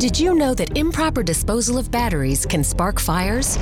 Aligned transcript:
Did 0.00 0.18
you 0.18 0.34
know 0.34 0.54
that 0.54 0.78
improper 0.78 1.22
disposal 1.22 1.76
of 1.76 1.90
batteries 1.90 2.46
can 2.46 2.64
spark 2.64 2.98
fires? 2.98 3.58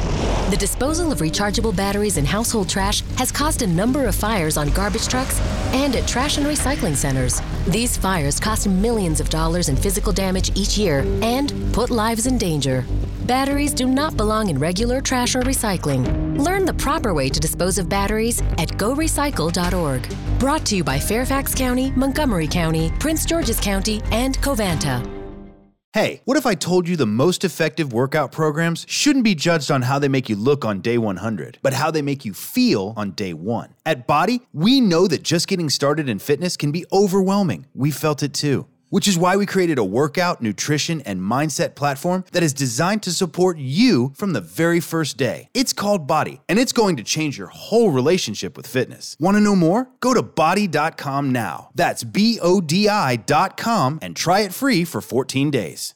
The 0.50 0.56
disposal 0.56 1.10
of 1.10 1.18
rechargeable 1.18 1.74
batteries 1.74 2.16
in 2.16 2.24
household 2.24 2.68
trash 2.68 3.00
has 3.16 3.32
caused 3.32 3.62
a 3.62 3.66
number 3.66 4.06
of 4.06 4.14
fires 4.14 4.56
on 4.56 4.68
garbage 4.68 5.08
trucks 5.08 5.40
and 5.72 5.96
at 5.96 6.06
trash 6.06 6.38
and 6.38 6.46
recycling 6.46 6.94
centers. 6.94 7.42
These 7.66 7.96
fires 7.96 8.38
cost 8.38 8.68
millions 8.68 9.18
of 9.18 9.30
dollars 9.30 9.68
in 9.68 9.74
physical 9.74 10.12
damage 10.12 10.56
each 10.56 10.78
year 10.78 11.00
and 11.22 11.52
put 11.74 11.90
lives 11.90 12.28
in 12.28 12.38
danger. 12.38 12.86
Batteries 13.26 13.74
do 13.74 13.88
not 13.88 14.16
belong 14.16 14.48
in 14.48 14.60
regular 14.60 15.00
trash 15.00 15.34
or 15.34 15.42
recycling. 15.42 16.38
Learn 16.38 16.64
the 16.64 16.74
proper 16.74 17.14
way 17.14 17.28
to 17.30 17.40
dispose 17.40 17.78
of 17.78 17.88
batteries 17.88 18.40
at 18.58 18.68
gorecycle.org. 18.78 20.08
Brought 20.38 20.64
to 20.66 20.76
you 20.76 20.84
by 20.84 21.00
Fairfax 21.00 21.52
County, 21.52 21.90
Montgomery 21.96 22.46
County, 22.46 22.92
Prince 23.00 23.26
George's 23.26 23.58
County, 23.58 24.00
and 24.12 24.38
Covanta. 24.38 25.17
Hey, 25.94 26.20
what 26.26 26.36
if 26.36 26.44
I 26.44 26.54
told 26.54 26.86
you 26.86 26.96
the 26.96 27.06
most 27.06 27.44
effective 27.44 27.94
workout 27.94 28.30
programs 28.30 28.84
shouldn't 28.86 29.24
be 29.24 29.34
judged 29.34 29.70
on 29.70 29.80
how 29.80 29.98
they 29.98 30.08
make 30.08 30.28
you 30.28 30.36
look 30.36 30.62
on 30.62 30.82
day 30.82 30.98
100, 30.98 31.60
but 31.62 31.72
how 31.72 31.90
they 31.90 32.02
make 32.02 32.26
you 32.26 32.34
feel 32.34 32.92
on 32.94 33.12
day 33.12 33.32
one? 33.32 33.74
At 33.86 34.06
BODi, 34.06 34.40
we 34.52 34.82
know 34.82 35.08
that 35.08 35.22
just 35.22 35.48
getting 35.48 35.70
started 35.70 36.06
in 36.06 36.18
fitness 36.18 36.58
can 36.58 36.72
be 36.72 36.84
overwhelming. 36.92 37.68
We 37.74 37.90
felt 37.90 38.22
it 38.22 38.34
too. 38.34 38.66
Which 38.90 39.06
is 39.06 39.18
why 39.18 39.36
we 39.36 39.44
created 39.44 39.78
a 39.78 39.84
workout, 39.84 40.40
nutrition, 40.40 41.02
and 41.02 41.20
mindset 41.20 41.74
platform 41.74 42.24
that 42.32 42.42
is 42.42 42.54
designed 42.54 43.02
to 43.02 43.12
support 43.12 43.58
you 43.58 44.12
from 44.16 44.32
the 44.32 44.40
very 44.40 44.80
first 44.80 45.16
day. 45.16 45.50
It's 45.52 45.74
called 45.74 46.08
BODi, 46.08 46.40
and 46.48 46.58
it's 46.58 46.72
going 46.72 46.96
to 46.96 47.02
change 47.02 47.36
your 47.36 47.48
whole 47.48 47.90
relationship 47.90 48.56
with 48.56 48.66
fitness. 48.66 49.14
Want 49.20 49.36
to 49.36 49.42
know 49.42 49.54
more? 49.54 49.88
Go 50.00 50.14
to 50.14 50.22
bodi.com 50.22 51.30
now. 51.32 51.68
That's 51.74 52.02
B 52.02 52.38
O 52.40 52.62
D 52.62 52.88
I.com 52.88 53.98
and 54.00 54.16
try 54.16 54.40
it 54.40 54.54
free 54.54 54.84
for 54.84 55.02
14 55.02 55.50
days. 55.50 55.94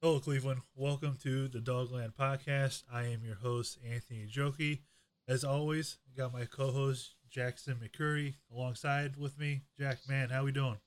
Hello, 0.00 0.20
Cleveland. 0.20 0.60
Welcome 0.76 1.16
to 1.24 1.48
the 1.48 1.58
Dogland 1.58 2.14
Podcast. 2.14 2.84
I 2.92 3.06
am 3.06 3.24
your 3.24 3.34
host, 3.34 3.78
Anthony 3.84 4.28
Joki. 4.32 4.82
As 5.26 5.42
always, 5.42 5.98
I 6.06 6.16
got 6.16 6.32
my 6.32 6.44
co-host 6.44 7.15
Jackson 7.36 7.76
McCurry 7.84 8.32
alongside 8.50 9.14
with 9.18 9.38
me. 9.38 9.60
Jack, 9.78 9.98
man, 10.08 10.30
how 10.30 10.42
we 10.42 10.52
doing? 10.52 10.78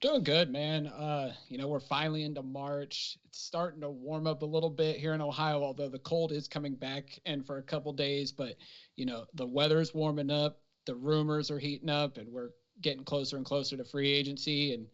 Doing 0.00 0.24
good, 0.24 0.50
man. 0.50 0.86
Uh, 0.86 1.34
you 1.48 1.58
know, 1.58 1.68
we're 1.68 1.80
finally 1.80 2.24
into 2.24 2.42
March. 2.42 3.18
It's 3.26 3.42
starting 3.42 3.82
to 3.82 3.90
warm 3.90 4.26
up 4.26 4.40
a 4.40 4.46
little 4.46 4.70
bit 4.70 4.96
here 4.96 5.12
in 5.12 5.20
Ohio, 5.20 5.62
although 5.62 5.90
the 5.90 5.98
cold 5.98 6.32
is 6.32 6.48
coming 6.48 6.74
back 6.76 7.18
and 7.26 7.44
for 7.44 7.58
a 7.58 7.62
couple 7.62 7.92
days. 7.92 8.32
But 8.32 8.56
you 8.96 9.04
know, 9.04 9.26
the 9.34 9.46
weather's 9.46 9.92
warming 9.92 10.30
up, 10.30 10.62
the 10.86 10.94
rumors 10.94 11.50
are 11.50 11.58
heating 11.58 11.90
up, 11.90 12.16
and 12.16 12.32
we're 12.32 12.50
getting 12.80 13.04
closer 13.04 13.36
and 13.36 13.44
closer 13.44 13.76
to 13.76 13.84
free 13.84 14.10
agency, 14.10 14.72
and 14.72 14.86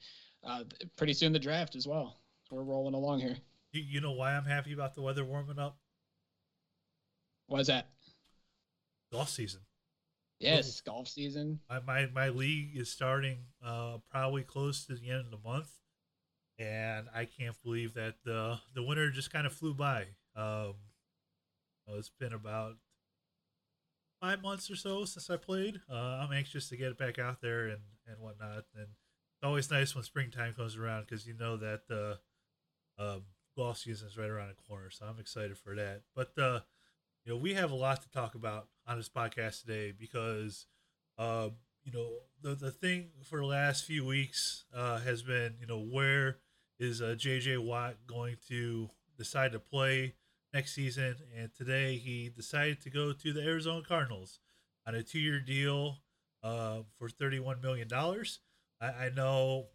uh, 0.43 0.65
pretty 0.97 1.13
soon 1.13 1.33
the 1.33 1.39
draft 1.39 1.77
as 1.77 1.87
well. 1.87 2.19
We're 2.51 2.65
rolling 2.65 2.95
along 2.95 3.21
here. 3.21 3.37
You, 3.71 3.83
you 3.83 4.01
know 4.01 4.13
why 4.13 4.33
I'm 4.33 4.45
happy 4.45 4.73
about 4.73 4.97
the 4.97 5.03
weather 5.03 5.25
warming 5.25 5.61
up? 5.61 5.79
Why 7.47 7.61
is 7.61 7.69
that? 7.69 7.91
Golf 9.13 9.29
season. 9.29 9.61
Yes, 10.39 10.81
golf 10.81 11.09
season. 11.09 11.61
My, 11.69 11.81
my 11.81 12.07
my 12.15 12.29
league 12.29 12.77
is 12.77 12.91
starting 12.91 13.39
uh 13.65 13.99
probably 14.11 14.43
close 14.43 14.85
to 14.87 14.95
the 14.95 15.11
end 15.11 15.21
of 15.21 15.31
the 15.31 15.49
month, 15.49 15.71
and 16.59 17.07
I 17.15 17.25
can't 17.25 17.57
believe 17.63 17.95
that 17.95 18.17
the 18.25 18.59
the 18.75 18.83
winter 18.83 19.11
just 19.11 19.33
kind 19.33 19.47
of 19.47 19.53
flew 19.53 19.75
by. 19.75 20.07
Um, 20.35 20.75
it's 21.89 22.11
been 22.11 22.33
about 22.33 22.75
five 24.21 24.43
months 24.43 24.71
or 24.71 24.77
so 24.77 25.05
since 25.05 25.31
I 25.31 25.37
played. 25.37 25.81
Uh, 25.91 25.95
I'm 26.23 26.33
anxious 26.33 26.69
to 26.69 26.77
get 26.77 26.99
back 26.99 27.19
out 27.19 27.41
there 27.41 27.67
and 27.67 27.81
and 28.07 28.19
whatnot, 28.21 28.65
and 28.75 28.87
it's 28.87 29.45
always 29.45 29.71
nice 29.71 29.95
when 29.95 30.05
springtime 30.05 30.55
comes 30.55 30.77
around 30.77 31.07
because 31.07 31.27
you 31.27 31.35
know 31.35 31.57
that 31.57 31.89
the 31.89 32.19
um, 32.99 33.23
golf 33.57 33.79
season 33.79 34.09
is 34.09 34.17
right 34.17 34.31
around 34.31 34.49
the 34.49 34.63
corner. 34.69 34.91
So 34.91 35.07
I'm 35.07 35.19
excited 35.19 35.57
for 35.59 35.75
that. 35.77 36.03
But 36.15 36.39
uh, 36.39 36.61
you 37.27 37.33
know, 37.33 37.39
we 37.39 37.55
have 37.55 37.73
a 37.73 37.77
lot 37.77 38.03
to 38.03 38.11
talk 38.11 38.37
about 38.37 38.69
on 38.87 38.97
this 38.97 39.09
podcast 39.09 39.63
today 39.63 39.93
because, 39.99 40.67
uh, 41.19 41.49
you 41.85 41.91
know, 41.93 42.09
the 42.41 42.55
the 42.55 42.71
thing 42.71 43.09
for 43.25 43.41
the 43.41 43.47
last 43.47 43.85
few 43.85 44.05
weeks 44.05 44.65
uh, 44.73 45.01
has 45.01 45.23
been, 45.23 45.57
you 45.61 45.67
know, 45.67 45.81
where 45.81 46.39
is 46.79 47.03
uh, 47.03 47.17
J.J. 47.19 47.57
Watt 47.57 47.97
going 48.07 48.37
to 48.49 48.91
decide 49.19 49.53
to 49.53 49.59
play 49.59 50.15
next 50.55 50.75
season? 50.75 51.17
And 51.37 51.51
today 51.53 51.97
he 51.97 52.29
decided 52.29 52.81
to 52.83 52.91
go 52.91 53.13
to 53.13 53.33
the 53.33 53.43
Arizona 53.43 53.83
Cardinals 53.87 54.39
on 54.87 54.95
a 54.95 55.03
two 55.03 55.19
year 55.19 55.41
deal 55.41 55.99
uh, 56.45 56.81
for 56.97 57.09
thirty 57.09 57.41
one 57.41 57.61
million 57.61 57.89
dollars. 57.89 58.39
I, 58.81 58.87
I 58.87 59.11
know 59.15 59.67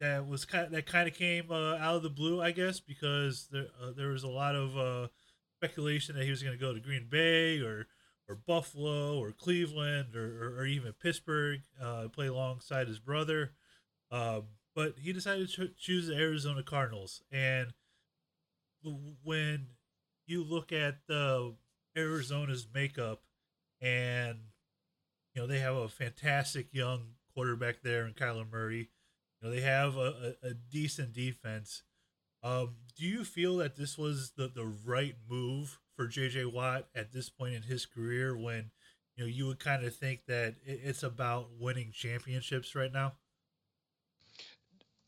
that 0.00 0.26
was 0.26 0.44
kind 0.44 0.66
of, 0.66 0.72
that 0.72 0.84
kind 0.84 1.08
of 1.08 1.14
came 1.14 1.50
uh, 1.50 1.76
out 1.76 1.94
of 1.96 2.02
the 2.02 2.10
blue, 2.10 2.42
I 2.42 2.50
guess, 2.50 2.80
because 2.80 3.48
there 3.50 3.68
uh, 3.80 3.92
there 3.96 4.08
was 4.08 4.24
a 4.24 4.28
lot 4.28 4.54
of 4.54 4.76
uh, 4.76 5.08
speculation 5.62 6.16
that 6.16 6.24
he 6.24 6.30
was 6.30 6.42
going 6.42 6.56
to 6.56 6.60
go 6.60 6.72
to 6.72 6.80
Green 6.80 7.06
Bay 7.08 7.60
or 7.60 7.86
or 8.28 8.36
Buffalo 8.36 9.18
or 9.18 9.32
Cleveland 9.32 10.14
or, 10.14 10.44
or, 10.44 10.60
or 10.60 10.66
even 10.66 10.92
Pittsburgh, 10.92 11.60
uh, 11.82 12.06
play 12.08 12.28
alongside 12.28 12.86
his 12.86 13.00
brother. 13.00 13.50
Um, 14.12 14.44
but 14.74 14.94
he 15.00 15.12
decided 15.12 15.50
to 15.50 15.70
choose 15.76 16.06
the 16.06 16.14
Arizona 16.14 16.62
Cardinals. 16.62 17.22
And 17.32 17.72
when 19.24 19.66
you 20.26 20.44
look 20.44 20.72
at 20.72 20.98
the 21.08 21.54
Arizona's 21.96 22.66
makeup, 22.72 23.22
and 23.80 24.38
you 25.34 25.42
know 25.42 25.48
they 25.48 25.58
have 25.58 25.74
a 25.74 25.88
fantastic 25.88 26.68
young 26.72 27.14
quarterback 27.34 27.82
there 27.82 28.06
in 28.06 28.14
Kyler 28.14 28.50
Murray. 28.50 28.88
You 29.40 29.48
know 29.48 29.54
they 29.54 29.60
have 29.62 29.96
a, 29.96 30.36
a, 30.42 30.48
a 30.48 30.54
decent 30.54 31.12
defense. 31.12 31.82
Um, 32.42 32.76
do 32.96 33.06
you 33.06 33.24
feel 33.24 33.56
that 33.58 33.76
this 33.76 33.96
was 33.96 34.32
the, 34.36 34.48
the 34.48 34.66
right 34.84 35.14
move 35.28 35.78
for 35.96 36.06
JJ 36.06 36.52
Watt 36.52 36.88
at 36.94 37.12
this 37.12 37.28
point 37.28 37.54
in 37.54 37.62
his 37.62 37.86
career 37.86 38.36
when 38.36 38.70
you 39.16 39.24
know 39.24 39.28
you 39.28 39.46
would 39.46 39.60
kind 39.60 39.84
of 39.84 39.94
think 39.94 40.20
that 40.26 40.56
it's 40.64 41.02
about 41.02 41.48
winning 41.58 41.92
championships 41.92 42.74
right 42.74 42.92
now? 42.92 43.12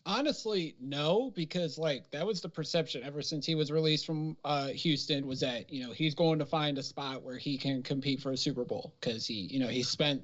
Honestly, 0.06 0.77
no, 0.81 1.33
because 1.34 1.78
like 1.78 2.11
that 2.11 2.27
was 2.27 2.43
the 2.43 2.49
perception 2.49 3.03
ever 3.03 3.23
since 3.23 3.47
he 3.47 3.55
was 3.55 3.73
released 3.73 4.05
from 4.05 4.37
uh, 4.44 4.69
Houston 4.69 5.27
was 5.27 5.41
that 5.41 5.73
you 5.73 5.84
know 5.84 5.93
he's 5.93 6.15
going 6.15 6.39
to 6.39 6.47
find 6.47 6.78
a 6.78 6.83
spot 6.83 7.23
where 7.23 7.39
he 7.39 7.56
can 7.56 7.83
compete 7.83 8.21
for 8.21 8.33
a 8.33 8.37
Super 8.37 8.65
Bowl 8.65 8.94
because 9.00 9.27
he 9.27 9.49
you 9.50 9.59
know 9.59 9.69
he 9.69 9.83
spent 9.83 10.23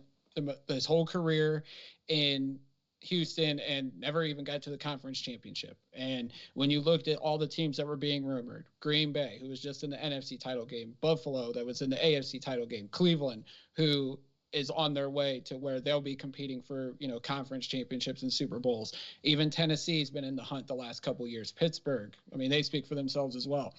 his 0.68 0.86
whole 0.86 1.06
career 1.06 1.64
in 2.08 2.58
Houston 3.00 3.60
and 3.60 3.92
never 3.98 4.24
even 4.24 4.44
got 4.44 4.62
to 4.62 4.70
the 4.70 4.78
conference 4.78 5.20
championship. 5.20 5.76
And 5.94 6.32
when 6.54 6.70
you 6.70 6.80
looked 6.80 7.08
at 7.08 7.18
all 7.18 7.38
the 7.38 7.46
teams 7.46 7.76
that 7.76 7.86
were 7.86 7.96
being 7.96 8.24
rumored, 8.24 8.66
Green 8.80 9.12
Bay, 9.12 9.38
who 9.40 9.48
was 9.48 9.60
just 9.60 9.84
in 9.84 9.90
the 9.90 9.96
NFC 9.96 10.38
title 10.38 10.66
game, 10.66 10.94
Buffalo, 11.00 11.52
that 11.52 11.64
was 11.64 11.82
in 11.82 11.90
the 11.90 11.96
AFC 11.96 12.40
title 12.40 12.66
game, 12.66 12.88
Cleveland, 12.90 13.44
who 13.74 14.18
is 14.52 14.68
on 14.70 14.92
their 14.92 15.08
way 15.08 15.40
to 15.44 15.56
where 15.56 15.80
they'll 15.80 16.00
be 16.00 16.16
competing 16.16 16.60
for 16.60 16.94
you 16.98 17.06
know 17.06 17.20
conference 17.20 17.66
championships 17.66 18.22
and 18.22 18.32
Super 18.32 18.58
Bowls. 18.58 18.92
Even 19.22 19.48
Tennessee's 19.48 20.10
been 20.10 20.24
in 20.24 20.36
the 20.36 20.42
hunt 20.42 20.66
the 20.66 20.74
last 20.74 21.02
couple 21.02 21.26
years. 21.26 21.52
Pittsburgh, 21.52 22.14
I 22.32 22.36
mean, 22.36 22.50
they 22.50 22.62
speak 22.62 22.86
for 22.86 22.96
themselves 22.96 23.36
as 23.36 23.46
well 23.46 23.74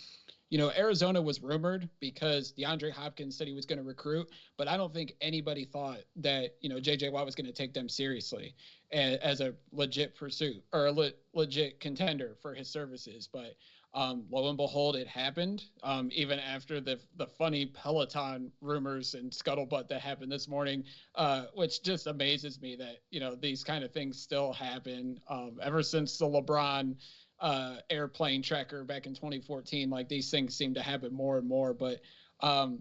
you 0.52 0.58
know, 0.58 0.70
Arizona 0.78 1.22
was 1.22 1.42
rumored 1.42 1.90
because 2.02 2.54
DeAndre 2.54 2.92
Hopkins 2.92 3.38
said 3.38 3.48
he 3.48 3.54
was 3.54 3.66
going 3.66 3.80
to 3.80 3.86
recruit, 3.86 4.28
but 4.58 4.68
I 4.68 4.76
don't 4.76 4.94
think 4.94 5.14
anybody 5.22 5.64
thought 5.64 6.00
that, 6.18 6.56
you 6.60 6.68
know, 6.68 6.76
JJ 6.76 7.14
Watt 7.14 7.26
was 7.26 7.36
going 7.36 7.46
to 7.46 7.54
take 7.54 7.74
them 7.74 7.88
seriously 7.88 8.54
as, 8.92 9.40
a 9.40 9.54
legit 9.72 10.14
pursuit 10.14 10.62
or 10.74 10.88
a 10.88 10.92
le- 10.92 11.14
legit 11.34 11.80
contender 11.80 12.36
for 12.42 12.54
his 12.54 12.68
services. 12.68 13.30
But 13.32 13.56
um, 13.94 14.26
lo 14.30 14.50
and 14.50 14.58
behold, 14.58 14.98
it 14.98 15.08
happened. 15.08 15.64
Um, 15.84 16.10
even 16.14 16.40
after 16.40 16.80
the 16.80 17.00
the 17.18 17.28
funny 17.28 17.66
Peloton 17.66 18.52
rumors 18.62 19.16
and 19.16 19.32
scuttlebutt 19.32 19.90
that 19.90 20.00
happened 20.00 20.32
this 20.32 20.48
morning, 20.48 20.86
uh, 21.16 21.46
which 21.56 21.84
just 21.84 22.08
amazes 22.08 22.62
me 22.62 22.78
that 22.78 23.00
you 23.10 23.20
know 23.20 23.36
these 23.36 23.64
kind 23.66 23.84
of 23.84 23.92
things 23.92 24.22
still 24.22 24.54
happen. 24.54 25.20
Um, 25.30 25.60
ever 25.62 25.84
since 25.84 26.18
the 26.18 26.26
LeBron 26.26 26.96
uh, 27.42 27.78
airplane 27.90 28.42
tracker 28.42 28.84
back 28.84 29.08
in 29.08 29.14
2014. 29.14 29.90
Like 29.90 30.08
these 30.08 30.30
things 30.30 30.56
seem 30.56 30.74
to 30.76 30.82
happen 30.82 31.14
more 31.14 31.38
and 31.38 31.48
more. 31.48 31.74
But, 31.74 32.02
um, 32.40 32.80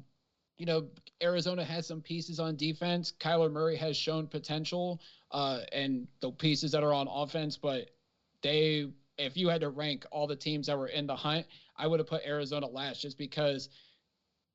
you 0.59 0.67
know, 0.67 0.89
Arizona 1.23 1.65
has 1.65 1.87
some 1.87 2.03
pieces 2.03 2.39
on 2.39 2.57
defense. 2.57 3.15
Kyler 3.19 3.51
Murray 3.51 3.77
has 3.77 3.97
shown 3.97 4.27
potential 4.27 5.01
uh, 5.31 5.61
and 5.73 6.07
the 6.21 6.31
pieces 6.31 6.73
that 6.73 6.85
are 6.85 6.93
on 6.93 7.09
offense. 7.11 7.57
But 7.57 7.91
they, 8.43 8.87
if 9.17 9.37
you 9.37 9.49
had 9.49 9.63
to 9.63 9.71
rank 9.71 10.05
all 10.11 10.27
the 10.27 10.37
teams 10.37 10.67
that 10.67 10.79
were 10.79 10.89
in 10.89 11.07
the 11.07 11.17
hunt, 11.17 11.47
I 11.77 11.87
would 11.87 11.99
have 11.99 12.09
put 12.09 12.23
Arizona 12.27 12.67
last 12.67 13.01
just 13.01 13.17
because, 13.17 13.71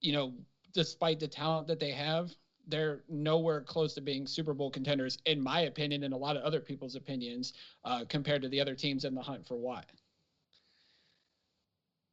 you 0.02 0.14
know, 0.14 0.34
despite 0.74 1.20
the 1.20 1.28
talent 1.28 1.68
that 1.68 1.80
they 1.80 1.92
have, 1.92 2.32
they're 2.68 3.04
nowhere 3.10 3.62
close 3.62 3.94
to 3.96 4.02
being 4.02 4.26
Super 4.28 4.54
Bowl 4.54 4.70
contenders, 4.70 5.18
in 5.26 5.42
my 5.42 5.62
opinion, 5.62 6.04
and 6.04 6.14
a 6.14 6.18
lot 6.18 6.38
of 6.38 6.44
other 6.44 6.60
people's 6.60 6.96
opinions, 6.96 7.54
uh, 7.84 8.06
compared 8.08 8.42
to 8.42 8.50
the 8.50 8.60
other 8.60 8.76
teams 8.76 9.06
in 9.06 9.14
the 9.14 9.22
hunt 9.22 9.46
for 9.48 9.56
Watt. 9.56 9.86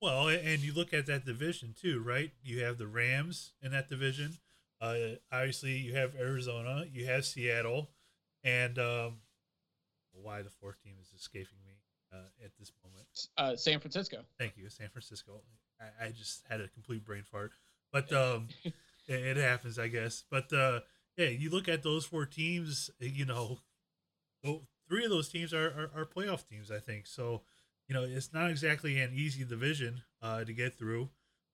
Well, 0.01 0.29
and 0.29 0.61
you 0.61 0.73
look 0.75 0.93
at 0.93 1.07
that 1.07 1.25
division 1.25 1.75
too, 1.81 2.01
right? 2.01 2.33
You 2.43 2.65
have 2.65 2.77
the 2.77 2.89
Rams 2.89 3.53
in 3.63 3.71
that 3.71 3.89
division. 3.89 4.33
Uh, 4.81 4.97
obviously, 5.31 5.77
you 5.77 5.95
have 5.95 6.17
Arizona, 6.17 6.85
you 6.93 7.07
have 7.07 7.25
Seattle, 7.25 7.91
and 8.43 8.79
um, 8.81 9.19
why 10.13 10.43
the 10.43 10.51
fourth 10.51 10.83
team 10.83 10.95
is 11.01 11.13
escaping 11.17 11.59
me 11.65 11.75
uh, 12.13 12.45
at 12.45 12.51
this 12.59 12.73
moment. 12.85 13.29
Uh, 13.39 13.55
San 13.57 13.79
Francisco. 13.79 14.19
Thank 14.39 14.57
you, 14.57 14.69
San 14.71 14.89
Francisco. 14.89 15.41
I, 15.81 16.07
I 16.07 16.11
just 16.11 16.43
had 16.49 16.61
a 16.61 16.67
complete 16.67 17.05
brain 17.05 17.23
fart, 17.23 17.53
but 17.93 18.13
um, 18.13 18.49
it, 19.07 19.37
happens, 19.37 19.79
I 19.79 19.89
guess. 19.89 20.25
But 20.31 20.53
uh, 20.53 20.81
yeah, 21.17 21.29
you 21.29 21.51
look 21.51 21.69
at 21.69 21.83
those 21.83 22.05
four 22.05 22.27
teams. 22.27 22.91
You 22.99 23.27
know, 23.27 23.59
three 24.89 25.05
of 25.05 25.11
those 25.11 25.29
teams 25.29 25.53
are, 25.53 25.91
are, 25.95 26.03
are 26.03 26.07
playoff 26.07 26.49
teams, 26.49 26.71
I 26.71 26.79
think. 26.79 27.07
So 27.07 27.43
you 27.89 27.95
know, 27.95 28.05
it's 28.05 28.33
not 28.33 28.51
exactly 28.51 28.99
an 29.01 29.13
easy 29.15 29.45
division 29.45 30.03
uh, 30.23 30.45
to 30.45 30.53
get 30.53 30.75
through 30.75 31.11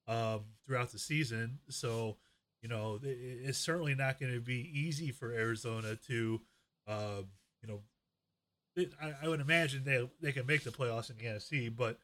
um, 0.07 0.41
throughout 0.67 0.93
the 0.93 0.99
season. 0.99 1.59
So, 1.69 2.17
you 2.63 2.69
know, 2.69 3.01
it's 3.03 3.59
certainly 3.59 3.95
not 3.95 4.21
going 4.21 4.33
to 4.33 4.41
be 4.41 4.71
easy 4.73 5.11
for 5.11 5.33
Arizona 5.33 5.97
to, 6.07 6.41
uh, 6.87 7.23
you 7.63 7.69
know, 7.69 7.81
it, 8.77 8.93
I, 9.03 9.15
I, 9.25 9.29
would 9.29 9.41
imagine 9.41 9.83
they 9.85 10.09
they 10.21 10.33
can 10.33 10.47
make 10.47 10.63
the 10.63 10.71
playoffs 10.71 11.11
in 11.11 11.17
the 11.17 11.25
NFC, 11.25 11.75
but 11.75 11.99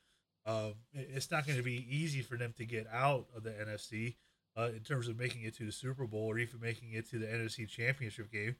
um, 0.47 0.75
it's 0.93 1.31
not 1.31 1.47
going 1.47 1.59
to 1.59 1.65
be 1.65 1.87
easy 1.89 2.21
for 2.21 2.37
them 2.37 2.53
to 2.59 2.65
get 2.65 2.87
out 2.93 3.27
of 3.37 3.45
the 3.45 3.51
NFC 3.51 4.17
uh, 4.57 4.71
in 4.75 4.81
terms 4.81 5.09
of 5.09 5.19
making 5.19 5.43
it 5.43 5.57
to 5.57 5.65
the 5.65 5.73
Super 5.73 6.07
Bowl 6.07 6.27
or 6.27 6.39
even 6.39 6.61
making 6.61 6.93
it 6.93 7.09
to 7.11 7.19
the 7.19 7.27
NFC 7.27 7.69
Championship 7.69 8.31
game. 8.31 8.57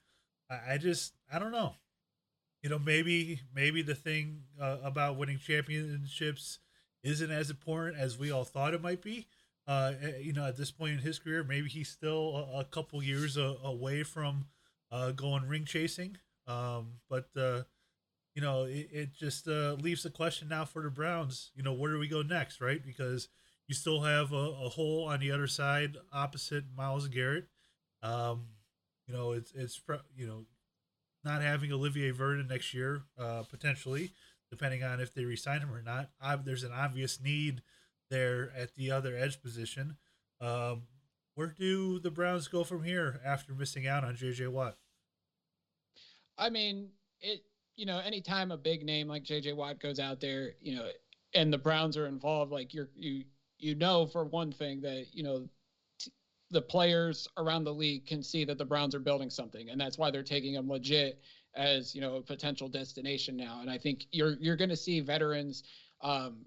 I, 0.51 0.75
I 0.75 0.79
just 0.79 1.15
I 1.33 1.39
don't 1.39 1.53
know. 1.53 1.75
You 2.63 2.71
know 2.71 2.79
maybe 2.79 3.41
maybe 3.55 3.83
the 3.83 3.95
thing 3.95 4.43
uh, 4.61 4.79
about 4.83 5.17
winning 5.17 5.39
championships 5.39 6.59
isn't 7.03 7.31
as 7.31 7.51
important 7.51 7.99
as 7.99 8.19
we 8.19 8.31
all 8.31 8.45
thought 8.45 8.75
it 8.75 8.83
might 8.83 9.03
be. 9.03 9.27
Uh, 9.67 9.93
eh, 10.03 10.19
you 10.21 10.33
know 10.33 10.47
at 10.47 10.57
this 10.57 10.71
point 10.71 10.93
in 10.93 10.99
his 10.99 11.19
career 11.19 11.45
maybe 11.45 11.69
he's 11.69 11.89
still 11.89 12.49
a, 12.55 12.61
a 12.61 12.65
couple 12.65 13.03
years 13.03 13.37
a, 13.37 13.57
away 13.63 14.03
from 14.03 14.47
uh, 14.91 15.11
going 15.13 15.47
ring 15.47 15.65
chasing. 15.65 16.17
Um, 16.47 16.95
but 17.09 17.29
uh, 17.37 17.63
you 18.35 18.43
know 18.43 18.65
it, 18.65 18.89
it 18.93 19.15
just 19.15 19.47
uh, 19.47 19.75
leaves 19.75 20.03
the 20.03 20.11
question 20.11 20.49
now 20.49 20.65
for 20.65 20.83
the 20.83 20.91
browns 20.91 21.51
you 21.55 21.63
know 21.63 21.73
where 21.73 21.93
do 21.93 21.99
we 21.99 22.09
go 22.09 22.23
next 22.23 22.61
right? 22.61 22.85
Because 22.85 23.29
you 23.67 23.75
still 23.75 24.03
have 24.03 24.33
a, 24.33 24.37
a 24.37 24.69
hole 24.69 25.07
on 25.07 25.21
the 25.21 25.31
other 25.31 25.47
side 25.47 25.97
opposite 26.13 26.65
Myles 26.77 27.09
garrett 27.09 27.47
um, 28.03 28.47
you 29.07 29.15
know 29.15 29.33
it's 29.33 29.53
it's 29.55 29.81
you 30.17 30.27
know 30.27 30.47
not 31.25 31.43
having 31.43 31.73
Olivier 31.73 32.11
Vernon 32.11 32.47
next 32.49 32.75
year, 32.75 33.03
uh, 33.19 33.43
potentially, 33.49 34.13
depending 34.51 34.85
on 34.85 35.01
if 35.01 35.15
they 35.15 35.25
resign 35.25 35.61
him 35.61 35.73
or 35.73 35.83
not. 35.83 36.11
I, 36.21 36.37
there's 36.37 36.65
an 36.65 36.73
obvious 36.73 37.21
need 37.21 37.63
there 38.11 38.53
at 38.57 38.75
the 38.77 38.91
other 38.91 39.17
edge 39.17 39.43
position. 39.43 39.97
Um, 40.41 40.83
where 41.35 41.49
do 41.59 41.99
the 41.99 42.11
Browns 42.11 42.47
go 42.47 42.63
from 42.63 42.85
here 42.85 43.21
after 43.25 43.55
missing 43.55 43.87
out 43.87 44.05
on 44.05 44.15
JJ 44.15 44.49
Watt? 44.49 44.77
I 46.39 46.51
mean, 46.51 46.91
it 47.21 47.45
you 47.77 47.87
know, 47.87 47.99
anytime 47.99 48.53
a 48.53 48.57
big 48.57 48.85
name 48.85 49.09
like 49.09 49.25
JJ 49.25 49.57
Watt 49.57 49.81
goes 49.81 49.99
out 49.99 50.21
there, 50.21 50.53
you 50.61 50.77
know, 50.77 50.89
and 51.35 51.53
the 51.53 51.59
Browns 51.59 51.97
are 51.97 52.07
involved, 52.07 52.53
like 52.53 52.75
you're 52.75 52.91
you 52.97 53.25
you 53.65 53.75
know 53.75 54.07
for 54.07 54.25
one 54.25 54.53
thing 54.53 54.81
that 54.83 55.07
you 55.13 55.23
know 55.23 55.49
the 56.51 56.61
players 56.61 57.27
around 57.39 57.65
the 57.65 57.73
league 57.73 58.07
can 58.07 58.23
see 58.23 58.45
that 58.45 58.59
the 58.59 58.65
Browns 58.65 58.95
are 58.95 59.01
building 59.01 59.31
something, 59.31 59.71
and 59.71 59.81
that's 59.81 59.99
why 59.99 60.11
they're 60.11 60.23
taking 60.23 60.53
them 60.53 60.69
legit 60.69 61.21
as 61.55 61.95
you 61.95 62.01
know 62.01 62.17
a 62.17 62.23
potential 62.23 62.69
destination 62.69 63.37
now. 63.37 63.61
And 63.63 63.71
I 63.71 63.79
think 63.79 64.07
you're 64.13 64.35
you're 64.39 64.57
going 64.57 64.71
to 64.71 64.77
see 64.77 65.01
veterans 65.01 65.65
um, 66.03 66.45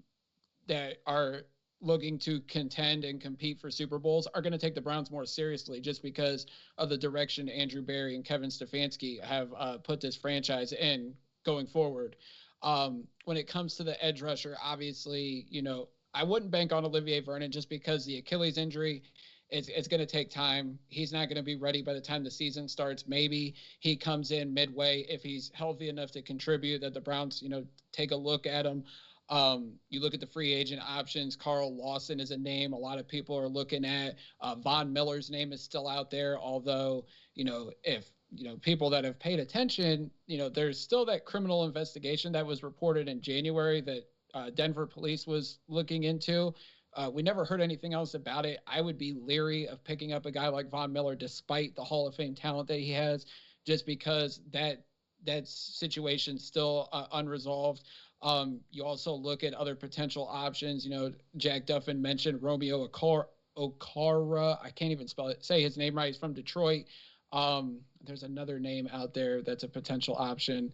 that 0.68 0.98
are 1.06 1.42
looking 1.80 2.18
to 2.18 2.40
contend 2.42 3.04
and 3.04 3.20
compete 3.20 3.60
for 3.60 3.70
Super 3.70 3.98
Bowls 3.98 4.26
are 4.34 4.42
going 4.42 4.52
to 4.52 4.58
take 4.58 4.74
the 4.74 4.80
Browns 4.80 5.10
more 5.10 5.24
seriously 5.24 5.80
just 5.80 6.02
because 6.02 6.46
of 6.76 6.88
the 6.88 6.98
direction 6.98 7.48
Andrew 7.48 7.82
Berry 7.82 8.16
and 8.16 8.24
Kevin 8.24 8.50
Stefanski 8.50 9.22
have 9.22 9.48
uh, 9.56 9.78
put 9.78 10.00
this 10.00 10.16
franchise 10.16 10.72
in 10.72 11.14
going 11.44 11.66
forward. 11.66 12.16
Um, 12.62 13.04
when 13.26 13.36
it 13.36 13.46
comes 13.46 13.76
to 13.76 13.84
the 13.84 14.02
edge 14.04 14.22
rusher, 14.22 14.56
obviously, 14.60 15.46
you 15.48 15.62
know, 15.62 15.88
I 16.14 16.22
wouldn't 16.22 16.50
bank 16.50 16.72
on 16.72 16.84
Olivier 16.84 17.20
Vernon 17.20 17.50
just 17.50 17.68
because 17.68 18.04
the 18.04 18.18
Achilles 18.18 18.58
injury 18.58 19.02
it's, 19.50 19.68
it's 19.68 19.88
going 19.88 20.00
to 20.00 20.06
take 20.06 20.30
time. 20.30 20.78
He's 20.88 21.12
not 21.12 21.28
going 21.28 21.36
to 21.36 21.42
be 21.42 21.56
ready 21.56 21.82
by 21.82 21.94
the 21.94 22.00
time 22.00 22.22
the 22.22 22.30
season 22.30 22.68
starts. 22.68 23.06
Maybe 23.06 23.54
he 23.80 23.96
comes 23.96 24.30
in 24.30 24.52
midway 24.52 25.06
if 25.08 25.22
he's 25.22 25.50
healthy 25.54 25.88
enough 25.88 26.10
to 26.12 26.22
contribute. 26.22 26.80
That 26.80 26.94
the 26.94 27.00
Browns, 27.00 27.40
you 27.42 27.48
know, 27.48 27.64
take 27.92 28.10
a 28.10 28.16
look 28.16 28.46
at 28.46 28.66
him. 28.66 28.84
Um, 29.30 29.74
you 29.90 30.00
look 30.00 30.14
at 30.14 30.20
the 30.20 30.26
free 30.26 30.52
agent 30.52 30.82
options. 30.86 31.36
Carl 31.36 31.74
Lawson 31.76 32.20
is 32.20 32.30
a 32.30 32.36
name 32.36 32.72
a 32.72 32.78
lot 32.78 32.98
of 32.98 33.06
people 33.06 33.36
are 33.38 33.48
looking 33.48 33.84
at. 33.84 34.16
Uh, 34.40 34.54
Von 34.54 34.92
Miller's 34.92 35.30
name 35.30 35.52
is 35.52 35.62
still 35.62 35.86
out 35.88 36.10
there, 36.10 36.38
although 36.38 37.04
you 37.34 37.44
know 37.44 37.70
if 37.84 38.10
you 38.34 38.44
know 38.44 38.56
people 38.56 38.88
that 38.90 39.04
have 39.04 39.18
paid 39.18 39.38
attention, 39.38 40.10
you 40.26 40.38
know 40.38 40.48
there's 40.48 40.80
still 40.80 41.04
that 41.06 41.26
criminal 41.26 41.64
investigation 41.64 42.32
that 42.32 42.46
was 42.46 42.62
reported 42.62 43.08
in 43.08 43.20
January 43.20 43.82
that 43.82 44.08
uh, 44.34 44.50
Denver 44.50 44.86
police 44.86 45.26
was 45.26 45.58
looking 45.68 46.04
into. 46.04 46.54
Uh, 46.94 47.10
we 47.12 47.22
never 47.22 47.44
heard 47.44 47.60
anything 47.60 47.94
else 47.94 48.14
about 48.14 48.46
it. 48.46 48.60
I 48.66 48.80
would 48.80 48.98
be 48.98 49.12
leery 49.12 49.68
of 49.68 49.84
picking 49.84 50.12
up 50.12 50.26
a 50.26 50.30
guy 50.30 50.48
like 50.48 50.70
Von 50.70 50.92
Miller, 50.92 51.14
despite 51.14 51.76
the 51.76 51.84
Hall 51.84 52.08
of 52.08 52.14
Fame 52.14 52.34
talent 52.34 52.68
that 52.68 52.80
he 52.80 52.90
has, 52.92 53.26
just 53.66 53.86
because 53.86 54.40
that 54.52 54.84
that 55.24 55.46
situation's 55.46 56.44
still 56.44 56.88
uh, 56.92 57.06
unresolved. 57.12 57.82
Um, 58.22 58.60
you 58.70 58.84
also 58.84 59.12
look 59.12 59.44
at 59.44 59.54
other 59.54 59.74
potential 59.74 60.26
options. 60.30 60.84
You 60.84 60.90
know, 60.90 61.12
Jack 61.36 61.66
Duffin 61.66 62.00
mentioned 62.00 62.42
Romeo. 62.42 62.86
Okwara. 62.86 64.58
I 64.62 64.70
can't 64.70 64.92
even 64.92 65.08
spell 65.08 65.28
it. 65.28 65.44
Say 65.44 65.62
his 65.62 65.76
name 65.76 65.96
right. 65.96 66.06
He's 66.06 66.16
from 66.16 66.32
Detroit. 66.32 66.86
Um, 67.32 67.80
there's 68.04 68.22
another 68.22 68.58
name 68.58 68.88
out 68.92 69.12
there 69.12 69.42
that's 69.42 69.64
a 69.64 69.68
potential 69.68 70.16
option. 70.16 70.72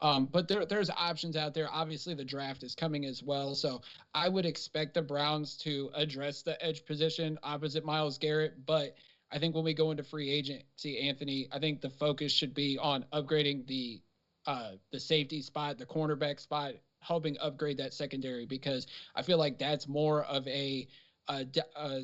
Um, 0.00 0.26
but 0.26 0.48
there, 0.48 0.66
there's 0.66 0.90
options 0.90 1.36
out 1.36 1.54
there. 1.54 1.68
Obviously, 1.70 2.14
the 2.14 2.24
draft 2.24 2.62
is 2.62 2.74
coming 2.74 3.06
as 3.06 3.22
well. 3.22 3.54
So 3.54 3.80
I 4.12 4.28
would 4.28 4.44
expect 4.44 4.94
the 4.94 5.02
Browns 5.02 5.56
to 5.58 5.90
address 5.94 6.42
the 6.42 6.62
edge 6.64 6.84
position 6.84 7.38
opposite 7.42 7.84
Myles 7.84 8.18
Garrett. 8.18 8.66
But 8.66 8.96
I 9.30 9.38
think 9.38 9.54
when 9.54 9.64
we 9.64 9.72
go 9.72 9.90
into 9.90 10.04
free 10.04 10.30
agency, 10.30 11.00
Anthony, 11.00 11.48
I 11.52 11.58
think 11.58 11.80
the 11.80 11.90
focus 11.90 12.32
should 12.32 12.54
be 12.54 12.78
on 12.78 13.04
upgrading 13.12 13.66
the 13.66 14.02
uh, 14.46 14.72
the 14.92 15.00
safety 15.00 15.40
spot, 15.40 15.78
the 15.78 15.86
cornerback 15.86 16.38
spot, 16.38 16.74
helping 17.00 17.36
upgrade 17.40 17.78
that 17.78 17.94
secondary 17.94 18.46
because 18.46 18.86
I 19.14 19.22
feel 19.22 19.38
like 19.38 19.58
that's 19.58 19.88
more 19.88 20.24
of 20.24 20.46
a, 20.48 20.86
a, 21.28 21.46
a 21.76 22.02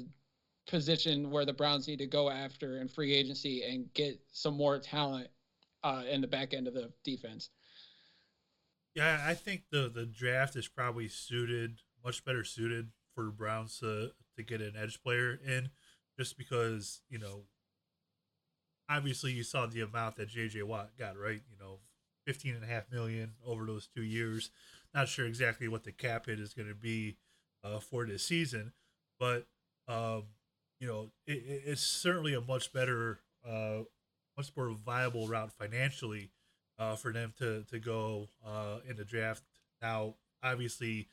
position 0.67 1.31
where 1.31 1.45
the 1.45 1.53
Browns 1.53 1.89
need 1.89 1.99
to 1.99 2.07
go 2.07 2.31
after 2.31 2.79
in 2.79 2.89
free 2.89 3.13
agency 3.15 3.65
and 3.65 3.93
get 3.95 4.21
some 4.33 4.55
more 4.55 4.79
talent 4.79 5.29
uh, 5.83 6.03
in 6.09 6.21
the 6.21 6.27
back 6.27 6.55
end 6.55 6.69
of 6.69 6.75
the 6.75 6.91
defense. 7.05 7.51
Yeah, 9.01 9.25
I 9.27 9.33
think 9.33 9.63
the 9.73 9.89
the 9.89 10.05
draft 10.05 10.57
is 10.57 10.69
probably 10.69 11.09
suited 11.09 11.81
much 12.05 12.23
better 12.23 12.45
suited 12.45 12.89
for 13.15 13.25
the 13.25 13.31
Browns 13.31 13.79
to 13.79 14.11
to 14.37 14.43
get 14.43 14.61
an 14.61 14.75
edge 14.77 15.03
player 15.03 15.41
in, 15.43 15.71
just 16.19 16.37
because 16.37 17.01
you 17.09 17.19
know. 17.19 17.45
Obviously, 18.91 19.33
you 19.33 19.43
saw 19.43 19.65
the 19.67 19.81
amount 19.81 20.17
that 20.17 20.29
J.J. 20.29 20.65
Watt 20.65 20.91
got, 20.99 21.17
right? 21.17 21.41
You 21.51 21.57
know, 21.59 21.79
fifteen 22.27 22.55
and 22.55 22.63
a 22.63 22.67
half 22.67 22.93
million 22.93 23.33
over 23.47 23.65
those 23.65 23.87
two 23.87 24.03
years. 24.03 24.51
Not 24.93 25.09
sure 25.09 25.25
exactly 25.25 25.67
what 25.67 25.85
the 25.85 25.93
cap 25.93 26.27
hit 26.27 26.39
is 26.39 26.53
going 26.53 26.69
to 26.69 26.75
be 26.75 27.17
uh, 27.65 27.79
for 27.79 28.05
this 28.05 28.27
season, 28.27 28.73
but 29.19 29.47
um, 29.89 30.25
you 30.79 30.87
know, 30.87 31.11
it, 31.27 31.43
it's 31.65 31.81
certainly 31.81 32.35
a 32.35 32.41
much 32.43 32.71
better, 32.71 33.21
uh, 33.49 33.85
much 34.37 34.51
more 34.55 34.77
viable 34.85 35.27
route 35.27 35.53
financially 35.53 36.33
uh, 36.81 36.97
for 36.97 37.13
them 37.13 37.33
to 37.39 37.63
to 37.65 37.79
go 37.79 38.29
uh, 38.45 38.79
in 38.89 38.97
the 38.97 39.05
draft. 39.05 39.45
Now, 39.83 40.15
obviously, 40.43 41.09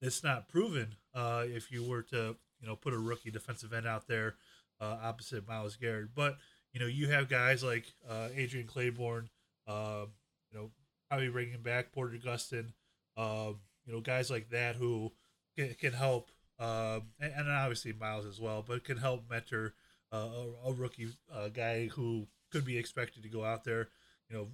it's 0.00 0.24
not 0.24 0.48
proven 0.48 0.96
uh, 1.14 1.44
if 1.46 1.70
you 1.70 1.84
were 1.84 2.02
to 2.04 2.36
you 2.60 2.66
know 2.66 2.74
put 2.74 2.94
a 2.94 2.98
rookie 2.98 3.30
defensive 3.30 3.72
end 3.72 3.86
out 3.86 4.08
there 4.08 4.34
uh, 4.80 4.96
opposite 5.02 5.46
Myles 5.46 5.76
Garrett, 5.76 6.14
but 6.14 6.38
you 6.72 6.80
know 6.80 6.86
you 6.86 7.08
have 7.08 7.28
guys 7.28 7.62
like 7.62 7.92
uh, 8.08 8.28
Adrian 8.34 8.66
Clayborn, 8.66 9.28
uh, 9.68 10.06
you 10.50 10.58
know 10.58 10.70
probably 11.08 11.28
bringing 11.28 11.62
back 11.62 11.92
Porter 11.92 12.16
Gustin, 12.16 12.72
um, 13.16 13.58
you 13.84 13.92
know 13.92 14.00
guys 14.00 14.30
like 14.30 14.48
that 14.50 14.76
who 14.76 15.12
can, 15.56 15.74
can 15.74 15.92
help, 15.92 16.30
um, 16.58 17.02
and, 17.20 17.32
and, 17.36 17.50
obviously 17.50 17.92
Myles 17.92 18.24
as 18.24 18.40
well, 18.40 18.64
but 18.66 18.84
can 18.84 18.96
help 18.96 19.28
mentor 19.28 19.74
a, 20.12 20.16
a, 20.66 20.72
rookie 20.72 21.08
guy 21.52 21.88
who 21.88 22.26
could 22.50 22.64
be 22.64 22.78
expected 22.78 23.22
to 23.22 23.28
go 23.28 23.44
out 23.44 23.64
there, 23.64 23.88
you 24.28 24.36
know, 24.36 24.48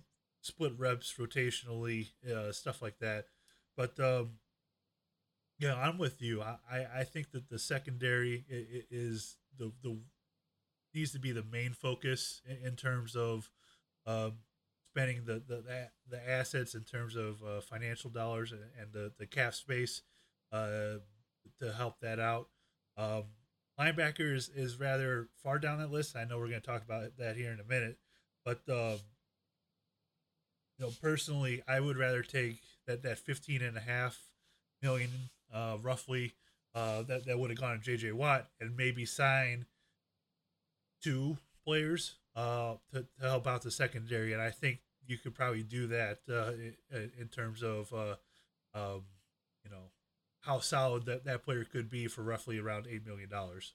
split 0.47 0.73
reps 0.79 1.15
rotationally, 1.19 2.09
uh, 2.31 2.53
stuff 2.53 2.81
like 2.81 2.99
that. 3.01 3.27
But 3.77 3.99
um, 4.01 4.39
yeah, 5.59 5.75
I'm 5.75 5.99
with 5.99 6.23
you. 6.23 6.43
I, 6.43 6.87
I 6.95 7.05
think 7.05 7.33
that 7.33 7.49
the 7.49 7.59
secondary 7.59 8.45
is 8.49 9.37
the 9.59 9.73
the 9.83 9.99
needs 10.95 11.13
to 11.13 11.19
be 11.19 11.33
the 11.33 11.45
main 11.45 11.73
focus 11.73 12.41
in, 12.49 12.69
in 12.69 12.77
terms 12.77 13.17
of 13.17 13.51
um, 14.07 14.35
spending 14.93 15.25
the, 15.25 15.43
the 15.47 15.89
the 16.09 16.31
assets 16.31 16.75
in 16.75 16.85
terms 16.85 17.17
of 17.17 17.43
uh, 17.43 17.61
financial 17.61 18.11
dollars 18.11 18.53
and, 18.53 18.63
and, 18.81 18.93
the 18.93 19.13
the 19.19 19.27
cap 19.27 19.55
space 19.55 20.03
uh, 20.53 20.99
to 21.61 21.73
help 21.77 22.01
that 22.01 22.19
out. 22.21 22.49
Um, 22.97 23.25
linebacker 23.79 24.35
is, 24.35 24.49
is 24.49 24.81
rather 24.81 25.29
far 25.43 25.59
down 25.59 25.79
that 25.81 25.91
list. 25.91 26.17
I 26.17 26.25
know 26.25 26.39
we're 26.39 26.49
going 26.49 26.61
to 26.61 26.67
talk 26.67 26.83
about 26.83 27.17
that 27.19 27.37
here 27.37 27.53
in 27.53 27.61
a 27.61 27.65
minute, 27.65 27.99
but 28.45 28.61
um, 28.71 28.99
you 30.79 30.87
know, 30.87 30.93
personally, 31.01 31.63
I 31.67 31.81
would 31.81 31.97
rather 31.97 32.23
take 32.23 32.61
that 32.87 33.03
that 33.03 33.19
15 33.19 33.63
and 33.63 33.77
a 33.77 33.81
half 33.81 34.19
million, 34.83 35.11
uh, 35.53 35.79
roughly, 35.83 36.35
uh, 36.75 37.03
that 37.03 37.27
that 37.27 37.39
would 37.39 37.51
have 37.51 37.59
gone 37.59 37.81
to 37.81 37.91
JJ 37.91 38.13
Watt 38.13 38.49
and 38.61 38.77
maybe 38.77 39.05
sign 39.07 39.67
two 41.03 41.39
players 41.65 42.17
uh, 42.35 42.75
to, 42.93 43.07
to 43.19 43.29
help 43.29 43.47
out 43.47 43.63
the 43.63 43.71
secondary, 43.71 44.33
and 44.33 44.43
I 44.43 44.51
think 44.51 44.81
you 45.07 45.17
could 45.17 45.35
probably 45.35 45.63
do 45.63 45.87
that 45.87 46.19
uh, 46.29 46.53
in, 46.91 47.11
in 47.19 47.29
terms 47.29 47.63
of 47.63 47.93
uh, 47.93 48.17
um, 48.75 49.03
you 49.65 49.71
know 49.71 49.91
how 50.41 50.61
solid 50.61 51.07
that, 51.07 51.25
that 51.25 51.45
player 51.45 51.65
could 51.65 51.89
be 51.89 52.07
for 52.07 52.23
roughly 52.23 52.59
around 52.59 52.87
eight 52.91 53.07
million 53.07 53.29
dollars. 53.29 53.73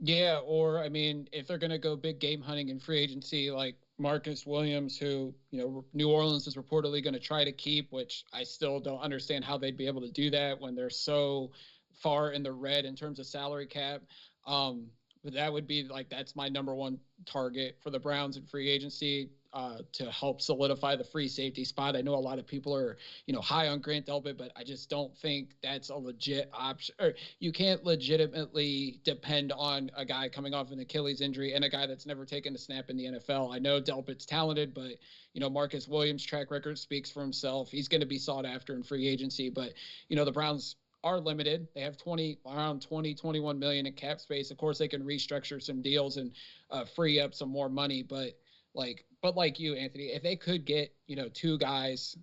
Yeah, 0.00 0.40
or 0.44 0.80
I 0.82 0.88
mean, 0.88 1.28
if 1.32 1.46
they're 1.46 1.58
gonna 1.58 1.78
go 1.78 1.96
big 1.96 2.18
game 2.18 2.42
hunting 2.42 2.68
in 2.68 2.78
free 2.78 2.98
agency, 2.98 3.50
like 3.50 3.76
Marcus 3.98 4.44
Williams, 4.46 4.98
who 4.98 5.32
you 5.50 5.58
know 5.60 5.84
New 5.92 6.10
Orleans 6.10 6.46
is 6.46 6.56
reportedly 6.56 7.02
going 7.02 7.14
to 7.14 7.20
try 7.20 7.44
to 7.44 7.52
keep, 7.52 7.92
which 7.92 8.24
I 8.32 8.42
still 8.42 8.80
don't 8.80 9.00
understand 9.00 9.44
how 9.44 9.56
they'd 9.56 9.76
be 9.76 9.86
able 9.86 10.00
to 10.00 10.10
do 10.10 10.30
that 10.30 10.60
when 10.60 10.74
they're 10.74 10.90
so 10.90 11.52
far 11.92 12.32
in 12.32 12.42
the 12.42 12.52
red 12.52 12.84
in 12.84 12.96
terms 12.96 13.18
of 13.18 13.26
salary 13.26 13.66
cap. 13.66 14.02
Um, 14.46 14.86
but 15.22 15.32
that 15.34 15.52
would 15.52 15.66
be 15.66 15.84
like 15.84 16.10
that's 16.10 16.36
my 16.36 16.48
number 16.48 16.74
one 16.74 16.98
target 17.24 17.78
for 17.80 17.90
the 17.90 17.98
Browns 17.98 18.36
in 18.36 18.44
free 18.44 18.68
agency 18.68 19.30
uh, 19.54 19.78
to 19.92 20.10
help 20.10 20.40
solidify 20.40 20.96
the 20.96 21.04
free 21.04 21.28
safety 21.28 21.64
spot. 21.64 21.94
I 21.94 22.00
know 22.00 22.14
a 22.14 22.16
lot 22.16 22.40
of 22.40 22.46
people 22.46 22.74
are, 22.74 22.96
you 23.26 23.32
know, 23.32 23.40
high 23.40 23.68
on 23.68 23.78
Grant 23.78 24.06
Delpit, 24.06 24.36
but 24.36 24.50
I 24.56 24.64
just 24.64 24.90
don't 24.90 25.16
think 25.16 25.50
that's 25.62 25.90
a 25.90 25.94
legit 25.94 26.50
option. 26.52 26.96
Or 26.98 27.14
you 27.38 27.52
can't 27.52 27.84
legitimately 27.84 28.98
depend 29.04 29.52
on 29.52 29.92
a 29.96 30.04
guy 30.04 30.28
coming 30.28 30.54
off 30.54 30.72
an 30.72 30.80
Achilles 30.80 31.20
injury 31.20 31.54
and 31.54 31.64
a 31.64 31.68
guy 31.68 31.86
that's 31.86 32.04
never 32.04 32.26
taken 32.26 32.52
a 32.56 32.58
snap 32.58 32.90
in 32.90 32.96
the 32.96 33.04
NFL. 33.04 33.54
I 33.54 33.60
know 33.60 33.80
Delpit's 33.80 34.26
talented, 34.26 34.74
but 34.74 34.94
you 35.34 35.40
know, 35.40 35.48
Marcus 35.48 35.86
Williams' 35.86 36.24
track 36.24 36.50
record 36.50 36.76
speaks 36.76 37.10
for 37.10 37.20
himself. 37.20 37.70
He's 37.70 37.86
going 37.86 38.00
to 38.00 38.06
be 38.06 38.18
sought 38.18 38.44
after 38.44 38.74
in 38.74 38.82
free 38.82 39.06
agency, 39.06 39.50
but 39.50 39.72
you 40.08 40.16
know, 40.16 40.24
the 40.24 40.32
Browns 40.32 40.74
are 41.04 41.20
limited. 41.20 41.68
They 41.74 41.82
have 41.82 41.96
20 41.96 42.38
around 42.46 42.82
20 42.82 43.14
21 43.14 43.58
million 43.58 43.86
in 43.86 43.92
cap 43.92 44.20
space. 44.20 44.50
Of 44.50 44.56
course, 44.56 44.78
they 44.78 44.88
can 44.88 45.04
restructure 45.04 45.62
some 45.62 45.80
deals 45.80 46.16
and 46.16 46.32
uh, 46.70 46.86
free 46.86 47.20
up 47.20 47.34
some 47.34 47.50
more 47.50 47.68
money, 47.68 48.02
but 48.02 48.36
like 48.74 49.04
but 49.22 49.36
like 49.36 49.58
you 49.58 49.74
Anthony, 49.74 50.06
if 50.06 50.22
they 50.22 50.36
could 50.36 50.64
get, 50.64 50.94
you 51.06 51.16
know, 51.16 51.28
two 51.28 51.58
guys 51.58 52.16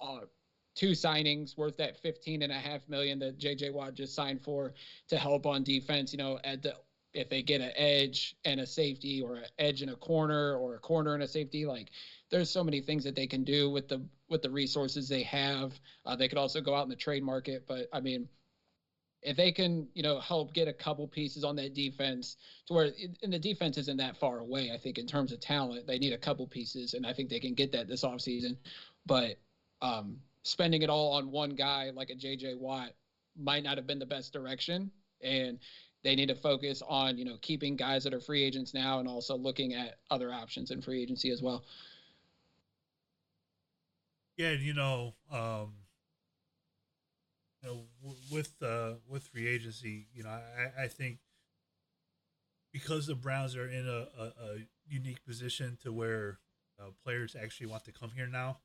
uh, 0.00 0.20
two 0.74 0.92
signings 0.92 1.56
worth 1.56 1.76
that 1.76 1.98
15 2.00 2.42
and 2.42 2.52
a 2.52 2.56
half 2.56 2.88
million 2.88 3.18
that 3.18 3.38
JJ 3.38 3.72
Watt 3.72 3.94
just 3.94 4.14
signed 4.14 4.40
for 4.40 4.72
to 5.08 5.16
help 5.16 5.46
on 5.46 5.62
defense, 5.62 6.12
you 6.12 6.18
know, 6.18 6.38
at 6.44 6.62
the 6.62 6.74
if 7.14 7.28
they 7.28 7.42
get 7.42 7.60
an 7.60 7.72
edge 7.76 8.36
and 8.46 8.60
a 8.60 8.66
safety 8.66 9.20
or 9.20 9.36
an 9.36 9.44
edge 9.58 9.82
and 9.82 9.90
a 9.90 9.96
corner 9.96 10.56
or 10.56 10.76
a 10.76 10.78
corner 10.78 11.12
and 11.12 11.22
a 11.22 11.28
safety 11.28 11.66
like 11.66 11.90
there's 12.30 12.48
so 12.48 12.64
many 12.64 12.80
things 12.80 13.04
that 13.04 13.14
they 13.14 13.26
can 13.26 13.44
do 13.44 13.68
with 13.68 13.86
the 13.86 14.02
with 14.30 14.40
the 14.40 14.50
resources 14.50 15.08
they 15.08 15.22
have. 15.22 15.78
Uh, 16.06 16.16
they 16.16 16.26
could 16.26 16.38
also 16.38 16.60
go 16.60 16.74
out 16.74 16.84
in 16.84 16.88
the 16.88 16.96
trade 16.96 17.22
market, 17.22 17.64
but 17.68 17.88
I 17.92 18.00
mean, 18.00 18.26
if 19.22 19.36
they 19.36 19.52
can, 19.52 19.86
you 19.94 20.02
know, 20.02 20.18
help 20.18 20.52
get 20.52 20.66
a 20.66 20.72
couple 20.72 21.06
pieces 21.06 21.44
on 21.44 21.54
that 21.56 21.74
defense 21.74 22.36
to 22.66 22.74
where, 22.74 22.90
and 23.22 23.32
the 23.32 23.38
defense 23.38 23.78
isn't 23.78 23.96
that 23.98 24.16
far 24.16 24.40
away. 24.40 24.72
I 24.72 24.78
think 24.78 24.98
in 24.98 25.06
terms 25.06 25.32
of 25.32 25.40
talent, 25.40 25.86
they 25.86 25.98
need 25.98 26.12
a 26.12 26.18
couple 26.18 26.46
pieces, 26.46 26.94
and 26.94 27.06
I 27.06 27.12
think 27.12 27.30
they 27.30 27.38
can 27.38 27.54
get 27.54 27.70
that 27.72 27.86
this 27.86 28.02
offseason. 28.02 28.56
But 29.06 29.38
um, 29.80 30.16
spending 30.42 30.82
it 30.82 30.90
all 30.90 31.12
on 31.12 31.30
one 31.30 31.50
guy 31.50 31.90
like 31.94 32.10
a 32.10 32.14
JJ 32.14 32.58
Watt 32.58 32.90
might 33.40 33.62
not 33.62 33.78
have 33.78 33.86
been 33.86 34.00
the 34.00 34.06
best 34.06 34.32
direction, 34.32 34.90
and 35.22 35.58
they 36.02 36.16
need 36.16 36.28
to 36.28 36.34
focus 36.34 36.82
on 36.86 37.16
you 37.16 37.24
know 37.24 37.36
keeping 37.42 37.76
guys 37.76 38.02
that 38.04 38.12
are 38.12 38.20
free 38.20 38.42
agents 38.42 38.74
now, 38.74 38.98
and 38.98 39.08
also 39.08 39.36
looking 39.36 39.74
at 39.74 39.98
other 40.10 40.32
options 40.32 40.72
in 40.72 40.82
free 40.82 41.00
agency 41.00 41.30
as 41.30 41.40
well. 41.40 41.64
Yeah, 44.36 44.52
you 44.52 44.74
know, 44.74 45.14
um, 45.30 45.74
you 47.62 47.68
know, 47.68 47.82
w- 48.02 48.20
with 48.30 48.54
uh, 48.62 48.94
with 49.08 49.24
free 49.28 49.46
agency, 49.48 50.06
you 50.14 50.22
know, 50.24 50.30
I, 50.30 50.84
I 50.84 50.88
think 50.88 51.18
because 52.72 53.06
the 53.06 53.14
Browns 53.14 53.56
are 53.56 53.68
in 53.68 53.86
a, 53.86 54.06
a, 54.20 54.24
a 54.24 54.56
unique 54.88 55.24
position 55.26 55.76
to 55.82 55.92
where 55.92 56.38
uh, 56.80 56.86
players 57.04 57.36
actually 57.40 57.66
want 57.66 57.84
to 57.84 57.92
come 57.92 58.10
here 58.14 58.26
now 58.26 58.58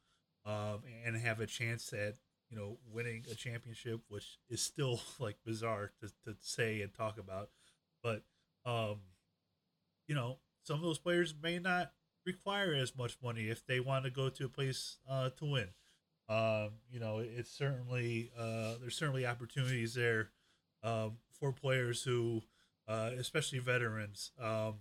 um, 0.45 0.81
and 1.05 1.15
have 1.17 1.39
a 1.39 1.45
chance 1.45 1.91
at 1.93 2.15
you 2.49 2.57
know 2.57 2.77
winning 2.91 3.23
a 3.31 3.35
championship, 3.35 4.01
which 4.07 4.37
is 4.49 4.61
still 4.61 4.99
like 5.19 5.37
bizarre 5.45 5.91
to, 6.01 6.07
to 6.25 6.37
say 6.41 6.81
and 6.81 6.93
talk 6.93 7.17
about, 7.17 7.49
but 8.03 8.23
um, 8.65 8.97
you 10.07 10.15
know, 10.15 10.37
some 10.63 10.77
of 10.77 10.81
those 10.83 10.99
players 10.99 11.33
may 11.41 11.59
not 11.59 11.91
require 12.25 12.73
as 12.73 12.95
much 12.95 13.17
money 13.23 13.49
if 13.49 13.65
they 13.65 13.79
want 13.79 14.05
to 14.05 14.11
go 14.11 14.29
to 14.29 14.45
a 14.45 14.49
place 14.49 14.97
uh, 15.09 15.29
to 15.37 15.45
win. 15.45 15.69
Um, 16.29 16.71
you 16.91 16.99
know, 16.99 17.19
it's 17.19 17.51
certainly 17.51 18.31
uh, 18.37 18.75
there's 18.81 18.95
certainly 18.95 19.25
opportunities 19.25 19.93
there 19.93 20.29
um, 20.83 21.17
for 21.39 21.51
players 21.51 22.03
who, 22.03 22.41
uh, 22.87 23.11
especially 23.17 23.59
veterans, 23.59 24.31
um, 24.41 24.75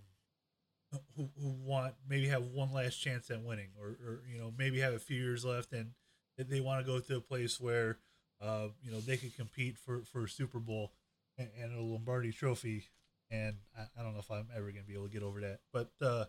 who, 1.16 1.28
who 1.40 1.50
want 1.64 1.94
maybe 2.08 2.28
have 2.28 2.46
one 2.46 2.72
last 2.72 2.96
chance 2.96 3.30
at 3.30 3.42
winning, 3.42 3.68
or, 3.80 3.88
or 3.88 4.22
you 4.32 4.38
know 4.38 4.52
maybe 4.56 4.80
have 4.80 4.94
a 4.94 4.98
few 4.98 5.20
years 5.20 5.44
left 5.44 5.72
and 5.72 5.92
they 6.38 6.60
want 6.60 6.84
to 6.84 6.90
go 6.90 7.00
to 7.00 7.16
a 7.16 7.20
place 7.20 7.60
where 7.60 7.98
uh, 8.40 8.68
you 8.82 8.90
know 8.90 9.00
they 9.00 9.16
could 9.16 9.36
compete 9.36 9.78
for 9.78 10.02
for 10.12 10.26
Super 10.26 10.58
Bowl 10.58 10.92
and, 11.38 11.48
and 11.60 11.78
a 11.78 11.82
Lombardi 11.82 12.32
Trophy. 12.32 12.84
And 13.30 13.56
I, 13.76 13.82
I, 13.98 14.04
don't 14.04 14.12
know 14.12 14.20
if 14.20 14.30
I'm 14.30 14.46
ever 14.54 14.70
going 14.70 14.84
to 14.84 14.88
be 14.88 14.94
able 14.94 15.08
to 15.08 15.12
get 15.12 15.24
over 15.24 15.40
that, 15.40 15.58
but 15.72 15.90
uh, 16.00 16.26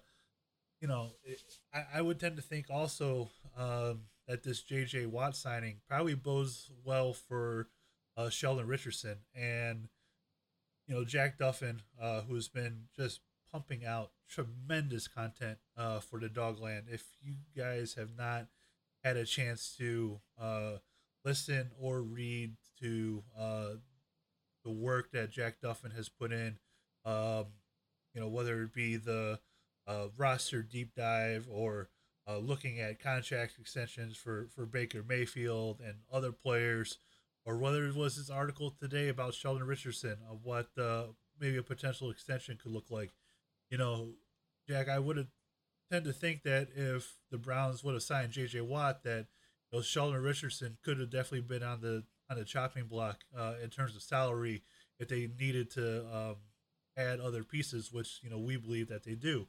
you 0.79 0.87
know, 0.87 1.11
it, 1.23 1.41
I, 1.73 1.83
I 1.95 2.01
would 2.01 2.19
tend 2.19 2.35
to 2.35 2.41
think 2.41 2.67
also 2.69 3.29
um, 3.57 4.01
that 4.27 4.43
this 4.43 4.61
J.J. 4.61 5.07
Watt 5.07 5.35
signing 5.35 5.77
probably 5.87 6.13
bodes 6.15 6.71
well 6.83 7.13
for 7.13 7.67
uh, 8.15 8.29
Sheldon 8.29 8.67
Richardson 8.67 9.17
and 9.35 9.87
you 10.87 10.95
know 10.95 11.03
Jack 11.03 11.37
Duffin, 11.37 11.79
uh, 12.01 12.21
who's 12.21 12.47
been 12.47 12.83
just 12.95 13.21
pumping 13.51 13.85
out 13.85 14.11
tremendous 14.29 15.07
content 15.07 15.57
uh, 15.77 15.99
for 15.99 16.19
the 16.19 16.29
Dogland. 16.29 16.83
If 16.91 17.05
you 17.23 17.35
guys 17.55 17.93
have 17.95 18.17
not 18.17 18.47
had 19.03 19.17
a 19.17 19.25
chance 19.25 19.75
to 19.77 20.19
uh, 20.39 20.71
listen 21.23 21.71
or 21.79 22.01
read 22.01 22.55
to 22.81 23.23
uh, 23.37 23.69
the 24.63 24.71
work 24.71 25.11
that 25.11 25.31
Jack 25.31 25.61
Duffin 25.61 25.95
has 25.95 26.09
put 26.09 26.31
in, 26.31 26.57
um, 27.05 27.45
you 28.13 28.21
know 28.21 28.27
whether 28.27 28.63
it 28.63 28.73
be 28.73 28.97
the 28.97 29.39
uh, 29.87 30.07
roster 30.17 30.61
deep 30.61 30.93
dive 30.95 31.47
or 31.49 31.89
uh, 32.27 32.37
looking 32.37 32.79
at 32.79 33.01
contract 33.01 33.53
extensions 33.59 34.17
for, 34.17 34.47
for 34.53 34.65
Baker 34.65 35.03
Mayfield 35.07 35.79
and 35.79 35.95
other 36.11 36.31
players, 36.31 36.99
or 37.45 37.57
whether 37.57 37.85
it 37.85 37.95
was 37.95 38.17
this 38.17 38.29
article 38.29 38.71
today 38.71 39.07
about 39.07 39.33
Sheldon 39.33 39.65
Richardson 39.65 40.17
of 40.29 40.39
what 40.43 40.67
uh, 40.77 41.05
maybe 41.39 41.57
a 41.57 41.63
potential 41.63 42.09
extension 42.09 42.57
could 42.61 42.73
look 42.73 42.91
like. 42.91 43.13
You 43.69 43.77
know, 43.77 44.09
Jack, 44.67 44.89
I 44.89 44.99
would 44.99 45.17
have 45.17 45.27
tend 45.91 46.05
to 46.05 46.13
think 46.13 46.43
that 46.43 46.69
if 46.75 47.15
the 47.31 47.37
Browns 47.37 47.83
would 47.83 47.93
have 47.93 48.03
signed 48.03 48.31
J.J. 48.31 48.61
Watt, 48.61 49.03
that 49.03 49.27
you 49.71 49.77
know, 49.77 49.81
Sheldon 49.81 50.21
Richardson 50.21 50.77
could 50.83 50.99
have 50.99 51.09
definitely 51.09 51.41
been 51.41 51.63
on 51.63 51.81
the 51.81 52.03
on 52.29 52.37
the 52.37 52.43
chopping 52.43 52.85
block 52.85 53.23
uh, 53.37 53.53
in 53.63 53.69
terms 53.69 53.95
of 53.95 54.01
salary 54.01 54.63
if 54.99 55.07
they 55.07 55.29
needed 55.39 55.71
to 55.71 56.05
um, 56.13 56.35
add 56.97 57.19
other 57.19 57.43
pieces, 57.43 57.91
which 57.91 58.19
you 58.21 58.29
know 58.29 58.39
we 58.39 58.57
believe 58.57 58.89
that 58.89 59.03
they 59.03 59.15
do. 59.15 59.47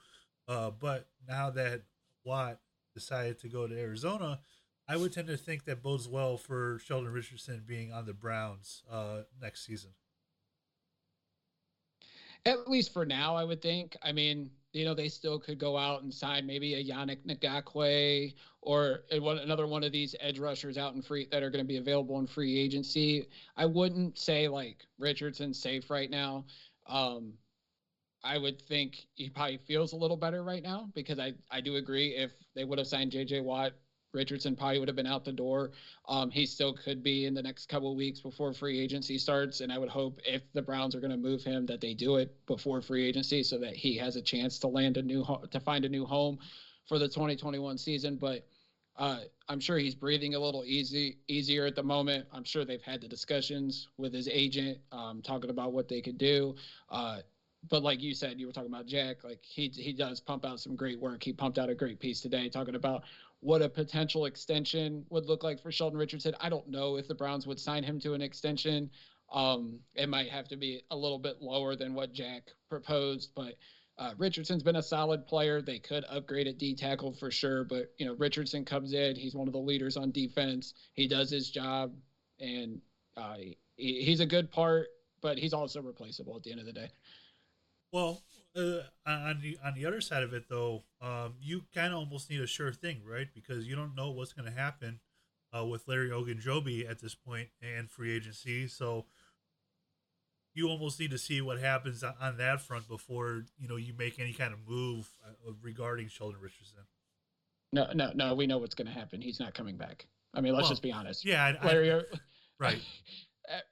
Uh, 0.48 0.70
but 0.70 1.06
now 1.28 1.50
that 1.50 1.82
Watt 2.24 2.58
decided 2.94 3.38
to 3.40 3.48
go 3.48 3.66
to 3.66 3.78
Arizona, 3.78 4.40
I 4.88 4.96
would 4.96 5.12
tend 5.12 5.28
to 5.28 5.36
think 5.36 5.66
that 5.66 5.82
bodes 5.82 6.08
well 6.08 6.38
for 6.38 6.80
Sheldon 6.84 7.12
Richardson 7.12 7.62
being 7.66 7.92
on 7.92 8.06
the 8.06 8.14
Browns 8.14 8.82
uh, 8.90 9.22
next 9.40 9.66
season. 9.66 9.90
At 12.46 12.68
least 12.68 12.94
for 12.94 13.04
now, 13.04 13.36
I 13.36 13.44
would 13.44 13.60
think. 13.60 13.96
I 14.02 14.12
mean, 14.12 14.50
you 14.72 14.86
know, 14.86 14.94
they 14.94 15.08
still 15.08 15.38
could 15.38 15.58
go 15.58 15.76
out 15.76 16.02
and 16.02 16.14
sign 16.14 16.46
maybe 16.46 16.74
a 16.74 16.84
Yannick 16.84 17.26
Ngakoue 17.26 18.32
or 18.62 19.00
another 19.10 19.66
one 19.66 19.84
of 19.84 19.92
these 19.92 20.14
edge 20.20 20.38
rushers 20.38 20.78
out 20.78 20.94
in 20.94 21.02
free 21.02 21.26
that 21.30 21.42
are 21.42 21.50
going 21.50 21.64
to 21.64 21.68
be 21.68 21.76
available 21.76 22.18
in 22.20 22.26
free 22.26 22.58
agency. 22.58 23.28
I 23.56 23.66
wouldn't 23.66 24.18
say 24.18 24.48
like 24.48 24.86
Richardson's 24.98 25.60
safe 25.60 25.90
right 25.90 26.10
now. 26.10 26.46
Um, 26.86 27.34
I 28.24 28.38
would 28.38 28.60
think 28.60 29.06
he 29.14 29.30
probably 29.30 29.58
feels 29.58 29.92
a 29.92 29.96
little 29.96 30.16
better 30.16 30.42
right 30.42 30.62
now 30.62 30.90
because 30.94 31.18
I, 31.18 31.34
I 31.50 31.60
do 31.60 31.76
agree 31.76 32.16
if 32.16 32.32
they 32.54 32.64
would 32.64 32.78
have 32.78 32.88
signed 32.88 33.12
JJ 33.12 33.42
Watt, 33.42 33.72
Richardson 34.12 34.56
probably 34.56 34.78
would 34.78 34.88
have 34.88 34.96
been 34.96 35.06
out 35.06 35.24
the 35.24 35.32
door. 35.32 35.72
Um, 36.08 36.30
he 36.30 36.46
still 36.46 36.72
could 36.72 37.02
be 37.02 37.26
in 37.26 37.34
the 37.34 37.42
next 37.42 37.68
couple 37.68 37.94
weeks 37.94 38.20
before 38.20 38.52
free 38.52 38.80
agency 38.80 39.18
starts, 39.18 39.60
and 39.60 39.70
I 39.72 39.78
would 39.78 39.90
hope 39.90 40.18
if 40.26 40.42
the 40.54 40.62
Browns 40.62 40.94
are 40.94 41.00
going 41.00 41.10
to 41.10 41.16
move 41.16 41.44
him 41.44 41.66
that 41.66 41.80
they 41.80 41.94
do 41.94 42.16
it 42.16 42.34
before 42.46 42.80
free 42.80 43.06
agency 43.06 43.42
so 43.42 43.58
that 43.58 43.76
he 43.76 43.96
has 43.96 44.16
a 44.16 44.22
chance 44.22 44.58
to 44.60 44.68
land 44.68 44.96
a 44.96 45.02
new 45.02 45.22
ho- 45.22 45.44
to 45.50 45.60
find 45.60 45.84
a 45.84 45.88
new 45.88 46.06
home 46.06 46.38
for 46.86 46.98
the 46.98 47.06
2021 47.06 47.76
season. 47.76 48.16
But 48.16 48.46
uh, 48.96 49.20
I'm 49.48 49.60
sure 49.60 49.78
he's 49.78 49.94
breathing 49.94 50.34
a 50.34 50.38
little 50.40 50.64
easy 50.66 51.18
easier 51.28 51.66
at 51.66 51.76
the 51.76 51.82
moment. 51.82 52.26
I'm 52.32 52.44
sure 52.44 52.64
they've 52.64 52.82
had 52.82 53.00
the 53.00 53.08
discussions 53.08 53.88
with 53.98 54.12
his 54.12 54.26
agent, 54.26 54.78
um, 54.90 55.22
talking 55.22 55.50
about 55.50 55.72
what 55.72 55.88
they 55.88 56.00
could 56.00 56.18
do. 56.18 56.56
Uh, 56.88 57.18
but 57.68 57.82
like 57.82 58.00
you 58.02 58.14
said, 58.14 58.38
you 58.38 58.46
were 58.46 58.52
talking 58.52 58.70
about 58.70 58.86
Jack. 58.86 59.24
Like 59.24 59.40
he 59.42 59.68
he 59.68 59.92
does 59.92 60.20
pump 60.20 60.44
out 60.44 60.60
some 60.60 60.76
great 60.76 61.00
work. 61.00 61.22
He 61.22 61.32
pumped 61.32 61.58
out 61.58 61.68
a 61.68 61.74
great 61.74 61.98
piece 61.98 62.20
today, 62.20 62.48
talking 62.48 62.74
about 62.74 63.02
what 63.40 63.62
a 63.62 63.68
potential 63.68 64.26
extension 64.26 65.04
would 65.10 65.26
look 65.26 65.42
like 65.42 65.60
for 65.60 65.70
Sheldon 65.70 65.98
Richardson. 65.98 66.34
I 66.40 66.48
don't 66.48 66.68
know 66.68 66.96
if 66.96 67.08
the 67.08 67.14
Browns 67.14 67.46
would 67.46 67.60
sign 67.60 67.82
him 67.82 68.00
to 68.00 68.14
an 68.14 68.22
extension. 68.22 68.90
Um, 69.32 69.80
it 69.94 70.08
might 70.08 70.30
have 70.30 70.48
to 70.48 70.56
be 70.56 70.82
a 70.90 70.96
little 70.96 71.18
bit 71.18 71.42
lower 71.42 71.76
than 71.76 71.94
what 71.94 72.12
Jack 72.12 72.50
proposed, 72.68 73.30
but 73.34 73.56
uh, 73.98 74.14
Richardson's 74.16 74.62
been 74.62 74.76
a 74.76 74.82
solid 74.82 75.26
player. 75.26 75.60
They 75.60 75.78
could 75.78 76.04
upgrade 76.08 76.46
at 76.46 76.58
D 76.58 76.74
tackle 76.74 77.12
for 77.12 77.30
sure, 77.30 77.64
but 77.64 77.92
you 77.98 78.06
know 78.06 78.14
Richardson 78.14 78.64
comes 78.64 78.92
in. 78.92 79.16
He's 79.16 79.34
one 79.34 79.48
of 79.48 79.52
the 79.52 79.58
leaders 79.58 79.96
on 79.96 80.12
defense. 80.12 80.74
He 80.94 81.08
does 81.08 81.30
his 81.30 81.50
job, 81.50 81.92
and 82.38 82.80
uh, 83.16 83.36
he, 83.76 84.02
he's 84.04 84.20
a 84.20 84.26
good 84.26 84.50
part, 84.50 84.86
but 85.20 85.36
he's 85.36 85.52
also 85.52 85.82
replaceable 85.82 86.36
at 86.36 86.44
the 86.44 86.52
end 86.52 86.60
of 86.60 86.66
the 86.66 86.72
day. 86.72 86.90
Well, 87.92 88.22
uh, 88.56 88.80
on 89.06 89.40
the 89.40 89.58
on 89.64 89.74
the 89.74 89.86
other 89.86 90.00
side 90.00 90.22
of 90.22 90.34
it, 90.34 90.48
though, 90.48 90.84
um, 91.00 91.34
you 91.40 91.62
kind 91.74 91.92
of 91.92 92.00
almost 92.00 92.30
need 92.30 92.40
a 92.40 92.46
sure 92.46 92.72
thing, 92.72 93.00
right? 93.06 93.28
Because 93.34 93.66
you 93.66 93.76
don't 93.76 93.94
know 93.94 94.10
what's 94.10 94.32
going 94.32 94.50
to 94.50 94.58
happen 94.58 95.00
uh, 95.56 95.64
with 95.64 95.86
Larry 95.86 96.10
Ogunjobi 96.10 96.88
at 96.88 97.00
this 97.00 97.14
point 97.14 97.48
and 97.62 97.90
free 97.90 98.14
agency. 98.14 98.66
So 98.66 99.06
you 100.54 100.68
almost 100.68 100.98
need 100.98 101.10
to 101.12 101.18
see 101.18 101.40
what 101.40 101.58
happens 101.58 102.02
on 102.02 102.36
that 102.38 102.60
front 102.60 102.88
before 102.88 103.44
you 103.58 103.68
know 103.68 103.76
you 103.76 103.94
make 103.96 104.18
any 104.18 104.32
kind 104.32 104.52
of 104.52 104.58
move 104.68 105.08
uh, 105.24 105.52
regarding 105.62 106.08
Sheldon 106.08 106.40
Richardson. 106.40 106.82
No, 107.72 107.88
no, 107.94 108.12
no. 108.14 108.34
We 108.34 108.46
know 108.46 108.58
what's 108.58 108.74
going 108.74 108.88
to 108.88 108.92
happen. 108.92 109.20
He's 109.20 109.40
not 109.40 109.54
coming 109.54 109.76
back. 109.76 110.06
I 110.34 110.40
mean, 110.40 110.54
let's 110.54 110.64
well, 110.64 110.70
just 110.70 110.82
be 110.82 110.92
honest. 110.92 111.24
Yeah, 111.24 111.52
I, 111.60 111.66
Larry. 111.66 111.92
I, 111.92 112.02
right. 112.58 112.80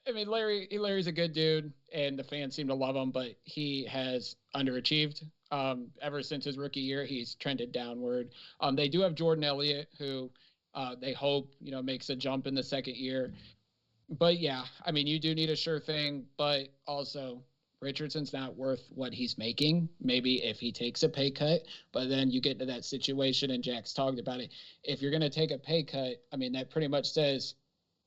I 0.09 0.13
mean, 0.13 0.29
Larry. 0.29 0.69
Larry's 0.73 1.07
a 1.07 1.13
good 1.13 1.33
dude, 1.33 1.73
and 1.93 2.19
the 2.19 2.25
fans 2.25 2.55
seem 2.55 2.69
to 2.69 2.75
love 2.75 2.97
him, 2.97 3.11
but 3.11 3.37
he 3.45 3.85
has 3.87 4.37
underachieved. 4.55 5.23
Um, 5.51 5.89
ever 6.03 6.23
since 6.23 6.45
his 6.45 6.59
rookie 6.59 6.81
year, 6.81 7.05
he's 7.05 7.35
trended 7.35 7.73
downward. 7.73 8.31
Um, 8.61 8.75
they 8.75 8.89
do 8.89 9.01
have 9.01 9.15
Jordan 9.15 9.45
Elliott, 9.45 9.89
who 9.99 10.31
uh, 10.75 10.97
they 11.01 11.13
hope 11.13 11.53
you 11.61 11.71
know 11.71 11.83
makes 11.83 12.11
a 12.11 12.17
jump 12.17 12.47
in 12.47 12.55
the 12.55 12.63
second 12.63 12.97
year 12.97 13.33
but 14.09 14.39
yeah, 14.39 14.65
I 14.85 14.93
mean, 14.93 15.07
you 15.07 15.19
do 15.19 15.35
need 15.35 15.51
a 15.51 15.57
sure 15.57 15.81
thing, 15.81 16.25
but 16.37 16.69
also 16.87 17.43
Richardson's 17.81 18.33
not 18.33 18.57
worth 18.57 18.89
what 18.95 19.13
he's 19.13 19.37
making. 19.37 19.89
Maybe 20.01 20.45
if 20.45 20.59
he 20.59 20.73
takes 20.73 21.03
a 21.03 21.09
pay 21.09 21.31
cut, 21.31 21.63
but 21.93 22.09
then 22.09 22.31
you 22.31 22.41
get 22.41 22.59
to 22.61 22.67
that 22.67 22.85
situation, 22.85 23.51
and 23.51 23.63
Jack's 23.63 23.93
talked 23.93 24.19
about 24.19 24.41
it. 24.41 24.51
If 24.85 25.03
you're 25.03 25.11
going 25.11 25.23
to 25.23 25.31
take 25.31 25.51
a 25.51 25.59
pay 25.59 25.83
cut, 25.83 26.23
I 26.33 26.37
mean, 26.37 26.53
that 26.53 26.71
pretty 26.71 26.89
much 26.89 27.11
says 27.11 27.55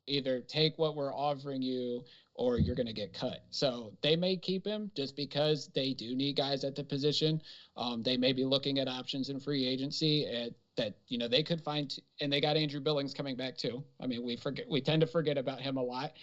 either 0.10 0.42
take 0.42 0.78
what 0.78 0.96
we're 0.96 1.13
offering 1.13 1.62
you 1.62 2.04
or 2.36 2.58
you're 2.58 2.75
going 2.75 2.88
to 2.88 2.94
get 2.94 3.13
cut. 3.13 3.44
So 3.50 3.92
they 4.01 4.16
may 4.16 4.38
keep 4.38 4.66
him 4.66 4.92
just 4.96 5.16
because 5.16 5.70
they 5.75 5.94
do 5.94 6.16
need 6.16 6.38
guys 6.38 6.63
at 6.63 6.75
the 6.75 6.84
position. 6.84 7.42
Um, 7.75 8.01
they 8.01 8.16
may 8.16 8.32
be 8.32 8.46
looking 8.46 8.80
at 8.80 8.88
options 8.88 9.30
in 9.30 9.39
free 9.39 9.68
agency 9.68 10.25
at 10.25 10.51
that 10.78 10.96
you 11.10 11.18
know 11.18 11.28
they 11.28 11.44
could 11.44 11.62
find 11.62 11.94
and 12.22 12.32
they 12.32 12.39
got 12.39 12.56
Andrew 12.56 12.80
Billings 12.80 13.13
coming 13.13 13.36
back 13.36 13.58
too. 13.58 13.84
I 14.01 14.08
mean, 14.08 14.24
we 14.24 14.38
forget 14.38 14.66
we 14.70 14.80
tend 14.80 15.01
to 15.01 15.08
forget 15.08 15.38
about 15.38 15.60
him 15.60 15.75
a 15.75 15.84
lot. 15.84 16.13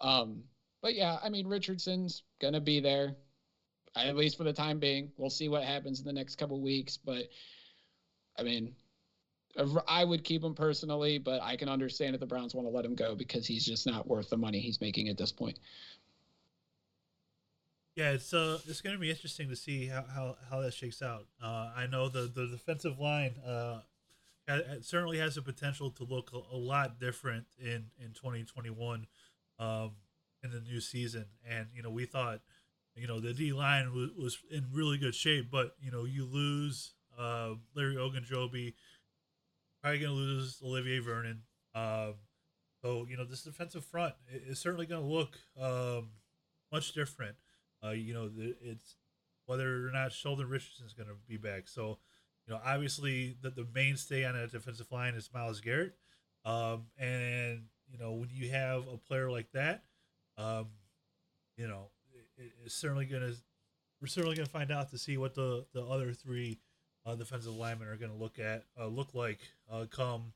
Um, 0.00 0.42
but 0.80 0.94
yeah, 0.94 1.18
I 1.22 1.28
mean 1.28 1.46
Richardson's 1.46 2.22
gonna 2.40 2.60
be 2.60 2.80
there 2.80 3.14
at 3.94 4.16
least 4.16 4.38
for 4.38 4.44
the 4.44 4.52
time 4.52 4.78
being. 4.78 5.10
We'll 5.18 5.30
see 5.30 5.48
what 5.48 5.64
happens 5.64 6.00
in 6.00 6.06
the 6.06 6.12
next 6.12 6.36
couple 6.36 6.60
weeks, 6.62 6.96
but 6.96 7.24
I 8.38 8.42
mean 8.42 8.74
I 9.88 10.04
would 10.04 10.24
keep 10.24 10.44
him 10.44 10.54
personally, 10.54 11.18
but 11.18 11.42
I 11.42 11.56
can 11.56 11.68
understand 11.68 12.14
if 12.14 12.20
the 12.20 12.26
Browns 12.26 12.54
want 12.54 12.68
to 12.68 12.74
let 12.74 12.84
him 12.84 12.94
go 12.94 13.14
because 13.14 13.46
he's 13.46 13.64
just 13.64 13.86
not 13.86 14.06
worth 14.06 14.28
the 14.28 14.36
money 14.36 14.60
he's 14.60 14.80
making 14.80 15.08
at 15.08 15.16
this 15.16 15.32
point. 15.32 15.58
Yeah, 17.94 18.10
it's 18.10 18.34
uh, 18.34 18.58
it's 18.68 18.82
going 18.82 18.94
to 18.94 19.00
be 19.00 19.08
interesting 19.08 19.48
to 19.48 19.56
see 19.56 19.86
how, 19.86 20.04
how, 20.14 20.36
how 20.50 20.60
that 20.60 20.74
shakes 20.74 21.00
out. 21.00 21.26
Uh, 21.42 21.70
I 21.74 21.86
know 21.86 22.10
the 22.10 22.30
the 22.32 22.46
defensive 22.46 22.98
line 22.98 23.36
uh, 23.38 23.80
certainly 24.82 25.18
has 25.18 25.36
the 25.36 25.42
potential 25.42 25.90
to 25.92 26.04
look 26.04 26.30
a, 26.34 26.54
a 26.54 26.58
lot 26.58 27.00
different 27.00 27.46
in 27.58 27.86
in 27.98 28.12
2021 28.12 29.06
um, 29.58 29.92
in 30.44 30.50
the 30.50 30.60
new 30.60 30.80
season. 30.80 31.24
And 31.48 31.68
you 31.74 31.82
know, 31.82 31.90
we 31.90 32.04
thought 32.04 32.40
you 32.94 33.06
know 33.06 33.18
the 33.18 33.32
D 33.32 33.54
line 33.54 33.94
was, 33.94 34.10
was 34.22 34.38
in 34.50 34.66
really 34.72 34.98
good 34.98 35.14
shape, 35.14 35.50
but 35.50 35.74
you 35.80 35.90
know, 35.90 36.04
you 36.04 36.26
lose 36.26 36.92
uh, 37.18 37.54
Larry 37.74 37.96
Ogunjobi, 37.96 38.74
probably 39.86 40.00
going 40.00 40.16
to 40.16 40.20
lose 40.20 40.60
Olivier 40.64 40.98
Vernon. 40.98 41.42
Um, 41.72 42.14
so 42.82 43.06
you 43.08 43.16
know, 43.16 43.24
this 43.24 43.42
defensive 43.42 43.84
front 43.84 44.14
is 44.28 44.58
certainly 44.58 44.84
going 44.84 45.00
to 45.00 45.06
look 45.06 45.38
um, 45.60 46.08
much 46.72 46.92
different. 46.92 47.36
Uh, 47.84 47.90
you 47.90 48.12
know, 48.12 48.28
it's 48.36 48.96
whether 49.44 49.86
or 49.86 49.92
not 49.92 50.10
Sheldon 50.10 50.48
Richardson 50.48 50.86
is 50.86 50.92
going 50.92 51.08
to 51.08 51.14
be 51.28 51.36
back. 51.36 51.68
So 51.68 51.98
you 52.46 52.54
know, 52.54 52.60
obviously 52.64 53.36
the, 53.40 53.50
the 53.50 53.66
mainstay 53.74 54.24
on 54.24 54.34
a 54.34 54.48
defensive 54.48 54.90
line 54.90 55.14
is 55.14 55.30
Myles 55.32 55.60
Garrett. 55.60 55.94
Um, 56.44 56.86
and, 56.98 57.62
you 57.88 57.98
know, 57.98 58.12
when 58.12 58.30
you 58.32 58.50
have 58.50 58.88
a 58.92 58.96
player 58.96 59.30
like 59.30 59.52
that, 59.52 59.84
um, 60.36 60.66
you 61.56 61.68
know, 61.68 61.90
it, 62.38 62.52
it's 62.64 62.74
certainly 62.74 63.04
going 63.04 63.22
to, 63.22 63.34
we're 64.00 64.08
certainly 64.08 64.36
going 64.36 64.46
to 64.46 64.52
find 64.52 64.72
out 64.72 64.90
to 64.90 64.98
see 64.98 65.16
what 65.16 65.34
the, 65.34 65.64
the 65.74 65.82
other 65.82 66.12
three 66.12 66.58
uh, 67.06 67.14
defensive 67.14 67.54
linemen 67.54 67.88
are 67.88 67.96
going 67.96 68.10
to 68.10 68.16
look 68.16 68.38
at, 68.38 68.64
uh, 68.78 68.86
look 68.86 69.14
like 69.14 69.38
uh, 69.70 69.86
come, 69.90 70.32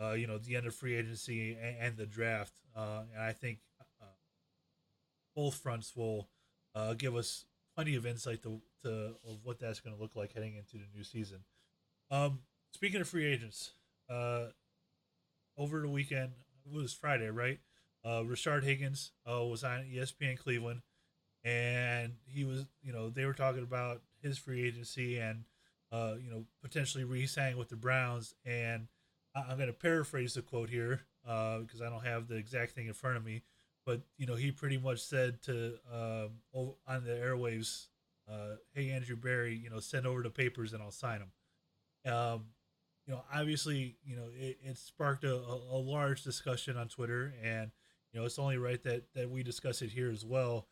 uh, 0.00 0.12
you 0.12 0.26
know, 0.26 0.38
the 0.38 0.56
end 0.56 0.66
of 0.66 0.74
free 0.74 0.94
agency 0.94 1.56
and, 1.60 1.76
and 1.80 1.96
the 1.96 2.06
draft. 2.06 2.52
Uh, 2.76 3.02
and 3.14 3.22
I 3.22 3.32
think 3.32 3.58
uh, 3.80 4.06
both 5.34 5.56
fronts 5.56 5.94
will 5.96 6.28
give 6.98 7.16
us 7.16 7.46
plenty 7.74 7.96
of 7.96 8.06
insight 8.06 8.42
to, 8.42 8.60
to 8.82 9.14
of 9.26 9.38
what 9.42 9.58
that's 9.58 9.80
going 9.80 9.94
to 9.96 10.00
look 10.00 10.14
like 10.14 10.32
heading 10.32 10.56
into 10.56 10.76
the 10.76 10.84
new 10.94 11.02
season. 11.02 11.38
Um, 12.10 12.40
speaking 12.72 13.00
of 13.00 13.08
free 13.08 13.26
agents, 13.26 13.72
uh, 14.08 14.46
over 15.58 15.80
the 15.80 15.88
weekend 15.88 16.32
it 16.64 16.72
was 16.72 16.92
Friday, 16.92 17.28
right? 17.28 17.58
Uh, 18.04 18.22
Rashard 18.22 18.62
Higgins 18.62 19.12
uh, 19.30 19.44
was 19.44 19.64
on 19.64 19.84
ESPN 19.92 20.38
Cleveland, 20.38 20.82
and 21.44 22.14
he 22.26 22.44
was, 22.44 22.66
you 22.82 22.92
know, 22.92 23.10
they 23.10 23.24
were 23.24 23.34
talking 23.34 23.62
about 23.62 24.02
his 24.22 24.38
free 24.38 24.66
agency 24.66 25.18
and, 25.18 25.44
uh, 25.92 26.14
you 26.22 26.30
know, 26.30 26.44
potentially 26.62 27.04
re-signing 27.04 27.56
with 27.56 27.68
the 27.68 27.76
Browns. 27.76 28.34
And 28.44 28.88
I- 29.34 29.50
am 29.50 29.56
going 29.56 29.68
to 29.68 29.72
paraphrase 29.72 30.34
the 30.34 30.42
quote 30.42 30.70
here 30.70 31.02
uh, 31.26 31.58
because 31.58 31.80
I 31.80 31.90
don't 31.90 32.04
have 32.04 32.28
the 32.28 32.36
exact 32.36 32.72
thing 32.72 32.86
in 32.86 32.92
front 32.92 33.16
of 33.16 33.24
me 33.24 33.42
but 33.86 34.02
you 34.18 34.26
know 34.26 34.34
he 34.34 34.50
pretty 34.50 34.76
much 34.76 35.00
said 35.00 35.40
to 35.42 35.74
um, 35.90 36.30
on 36.86 37.04
the 37.04 37.12
airwaves, 37.12 37.86
uh, 38.30 38.56
"Hey 38.74 38.90
Andrew 38.90 39.16
Berry, 39.16 39.54
you 39.54 39.70
know 39.70 39.78
send 39.78 40.06
over 40.06 40.22
the 40.22 40.30
papers 40.30 40.72
and 40.72 40.82
I'll 40.82 40.90
sign 40.90 41.20
them." 41.20 42.12
Um, 42.12 42.46
you 43.06 43.14
know, 43.14 43.22
obviously, 43.32 43.96
you 44.04 44.16
know 44.16 44.26
it, 44.36 44.58
it 44.62 44.76
sparked 44.76 45.24
a, 45.24 45.34
a, 45.34 45.78
large 45.78 46.24
discussion 46.24 46.76
on 46.76 46.88
Twitter, 46.88 47.32
and 47.42 47.70
you 48.12 48.18
know 48.18 48.26
it's 48.26 48.40
only 48.40 48.58
right 48.58 48.82
that 48.82 49.04
that 49.14 49.30
we 49.30 49.44
discuss 49.44 49.80
it 49.80 49.90
here 49.90 50.10
as 50.10 50.24
well. 50.24 50.66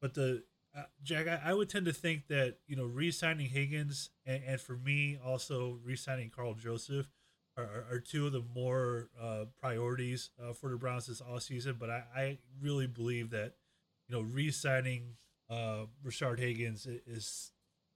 But 0.00 0.14
the 0.14 0.44
uh, 0.76 0.82
Jack, 1.02 1.26
I, 1.26 1.50
I, 1.50 1.54
would 1.54 1.68
tend 1.68 1.86
to 1.86 1.92
think 1.92 2.28
that 2.28 2.58
you 2.66 2.76
know 2.76 2.84
re-signing 2.84 3.48
Higgins 3.48 4.10
and, 4.24 4.42
and 4.46 4.60
for 4.60 4.76
me 4.76 5.18
also 5.24 5.78
re-signing 5.84 6.30
Karl 6.30 6.54
Joseph 6.54 7.10
are, 7.56 7.86
are 7.90 7.98
two 7.98 8.26
of 8.26 8.32
the 8.32 8.44
more 8.54 9.08
uh, 9.20 9.46
priorities 9.60 10.30
uh, 10.42 10.52
for 10.52 10.70
the 10.70 10.76
Browns 10.76 11.06
this 11.06 11.20
all 11.20 11.40
season. 11.40 11.76
But 11.78 11.90
I, 11.90 12.04
I 12.14 12.38
really 12.60 12.86
believe 12.86 13.30
that 13.30 13.54
you 14.08 14.14
know 14.14 14.22
re-signing 14.22 15.16
uh, 15.48 15.86
Rashard 16.04 16.38
Higgins 16.38 16.86
is 16.86 17.50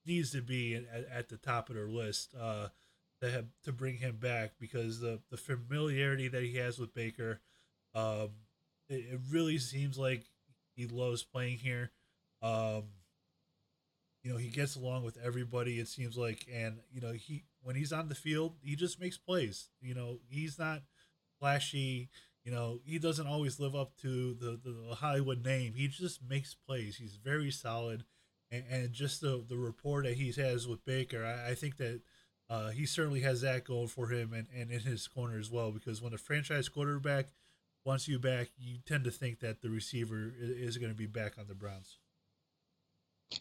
needs 0.05 0.33
to 0.33 0.43
be 0.43 0.75
at, 0.75 1.07
at 1.11 1.29
the 1.29 1.37
top 1.37 1.69
of 1.69 1.77
their 1.77 1.89
list 1.89 2.35
uh, 2.39 2.69
to 3.23 3.31
have 3.31 3.47
to 3.63 3.73
bring 3.73 3.99
him 3.99 4.17
back 4.17 4.55
because 4.59 5.01
the 5.01 5.21
the 5.31 5.37
familiarity 5.37 6.29
that 6.29 6.43
he 6.43 6.57
has 6.57 6.79
with 6.79 6.93
Baker, 6.93 7.41
um, 7.95 8.31
it, 8.89 9.05
it 9.13 9.21
really 9.31 9.59
seems 9.59 9.97
like 9.97 10.25
he 10.75 10.87
loves 10.87 11.23
playing 11.23 11.59
here. 11.59 11.93
Um, 12.45 12.85
you 14.23 14.31
know, 14.31 14.37
he 14.37 14.49
gets 14.49 14.77
along 14.77 15.05
with 15.05 15.19
everybody. 15.23 15.79
It 15.79 15.89
seems 15.89 16.17
like, 16.17 16.47
and 16.53 16.79
you 16.93 17.01
know, 17.01 17.13
he 17.13 17.45
when 17.63 17.77
he's 17.77 17.93
on 17.93 18.09
the 18.09 18.15
field, 18.15 18.57
he 18.63 18.77
just 18.77 19.01
makes 19.01 19.17
plays. 19.17 19.69
You 19.81 19.95
know, 19.95 20.19
he's 20.29 20.59
not 20.59 20.83
flashy. 21.41 22.11
You 22.45 22.53
know, 22.53 22.81
he 22.85 22.99
doesn't 22.99 23.27
always 23.27 23.59
live 23.59 23.75
up 23.75 23.97
to 24.03 24.35
the, 24.35 24.61
the 24.63 24.95
Hollywood 24.97 25.45
name. 25.45 25.73
He 25.75 25.89
just 25.89 26.21
makes 26.29 26.55
plays. 26.55 26.97
He's 26.97 27.17
very 27.17 27.51
solid. 27.51 28.05
And, 28.51 28.65
and 28.71 28.93
just 28.93 29.23
the, 29.23 29.43
the 29.49 29.57
rapport 29.57 30.03
that 30.03 30.15
he 30.15 30.31
has 30.33 30.69
with 30.69 30.85
Baker, 30.85 31.25
I, 31.25 31.53
I 31.53 31.55
think 31.55 31.79
that 31.79 32.03
uh, 32.51 32.69
he 32.69 32.85
certainly 32.85 33.21
has 33.21 33.41
that 33.41 33.65
going 33.65 33.89
for 33.89 34.09
him 34.09 34.35
and, 34.35 34.47
and 34.55 34.71
in 34.71 34.81
his 34.81 35.09
corner 35.09 35.39
as 35.39 35.51
well. 35.51 35.71
Because 35.73 36.03
when 36.03 36.13
a 36.13 36.19
franchise 36.19 36.69
quarterback 36.69 37.29
wants 37.85 38.09
you 38.09 38.19
back, 38.19 38.51
you 38.59 38.79
tend 38.87 39.05
to 39.05 39.11
think 39.11 39.41
that 39.41 39.63
the 39.63 39.71
receiver 39.71 40.31
is, 40.39 40.51
is 40.51 40.79
going 40.79 40.93
to 40.93 40.99
be 40.99 41.07
back 41.07 41.39
on 41.39 41.47
the 41.49 41.55
Browns. 41.55 41.97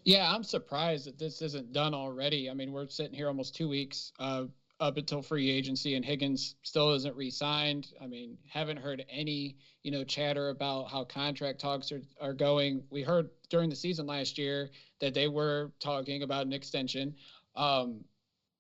Yeah, 0.03 0.33
I'm 0.33 0.43
surprised 0.43 1.07
that 1.07 1.17
this 1.17 1.41
isn't 1.41 1.73
done 1.73 1.93
already. 1.93 2.49
I 2.49 2.53
mean, 2.53 2.71
we're 2.71 2.87
sitting 2.87 3.13
here 3.13 3.27
almost 3.27 3.55
two 3.55 3.69
weeks 3.69 4.11
uh, 4.19 4.45
up 4.79 4.97
until 4.97 5.21
free 5.21 5.49
agency, 5.49 5.95
and 5.95 6.03
Higgins 6.03 6.55
still 6.63 6.93
isn't 6.93 7.15
re-signed. 7.15 7.87
I 8.01 8.07
mean, 8.07 8.37
haven't 8.49 8.77
heard 8.77 9.05
any 9.09 9.57
you 9.83 9.91
know 9.91 10.03
chatter 10.03 10.49
about 10.49 10.89
how 10.89 11.03
contract 11.03 11.59
talks 11.59 11.91
are, 11.91 12.01
are 12.21 12.33
going. 12.33 12.83
We 12.89 13.01
heard 13.01 13.29
during 13.49 13.69
the 13.69 13.75
season 13.75 14.05
last 14.05 14.37
year 14.37 14.69
that 14.99 15.13
they 15.13 15.27
were 15.27 15.71
talking 15.79 16.23
about 16.23 16.45
an 16.45 16.53
extension. 16.53 17.15
Um, 17.55 18.03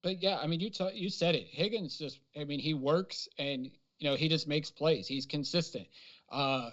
but 0.01 0.21
yeah, 0.21 0.37
I 0.37 0.47
mean, 0.47 0.59
you 0.59 0.69
t- 0.69 0.91
you 0.93 1.09
said 1.09 1.35
it. 1.35 1.47
Higgins 1.49 1.97
just, 1.97 2.19
I 2.39 2.43
mean, 2.43 2.59
he 2.59 2.73
works 2.73 3.27
and 3.37 3.69
you 3.99 4.09
know 4.09 4.15
he 4.15 4.27
just 4.29 4.47
makes 4.47 4.69
plays. 4.69 5.07
He's 5.07 5.25
consistent. 5.25 5.87
Uh, 6.29 6.71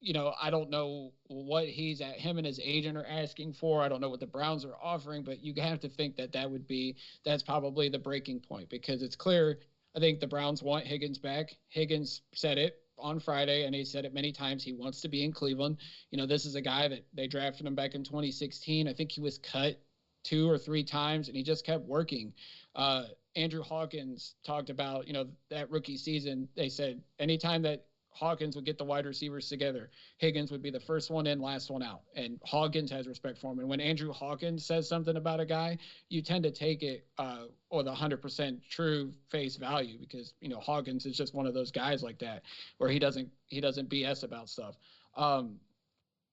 you 0.00 0.12
know, 0.12 0.34
I 0.40 0.50
don't 0.50 0.70
know 0.70 1.12
what 1.26 1.66
he's 1.66 2.00
at 2.00 2.14
him 2.14 2.38
and 2.38 2.46
his 2.46 2.60
agent 2.62 2.96
are 2.96 3.06
asking 3.06 3.54
for. 3.54 3.82
I 3.82 3.88
don't 3.88 4.00
know 4.00 4.08
what 4.08 4.20
the 4.20 4.26
Browns 4.26 4.64
are 4.64 4.76
offering, 4.80 5.22
but 5.22 5.42
you 5.42 5.54
have 5.60 5.80
to 5.80 5.88
think 5.88 6.16
that 6.16 6.32
that 6.32 6.50
would 6.50 6.66
be 6.66 6.96
that's 7.24 7.42
probably 7.42 7.88
the 7.88 7.98
breaking 7.98 8.40
point 8.40 8.68
because 8.68 9.02
it's 9.02 9.16
clear. 9.16 9.58
I 9.96 10.00
think 10.00 10.20
the 10.20 10.26
Browns 10.26 10.62
want 10.62 10.86
Higgins 10.86 11.18
back. 11.18 11.56
Higgins 11.68 12.22
said 12.32 12.58
it 12.58 12.82
on 12.98 13.18
Friday, 13.18 13.64
and 13.64 13.74
he 13.74 13.84
said 13.84 14.04
it 14.04 14.14
many 14.14 14.32
times. 14.32 14.62
He 14.62 14.72
wants 14.72 15.00
to 15.00 15.08
be 15.08 15.24
in 15.24 15.32
Cleveland. 15.32 15.78
You 16.10 16.18
know, 16.18 16.26
this 16.26 16.44
is 16.44 16.54
a 16.54 16.60
guy 16.60 16.88
that 16.88 17.04
they 17.14 17.26
drafted 17.26 17.66
him 17.66 17.74
back 17.74 17.94
in 17.94 18.04
2016. 18.04 18.86
I 18.86 18.92
think 18.92 19.10
he 19.10 19.20
was 19.20 19.38
cut 19.38 19.80
two 20.24 20.48
or 20.48 20.58
three 20.58 20.84
times, 20.84 21.28
and 21.28 21.36
he 21.36 21.42
just 21.42 21.64
kept 21.64 21.84
working. 21.86 22.32
Uh, 22.74 23.04
Andrew 23.34 23.62
Hawkins 23.62 24.34
talked 24.44 24.70
about, 24.70 25.06
you 25.06 25.12
know, 25.12 25.26
that 25.50 25.70
rookie 25.70 25.96
season. 25.96 26.48
They 26.56 26.68
said 26.68 27.00
anytime 27.18 27.62
that 27.62 27.86
Hawkins 28.18 28.56
would 28.56 28.64
get 28.64 28.78
the 28.78 28.84
wide 28.84 29.06
receivers 29.06 29.48
together. 29.48 29.90
Higgins 30.16 30.50
would 30.50 30.62
be 30.62 30.70
the 30.70 30.80
first 30.80 31.08
one 31.08 31.26
in, 31.28 31.40
last 31.40 31.70
one 31.70 31.84
out. 31.84 32.02
And 32.16 32.40
Hawkins 32.44 32.90
has 32.90 33.06
respect 33.06 33.38
for 33.38 33.52
him. 33.52 33.60
And 33.60 33.68
when 33.68 33.80
Andrew 33.80 34.12
Hawkins 34.12 34.66
says 34.66 34.88
something 34.88 35.16
about 35.16 35.38
a 35.38 35.46
guy, 35.46 35.78
you 36.08 36.20
tend 36.20 36.42
to 36.42 36.50
take 36.50 36.82
it 36.82 37.06
uh, 37.18 37.44
or 37.70 37.84
the 37.84 37.94
100% 37.94 38.58
true 38.68 39.12
face 39.30 39.56
value 39.56 39.98
because, 40.00 40.34
you 40.40 40.48
know, 40.48 40.58
Hawkins 40.58 41.06
is 41.06 41.16
just 41.16 41.32
one 41.32 41.46
of 41.46 41.54
those 41.54 41.70
guys 41.70 42.02
like 42.02 42.18
that 42.18 42.42
where 42.78 42.90
he 42.90 42.98
doesn't 42.98 43.28
he 43.46 43.60
doesn't 43.60 43.88
BS 43.88 44.24
about 44.24 44.48
stuff. 44.48 44.76
Um, 45.16 45.60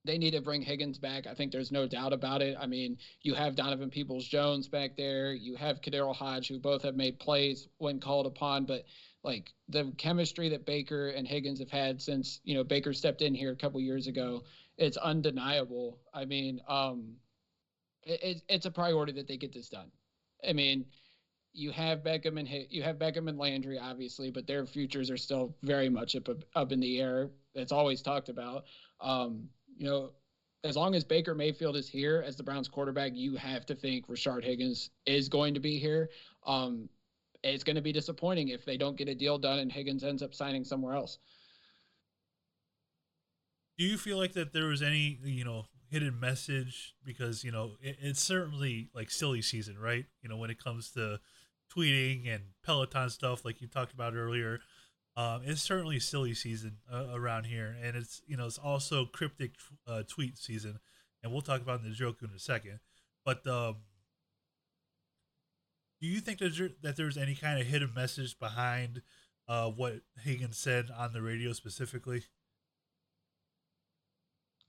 they 0.06 0.18
need 0.18 0.30
to 0.32 0.40
bring 0.40 0.62
Higgins 0.62 0.98
back. 0.98 1.26
I 1.26 1.34
think 1.34 1.52
there's 1.52 1.72
no 1.72 1.86
doubt 1.86 2.12
about 2.12 2.40
it. 2.40 2.56
I 2.58 2.66
mean, 2.66 2.96
you 3.22 3.34
have 3.34 3.56
Donovan 3.56 3.90
Peoples 3.90 4.26
Jones 4.26 4.68
back 4.68 4.96
there. 4.96 5.34
You 5.34 5.56
have 5.56 5.80
KhaDarel 5.80 6.14
Hodge, 6.14 6.48
who 6.48 6.58
both 6.58 6.82
have 6.82 6.94
made 6.94 7.18
plays 7.18 7.68
when 7.78 7.98
called 7.98 8.26
upon. 8.26 8.64
But 8.64 8.84
like 9.26 9.52
the 9.68 9.92
chemistry 9.98 10.48
that 10.48 10.64
Baker 10.64 11.08
and 11.08 11.26
Higgins 11.26 11.58
have 11.58 11.70
had 11.70 12.00
since 12.00 12.40
you 12.44 12.54
know 12.54 12.62
Baker 12.62 12.92
stepped 12.92 13.20
in 13.20 13.34
here 13.34 13.50
a 13.50 13.56
couple 13.56 13.80
years 13.80 14.06
ago, 14.06 14.44
it's 14.78 14.96
undeniable. 14.96 15.98
I 16.14 16.24
mean, 16.24 16.60
um, 16.68 17.16
it, 18.04 18.42
it's 18.48 18.66
a 18.66 18.70
priority 18.70 19.12
that 19.12 19.26
they 19.26 19.36
get 19.36 19.52
this 19.52 19.68
done. 19.68 19.90
I 20.48 20.52
mean, 20.52 20.86
you 21.52 21.72
have 21.72 22.04
Beckham 22.04 22.38
and 22.38 22.48
you 22.70 22.84
have 22.84 22.96
Beckham 22.96 23.28
and 23.28 23.36
Landry, 23.36 23.78
obviously, 23.78 24.30
but 24.30 24.46
their 24.46 24.64
futures 24.64 25.10
are 25.10 25.16
still 25.16 25.56
very 25.62 25.88
much 25.88 26.14
up 26.14 26.28
up 26.54 26.70
in 26.70 26.78
the 26.78 27.00
air. 27.00 27.30
It's 27.54 27.72
always 27.72 28.02
talked 28.02 28.28
about. 28.28 28.64
Um, 29.00 29.48
you 29.76 29.86
know, 29.86 30.12
as 30.62 30.76
long 30.76 30.94
as 30.94 31.02
Baker 31.02 31.34
Mayfield 31.34 31.76
is 31.76 31.88
here 31.88 32.22
as 32.24 32.36
the 32.36 32.44
Browns 32.44 32.68
quarterback, 32.68 33.12
you 33.14 33.34
have 33.36 33.66
to 33.66 33.74
think 33.74 34.06
Rashard 34.06 34.44
Higgins 34.44 34.90
is 35.04 35.28
going 35.28 35.54
to 35.54 35.60
be 35.60 35.78
here. 35.78 36.10
Um, 36.46 36.88
it's 37.42 37.64
going 37.64 37.76
to 37.76 37.82
be 37.82 37.92
disappointing 37.92 38.48
if 38.48 38.64
they 38.64 38.76
don't 38.76 38.96
get 38.96 39.08
a 39.08 39.14
deal 39.14 39.38
done 39.38 39.58
and 39.58 39.70
Higgins 39.70 40.04
ends 40.04 40.22
up 40.22 40.34
signing 40.34 40.64
somewhere 40.64 40.94
else. 40.94 41.18
Do 43.78 43.84
you 43.84 43.98
feel 43.98 44.16
like 44.16 44.32
that 44.32 44.52
there 44.52 44.66
was 44.66 44.82
any, 44.82 45.18
you 45.22 45.44
know, 45.44 45.66
hidden 45.88 46.18
message 46.18 46.94
because 47.04 47.44
you 47.44 47.52
know 47.52 47.72
it, 47.80 47.96
it's 48.00 48.20
certainly 48.20 48.88
like 48.94 49.10
silly 49.10 49.42
season, 49.42 49.78
right? 49.78 50.06
You 50.22 50.28
know, 50.28 50.36
when 50.36 50.50
it 50.50 50.62
comes 50.62 50.90
to 50.92 51.20
tweeting 51.74 52.32
and 52.32 52.42
Peloton 52.64 53.10
stuff, 53.10 53.44
like 53.44 53.60
you 53.60 53.68
talked 53.68 53.92
about 53.92 54.14
earlier. 54.14 54.60
Um, 55.16 55.40
it's 55.46 55.62
certainly 55.62 55.98
silly 55.98 56.34
season 56.34 56.76
uh, 56.92 57.06
around 57.14 57.44
here, 57.44 57.74
and 57.82 57.96
it's 57.96 58.20
you 58.26 58.36
know 58.36 58.46
it's 58.46 58.58
also 58.58 59.06
cryptic 59.06 59.52
uh, 59.86 60.02
tweet 60.06 60.36
season, 60.36 60.78
and 61.22 61.32
we'll 61.32 61.40
talk 61.40 61.62
about 61.62 61.82
the 61.82 61.90
joke 61.90 62.18
in 62.22 62.30
a 62.36 62.38
second. 62.38 62.80
But 63.24 63.46
um, 63.46 63.76
do 66.06 66.12
you 66.12 66.20
think 66.20 66.38
that, 66.38 66.74
that 66.82 66.96
there's 66.96 67.16
any 67.16 67.34
kind 67.34 67.60
of 67.60 67.66
hidden 67.66 67.92
message 67.94 68.38
behind 68.38 69.02
uh, 69.48 69.68
what 69.70 69.94
Higgins 70.22 70.56
said 70.56 70.86
on 70.96 71.12
the 71.12 71.20
radio 71.20 71.52
specifically? 71.52 72.22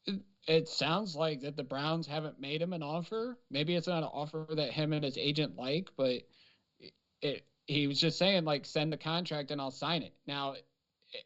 It, 0.08 0.22
it 0.48 0.68
sounds 0.68 1.16
like 1.16 1.42
that 1.42 1.56
the 1.56 1.64
Browns 1.64 2.08
haven't 2.08 2.40
made 2.40 2.62
him 2.62 2.74
an 2.74 2.82
offer. 2.82 3.38
Maybe 3.52 3.76
it's 3.76 3.88
not 3.88 4.02
an 4.02 4.10
offer 4.12 4.48
that 4.56 4.72
him 4.72 4.94
and 4.94 5.04
his 5.04 5.18
agent 5.18 5.56
like, 5.56 5.92
but 5.96 6.24
it, 6.80 6.94
it 7.22 7.46
he 7.68 7.86
was 7.86 8.00
just 8.00 8.18
saying 8.18 8.44
like 8.46 8.66
send 8.66 8.92
the 8.92 8.98
contract 8.98 9.52
and 9.52 9.62
I'll 9.62 9.70
sign 9.70 10.02
it. 10.02 10.14
Now 10.26 10.56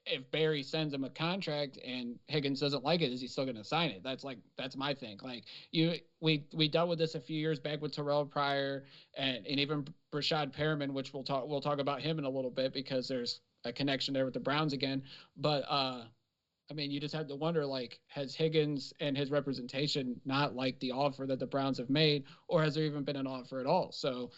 if 0.05 0.29
Berry 0.31 0.63
sends 0.63 0.93
him 0.93 1.03
a 1.03 1.09
contract 1.09 1.77
and 1.85 2.19
Higgins 2.27 2.59
doesn't 2.59 2.83
like 2.83 3.01
it, 3.01 3.11
is 3.11 3.21
he 3.21 3.27
still 3.27 3.45
going 3.45 3.57
to 3.57 3.63
sign 3.63 3.89
it? 3.89 4.03
That's 4.03 4.23
like 4.23 4.37
that's 4.57 4.75
my 4.75 4.93
thing. 4.93 5.19
Like 5.23 5.45
you, 5.71 5.95
we 6.19 6.45
we 6.53 6.67
dealt 6.67 6.89
with 6.89 6.99
this 6.99 7.15
a 7.15 7.19
few 7.19 7.39
years 7.39 7.59
back 7.59 7.81
with 7.81 7.93
Terrell 7.93 8.25
Pryor 8.25 8.85
and 9.17 9.45
and 9.47 9.59
even 9.59 9.85
Breshad 10.13 10.55
Perriman, 10.55 10.91
which 10.91 11.13
we'll 11.13 11.23
talk 11.23 11.47
we'll 11.47 11.61
talk 11.61 11.79
about 11.79 12.01
him 12.01 12.19
in 12.19 12.25
a 12.25 12.29
little 12.29 12.51
bit 12.51 12.73
because 12.73 13.07
there's 13.07 13.41
a 13.63 13.73
connection 13.73 14.13
there 14.13 14.25
with 14.25 14.33
the 14.33 14.39
Browns 14.39 14.73
again. 14.73 15.03
But 15.37 15.63
uh, 15.67 16.03
I 16.69 16.73
mean, 16.73 16.91
you 16.91 16.99
just 16.99 17.15
have 17.15 17.27
to 17.27 17.35
wonder 17.35 17.65
like 17.65 17.99
has 18.07 18.35
Higgins 18.35 18.93
and 18.99 19.17
his 19.17 19.31
representation 19.31 20.19
not 20.25 20.55
liked 20.55 20.79
the 20.79 20.91
offer 20.91 21.25
that 21.25 21.39
the 21.39 21.47
Browns 21.47 21.79
have 21.79 21.89
made, 21.89 22.25
or 22.47 22.61
has 22.61 22.75
there 22.75 22.85
even 22.85 23.03
been 23.03 23.15
an 23.15 23.27
offer 23.27 23.59
at 23.59 23.65
all? 23.65 23.91
So 23.91 24.31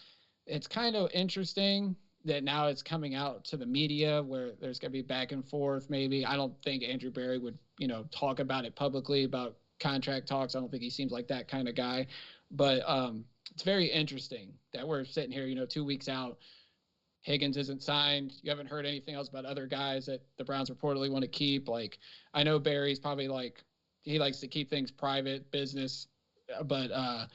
it's 0.46 0.68
kind 0.68 0.96
of 0.96 1.10
interesting 1.14 1.96
that 2.26 2.44
now 2.44 2.68
it's 2.68 2.82
coming 2.82 3.16
out 3.16 3.44
to 3.46 3.58
the 3.58 3.66
media 3.66 4.24
where 4.24 4.52
there's 4.60 4.80
going 4.80 4.92
to 4.92 4.98
be 4.98 5.02
back 5.02 5.32
and 5.32 5.48
forth 5.48 5.90
maybe. 5.90 6.26
I 6.26 6.36
don't 6.36 6.54
think 6.64 6.84
andrew 6.84 7.12
berry 7.12 7.38
would 7.38 7.58
you 7.78 7.88
know 7.88 8.06
talk 8.12 8.40
about 8.40 8.66
it 8.66 8.76
publicly 8.76 9.24
about 9.24 9.58
contract 9.80 10.28
talks. 10.28 10.56
I 10.56 10.60
don't 10.60 10.70
think 10.70 10.84
he 10.84 10.90
seems 10.90 11.12
like 11.12 11.28
that 11.28 11.48
kind 11.48 11.68
of 11.68 11.76
guy. 11.76 12.08
But 12.52 12.88
um, 12.88 13.26
it's 13.52 13.64
very 13.64 13.86
interesting 13.88 14.54
that 14.74 14.88
we're 14.88 15.06
sitting 15.06 15.32
here 15.32 15.46
you 15.46 15.56
know 15.56 15.66
two 15.66 15.84
weeks 15.84 16.08
out. 16.08 16.38
Higgins 17.22 17.56
isn't 17.56 17.82
signed. 17.82 18.34
You 18.42 18.50
haven't 18.50 18.68
heard 18.68 18.86
anything 18.86 19.16
else 19.16 19.30
about 19.30 19.46
other 19.46 19.66
guys 19.66 20.06
that 20.08 20.22
the 20.38 20.44
browns 20.44 20.70
reportedly 20.70 21.10
want 21.10 21.24
to 21.24 21.30
keep. 21.30 21.68
Like 21.68 22.00
i 22.34 22.44
know 22.44 22.60
berry's 22.60 23.00
probably 23.00 23.28
like 23.28 23.64
he 24.04 24.20
likes 24.20 24.40
to 24.40 24.48
keep 24.48 24.70
things 24.70 24.92
private 24.92 25.50
business 25.52 26.08
but 26.66 26.92
uh 26.92 27.26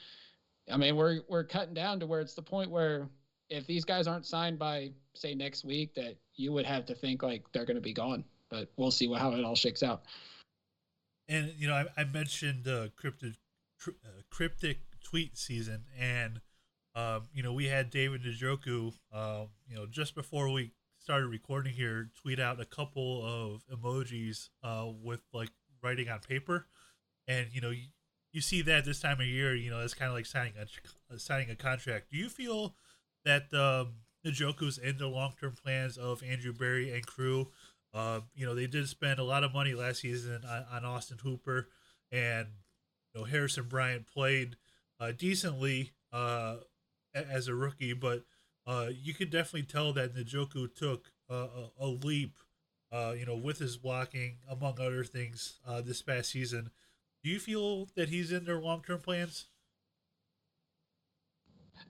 i 0.71 0.77
mean 0.77 0.95
we're 0.95 1.21
we're 1.27 1.43
cutting 1.43 1.73
down 1.73 1.99
to 1.99 2.05
where 2.05 2.21
it's 2.21 2.35
the 2.35 2.41
point 2.41 2.69
where 2.69 3.09
if 3.49 3.65
these 3.65 3.85
guys 3.85 4.07
aren't 4.07 4.25
signed 4.25 4.59
by 4.59 4.91
say 5.13 5.33
next 5.33 5.65
week, 5.65 5.93
that 5.95 6.15
you 6.35 6.51
would 6.53 6.65
have 6.65 6.85
to 6.85 6.95
think 6.95 7.23
like 7.23 7.43
they're 7.51 7.65
going 7.65 7.75
to 7.75 7.81
be 7.81 7.93
gone. 7.93 8.23
But 8.49 8.69
we'll 8.77 8.91
see 8.91 9.11
how 9.13 9.31
it 9.33 9.43
all 9.43 9.55
shakes 9.55 9.83
out. 9.83 10.03
And 11.27 11.53
you 11.57 11.67
know, 11.67 11.75
I, 11.75 12.01
I 12.01 12.03
mentioned 12.05 12.67
uh, 12.67 12.87
cryptic 12.95 13.33
uh, 13.87 13.91
cryptic 14.29 14.79
tweet 15.03 15.37
season, 15.37 15.85
and 15.97 16.41
um, 16.95 17.23
you 17.33 17.43
know, 17.43 17.53
we 17.53 17.65
had 17.65 17.89
David 17.89 18.23
Njoku, 18.23 18.93
uh, 19.13 19.45
you 19.67 19.75
know, 19.75 19.85
just 19.85 20.15
before 20.15 20.49
we 20.49 20.71
started 20.99 21.27
recording 21.27 21.73
here, 21.73 22.09
tweet 22.21 22.39
out 22.39 22.59
a 22.59 22.65
couple 22.65 23.23
of 23.23 23.63
emojis 23.73 24.49
uh, 24.63 24.87
with 25.03 25.21
like 25.33 25.49
writing 25.83 26.09
on 26.09 26.19
paper, 26.19 26.65
and 27.27 27.47
you 27.53 27.61
know, 27.61 27.69
you, 27.69 27.83
you 28.31 28.41
see 28.41 28.61
that 28.63 28.85
this 28.85 28.99
time 28.99 29.19
of 29.19 29.27
year, 29.27 29.55
you 29.55 29.69
know, 29.69 29.81
it's 29.81 29.93
kind 29.93 30.09
of 30.09 30.15
like 30.15 30.25
signing 30.25 30.53
a 31.11 31.19
signing 31.19 31.49
a 31.51 31.55
contract. 31.55 32.11
Do 32.11 32.17
you 32.17 32.29
feel 32.29 32.75
that 33.29 33.53
um, 33.53 33.93
Njoku's 34.25 34.79
in 34.79 34.97
the 34.97 35.07
long 35.07 35.33
term 35.39 35.53
plans 35.53 35.97
of 35.97 36.23
Andrew 36.23 36.51
Berry 36.51 36.91
and 36.91 37.05
crew. 37.05 37.47
Uh, 37.93 38.21
you 38.35 38.45
know, 38.45 38.55
they 38.55 38.67
did 38.67 38.87
spend 38.87 39.19
a 39.19 39.23
lot 39.23 39.43
of 39.43 39.53
money 39.53 39.73
last 39.73 40.01
season 40.01 40.41
on, 40.47 40.65
on 40.71 40.85
Austin 40.85 41.19
Hooper, 41.21 41.67
and 42.11 42.47
you 43.13 43.21
know 43.21 43.25
Harrison 43.25 43.65
Bryant 43.67 44.07
played 44.07 44.55
uh, 44.99 45.11
decently 45.11 45.91
uh, 46.11 46.55
as 47.13 47.47
a 47.47 47.55
rookie, 47.55 47.93
but 47.93 48.23
uh, 48.65 48.87
you 49.01 49.13
could 49.13 49.29
definitely 49.29 49.63
tell 49.63 49.93
that 49.93 50.15
Njoku 50.15 50.73
took 50.73 51.11
a, 51.29 51.47
a, 51.79 51.87
leap. 51.87 52.37
Uh, 52.91 53.13
you 53.15 53.23
know, 53.23 53.35
with 53.35 53.59
his 53.59 53.77
blocking, 53.77 54.37
among 54.49 54.79
other 54.79 55.03
things, 55.03 55.59
uh, 55.67 55.79
this 55.79 56.01
past 56.01 56.31
season. 56.31 56.71
Do 57.23 57.29
you 57.29 57.39
feel 57.39 57.87
that 57.95 58.09
he's 58.09 58.31
in 58.31 58.45
their 58.45 58.59
long 58.59 58.81
term 58.81 58.99
plans? 58.99 59.45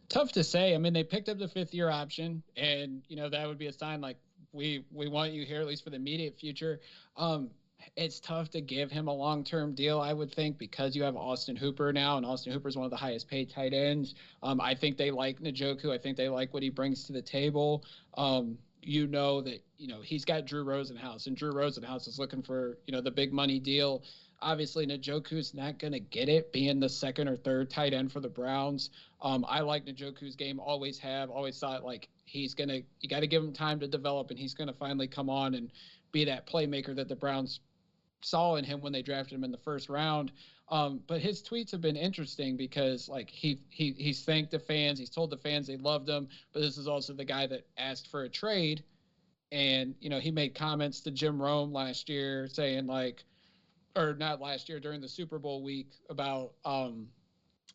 Tough 0.10 0.32
to 0.34 0.44
say. 0.44 0.74
I 0.74 0.78
mean, 0.78 0.94
they 0.94 1.04
picked 1.04 1.30
up 1.30 1.38
the 1.38 1.48
fifth 1.48 1.74
year 1.74 1.90
option, 1.90 2.44
and 2.58 3.04
you 3.08 3.16
know 3.16 3.30
that 3.30 3.48
would 3.48 3.60
be 3.60 3.68
a 3.68 3.74
sign 3.74 4.02
like 4.02 4.18
we 4.52 4.84
we 4.92 5.08
want 5.08 5.32
you 5.32 5.46
here 5.46 5.62
at 5.62 5.68
least 5.68 5.84
for 5.84 5.92
the 5.92 5.98
immediate 5.98 6.38
future. 6.40 6.80
Um, 7.16 7.52
it's 7.96 8.20
tough 8.20 8.50
to 8.52 8.62
give 8.62 8.92
him 8.92 9.08
a 9.08 9.14
long 9.14 9.44
term 9.44 9.74
deal, 9.74 10.02
I 10.02 10.14
would 10.14 10.34
think, 10.34 10.58
because 10.58 10.96
you 10.96 11.04
have 11.04 11.16
Austin 11.16 11.56
Hooper 11.56 11.94
now, 11.94 12.18
and 12.18 12.26
Austin 12.26 12.52
Hooper 12.52 12.68
is 12.68 12.76
one 12.76 12.86
of 12.86 12.92
the 12.92 12.98
highest 12.98 13.30
paid 13.30 13.50
tight 13.50 13.74
ends. 13.74 14.16
Um, 14.44 14.60
I 14.60 14.76
think 14.76 14.98
they 14.98 15.12
like 15.12 15.40
Njoku. 15.40 15.92
I 15.92 15.98
think 15.98 16.18
they 16.18 16.30
like 16.30 16.54
what 16.54 16.64
he 16.64 16.70
brings 16.70 17.06
to 17.06 17.14
the 17.14 17.22
table. 17.22 17.86
Um, 18.18 18.58
you 18.82 19.08
know 19.08 19.42
that 19.42 19.64
you 19.78 19.88
know 19.88 20.02
he's 20.02 20.26
got 20.26 20.46
Drew 20.46 20.64
Rosenhaus, 20.64 21.28
and 21.28 21.36
Drew 21.36 21.54
Rosenhaus 21.54 22.08
is 22.08 22.20
looking 22.20 22.42
for 22.42 22.78
you 22.88 22.94
know 22.94 23.02
the 23.02 23.12
big 23.12 23.34
money 23.34 23.60
deal. 23.60 24.04
Obviously, 24.42 24.88
Njoku's 24.88 25.54
not 25.54 25.80
going 25.80 25.94
to 25.94 26.00
get 26.00 26.30
it, 26.30 26.52
being 26.54 26.80
the 26.80 26.90
second 26.90 27.28
or 27.28 27.36
third 27.36 27.70
tight 27.70 27.94
end 27.94 28.12
for 28.12 28.20
the 28.20 28.30
Browns. 28.30 28.90
Um, 29.22 29.46
I 29.48 29.60
like 29.60 29.86
Njoku's 29.86 30.36
game, 30.36 30.60
always 30.60 30.98
have, 31.00 31.30
always 31.30 31.60
thought 31.60 31.84
like 31.84 32.08
he's 32.26 32.54
gonna 32.54 32.80
you 33.02 33.10
got 33.10 33.20
to 33.20 33.28
give 33.28 33.44
him 33.44 33.52
time 33.52 33.80
to 33.80 33.88
develop, 33.88 34.30
and 34.30 34.40
he's 34.40 34.54
gonna 34.54 34.74
finally 34.74 35.08
come 35.08 35.30
on 35.30 35.56
and 35.56 35.72
be 36.12 36.24
that 36.26 36.48
playmaker 36.48 36.96
that 36.96 37.10
the 37.10 37.16
Browns 37.16 37.60
saw 38.22 38.56
in 38.56 38.64
him 38.66 38.82
when 38.82 38.94
they 38.94 39.02
drafted 39.02 39.36
him 39.36 39.44
in 39.44 39.52
the 39.52 39.58
first 39.58 39.90
round. 39.90 40.32
Um, 40.70 41.02
but 41.08 41.20
his 41.20 41.42
tweets 41.42 41.72
have 41.72 41.82
been 41.82 41.96
interesting 41.96 42.56
because 42.56 43.10
like 43.10 43.30
he 43.30 43.60
he 43.70 43.94
he's 43.98 44.24
thanked 44.24 44.52
the 44.52 44.60
fans, 44.60 45.00
he's 45.00 45.10
told 45.10 45.32
the 45.32 45.38
fans 45.38 45.68
they 45.68 45.78
loved 45.78 46.08
him, 46.08 46.28
but 46.54 46.62
this 46.62 46.78
is 46.78 46.88
also 46.88 47.14
the 47.14 47.26
guy 47.26 47.48
that 47.48 47.66
asked 47.78 48.10
for 48.10 48.24
a 48.24 48.30
trade. 48.30 48.84
And 49.52 49.96
you 50.00 50.10
know 50.10 50.20
he 50.20 50.30
made 50.30 50.54
comments 50.54 51.00
to 51.02 51.12
Jim 51.12 51.42
Rome 51.42 51.74
last 51.74 52.08
year 52.08 52.48
saying 52.48 52.86
like, 52.86 53.24
or 53.96 54.14
not 54.16 54.40
last 54.40 54.70
year 54.70 54.80
during 54.80 55.02
the 55.02 55.08
Super 55.08 55.40
Bowl 55.40 55.64
week 55.64 55.92
about 56.10 56.54
um 56.66 57.08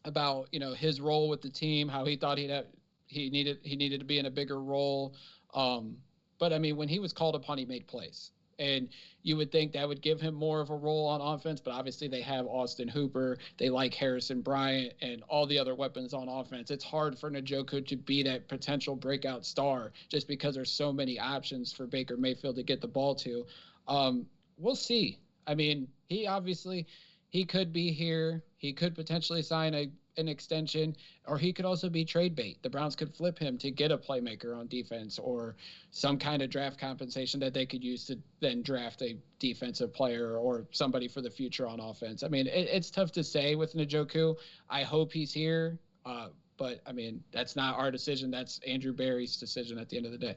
about 0.04 0.48
you 0.52 0.60
know 0.60 0.72
his 0.72 1.00
role 1.00 1.28
with 1.28 1.42
the 1.42 1.50
team, 1.50 1.88
how 1.88 2.04
he 2.04 2.16
thought 2.16 2.38
he'd 2.38 2.50
have 2.50 2.66
he 3.06 3.30
needed 3.30 3.58
he 3.62 3.76
needed 3.76 4.00
to 4.00 4.06
be 4.06 4.18
in 4.18 4.26
a 4.26 4.30
bigger 4.30 4.60
role. 4.60 5.14
Um, 5.54 5.96
but 6.38 6.52
I 6.52 6.58
mean, 6.58 6.76
when 6.76 6.88
he 6.88 6.98
was 6.98 7.12
called 7.12 7.34
upon, 7.34 7.58
he 7.58 7.64
made 7.64 7.86
plays. 7.86 8.30
And 8.58 8.88
you 9.22 9.36
would 9.36 9.50
think 9.50 9.72
that 9.72 9.88
would 9.88 10.00
give 10.00 10.20
him 10.20 10.34
more 10.34 10.60
of 10.60 10.70
a 10.70 10.76
role 10.76 11.08
on 11.08 11.20
offense, 11.20 11.60
but 11.60 11.72
obviously 11.72 12.06
they 12.06 12.20
have 12.20 12.46
Austin 12.46 12.86
Hooper, 12.86 13.38
they 13.58 13.68
like 13.68 13.92
Harrison 13.94 14.42
Bryant, 14.42 14.92
and 15.02 15.24
all 15.28 15.44
the 15.44 15.58
other 15.58 15.74
weapons 15.74 16.14
on 16.14 16.28
offense. 16.28 16.70
It's 16.70 16.84
hard 16.84 17.18
for 17.18 17.30
Njoku 17.30 17.84
to 17.84 17.96
be 17.96 18.22
that 18.22 18.46
potential 18.46 18.94
breakout 18.94 19.44
star 19.44 19.90
just 20.08 20.28
because 20.28 20.54
there's 20.54 20.70
so 20.70 20.92
many 20.92 21.18
options 21.18 21.72
for 21.72 21.88
Baker 21.88 22.16
Mayfield 22.16 22.54
to 22.54 22.62
get 22.62 22.80
the 22.80 22.86
ball 22.86 23.16
to. 23.16 23.44
Um, 23.88 24.26
we'll 24.56 24.76
see. 24.76 25.18
I 25.46 25.54
mean, 25.54 25.88
he 26.08 26.26
obviously 26.26 26.86
he 27.30 27.44
could 27.44 27.72
be 27.72 27.90
here. 27.92 28.44
He 28.56 28.72
could 28.72 28.94
potentially 28.94 29.42
sign 29.42 29.74
a 29.74 29.90
an 30.16 30.28
extension, 30.28 30.94
or 31.26 31.38
he 31.38 31.52
could 31.52 31.64
also 31.64 31.88
be 31.88 32.04
trade 32.04 32.34
bait. 32.34 32.62
The 32.62 32.70
Browns 32.70 32.94
could 32.94 33.14
flip 33.14 33.38
him 33.38 33.58
to 33.58 33.70
get 33.70 33.90
a 33.90 33.98
playmaker 33.98 34.56
on 34.56 34.68
defense 34.68 35.18
or 35.18 35.56
some 35.90 36.18
kind 36.18 36.42
of 36.42 36.50
draft 36.50 36.78
compensation 36.78 37.40
that 37.40 37.54
they 37.54 37.66
could 37.66 37.82
use 37.82 38.04
to 38.06 38.18
then 38.40 38.62
draft 38.62 39.02
a 39.02 39.16
defensive 39.38 39.92
player 39.92 40.36
or 40.36 40.66
somebody 40.70 41.08
for 41.08 41.20
the 41.20 41.30
future 41.30 41.66
on 41.66 41.80
offense. 41.80 42.22
I 42.22 42.28
mean, 42.28 42.46
it, 42.46 42.68
it's 42.70 42.90
tough 42.90 43.12
to 43.12 43.24
say 43.24 43.54
with 43.54 43.74
Njoku. 43.74 44.36
I 44.70 44.82
hope 44.82 45.12
he's 45.12 45.32
here, 45.32 45.78
uh, 46.06 46.28
but 46.56 46.80
I 46.86 46.92
mean, 46.92 47.22
that's 47.32 47.56
not 47.56 47.76
our 47.76 47.90
decision. 47.90 48.30
That's 48.30 48.60
Andrew 48.60 48.92
Berry's 48.92 49.36
decision 49.36 49.78
at 49.78 49.88
the 49.88 49.96
end 49.96 50.06
of 50.06 50.12
the 50.12 50.18
day. 50.18 50.36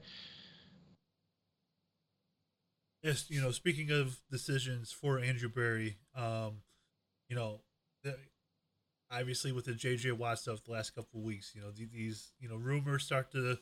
Yes, 3.08 3.28
you 3.30 3.40
know, 3.42 3.52
speaking 3.52 3.90
of 3.90 4.20
decisions 4.30 4.92
for 4.92 5.18
Andrew 5.18 5.48
Berry, 5.48 5.96
um, 6.14 6.58
you 7.30 7.38
know, 7.38 7.62
the, 8.04 8.18
obviously 9.10 9.54
with 9.54 9.64
the 9.64 9.72
JJ 9.72 10.12
Watt 10.12 10.40
stuff 10.40 10.62
the 10.66 10.74
last 10.74 10.94
couple 10.94 11.22
weeks, 11.22 11.54
you 11.56 11.62
know 11.62 11.72
these 11.72 12.34
you 12.42 12.50
know 12.50 12.58
rumors 12.58 13.06
start 13.06 13.32
to 13.32 13.58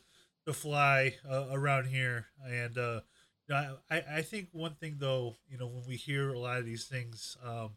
to 0.46 0.52
fly 0.52 1.14
uh, 1.30 1.46
around 1.52 1.86
here, 1.86 2.26
and 2.44 2.76
uh, 2.76 3.00
you 3.48 3.54
know, 3.54 3.76
I 3.88 4.02
I 4.16 4.22
think 4.22 4.48
one 4.50 4.74
thing 4.74 4.96
though, 4.98 5.36
you 5.48 5.58
know 5.58 5.68
when 5.68 5.84
we 5.86 5.94
hear 5.94 6.30
a 6.34 6.38
lot 6.40 6.58
of 6.58 6.64
these 6.64 6.86
things, 6.86 7.36
um, 7.44 7.76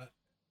uh, 0.00 0.06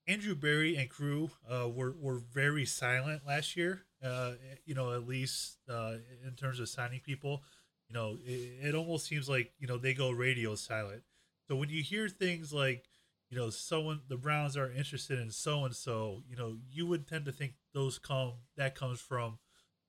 Andrew 0.06 0.34
Berry 0.34 0.76
and 0.76 0.88
crew 0.88 1.30
uh, 1.50 1.68
were 1.68 1.94
were 2.00 2.18
very 2.18 2.64
silent 2.64 3.22
last 3.26 3.56
year. 3.56 3.82
Uh, 4.02 4.32
you 4.64 4.74
know 4.74 4.92
at 4.92 5.06
least 5.06 5.58
uh, 5.68 5.96
in 6.26 6.32
terms 6.34 6.60
of 6.60 6.68
signing 6.68 7.00
people, 7.00 7.42
you 7.88 7.94
know 7.94 8.16
it, 8.24 8.68
it 8.68 8.74
almost 8.74 9.06
seems 9.06 9.28
like 9.28 9.52
you 9.58 9.66
know 9.66 9.78
they 9.78 9.94
go 9.94 10.10
radio 10.10 10.54
silent. 10.54 11.02
So 11.48 11.56
when 11.56 11.68
you 11.68 11.82
hear 11.82 12.08
things 12.08 12.52
like 12.52 12.84
you 13.30 13.36
know, 13.36 13.50
someone 13.50 14.00
the 14.08 14.16
Browns 14.16 14.56
are 14.56 14.70
interested 14.70 15.18
in 15.18 15.30
so 15.30 15.64
and 15.64 15.74
so, 15.74 16.22
you 16.28 16.36
know, 16.36 16.56
you 16.70 16.86
would 16.86 17.08
tend 17.08 17.24
to 17.24 17.32
think 17.32 17.54
those 17.74 17.98
come 17.98 18.34
that 18.56 18.74
comes 18.74 19.00
from 19.00 19.38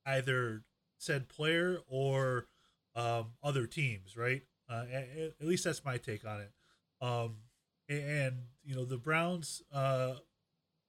either 0.04 0.62
said 0.98 1.28
player 1.28 1.78
or 1.88 2.46
um, 2.96 3.26
other 3.42 3.66
teams, 3.66 4.16
right? 4.16 4.42
Uh, 4.68 4.84
at, 4.92 5.08
at, 5.40 5.46
least 5.46 5.64
that's 5.64 5.84
my 5.84 5.96
take 5.96 6.26
on 6.26 6.40
it. 6.40 6.52
Um, 7.00 7.36
and 7.88 8.34
you 8.64 8.74
know, 8.74 8.84
the 8.84 8.98
Browns 8.98 9.62
uh, 9.72 10.14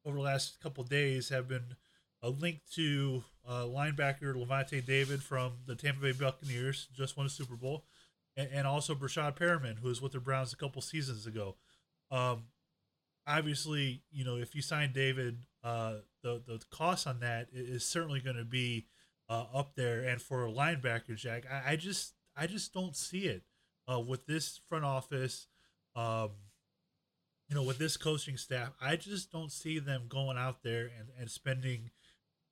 over 0.04 0.18
the 0.18 0.24
last 0.24 0.60
couple 0.60 0.84
days 0.84 1.30
have 1.30 1.48
been 1.48 1.76
uh, 2.24 2.30
link 2.30 2.62
to 2.74 3.24
uh, 3.48 3.64
linebacker 3.64 4.36
Lavonte 4.36 4.86
David 4.86 5.24
from 5.24 5.54
the 5.66 5.76
Tampa 5.76 6.02
Bay 6.02 6.12
Buccaneers, 6.12 6.88
just 6.96 7.18
won 7.18 7.26
a 7.26 7.30
Super 7.30 7.56
Bowl, 7.56 7.86
and, 8.36 8.50
and 8.52 8.68
also 8.68 8.94
Breshad 8.96 9.38
Perriman, 9.38 9.80
who 9.80 9.88
was 9.88 10.02
with 10.02 10.12
the 10.12 10.20
Browns 10.20 10.54
a 10.54 10.58
couple 10.58 10.82
seasons 10.82 11.26
ago. 11.26 11.56
Um, 12.12 12.44
obviously, 13.26 14.04
you 14.12 14.24
know, 14.24 14.38
if 14.38 14.56
you 14.56 14.62
sign 14.62 14.92
David, 14.92 15.38
uh, 15.64 15.96
the 16.24 16.42
the 16.46 16.62
cost 16.70 17.08
on 17.08 17.20
that 17.22 17.48
is 17.54 17.86
certainly 17.86 18.20
going 18.20 18.38
to 18.38 18.46
be 18.46 18.88
uh, 19.30 19.46
up 19.54 19.76
there. 19.76 20.02
And 20.02 20.22
for 20.22 20.46
a 20.46 20.52
linebacker, 20.52 21.16
Jack, 21.16 21.46
I, 21.50 21.74
I 21.74 21.76
just 21.76 22.14
I 22.36 22.48
just 22.48 22.74
don't 22.74 22.96
see 22.96 23.26
it 23.26 23.44
uh, 23.92 24.00
with 24.00 24.26
this 24.26 24.60
front 24.68 24.86
office. 24.86 25.48
Um, 25.96 26.32
you 27.48 27.56
know, 27.56 27.64
with 27.64 27.80
this 27.80 27.98
coaching 27.98 28.38
staff, 28.38 28.74
I 28.80 28.96
just 28.96 29.32
don't 29.32 29.52
see 29.52 29.80
them 29.80 30.04
going 30.08 30.38
out 30.38 30.62
there 30.62 30.92
and, 30.98 31.10
and 31.20 31.32
spending 31.32 31.90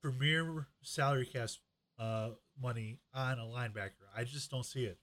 premier 0.02 0.68
salary 0.82 1.26
cap 1.26 1.50
uh, 2.00 2.30
money 2.62 3.00
on 3.14 3.40
a 3.40 3.44
linebacker. 3.44 3.92
I 4.16 4.24
just 4.24 4.52
don't 4.52 4.66
see 4.66 4.86
it. 4.86 4.98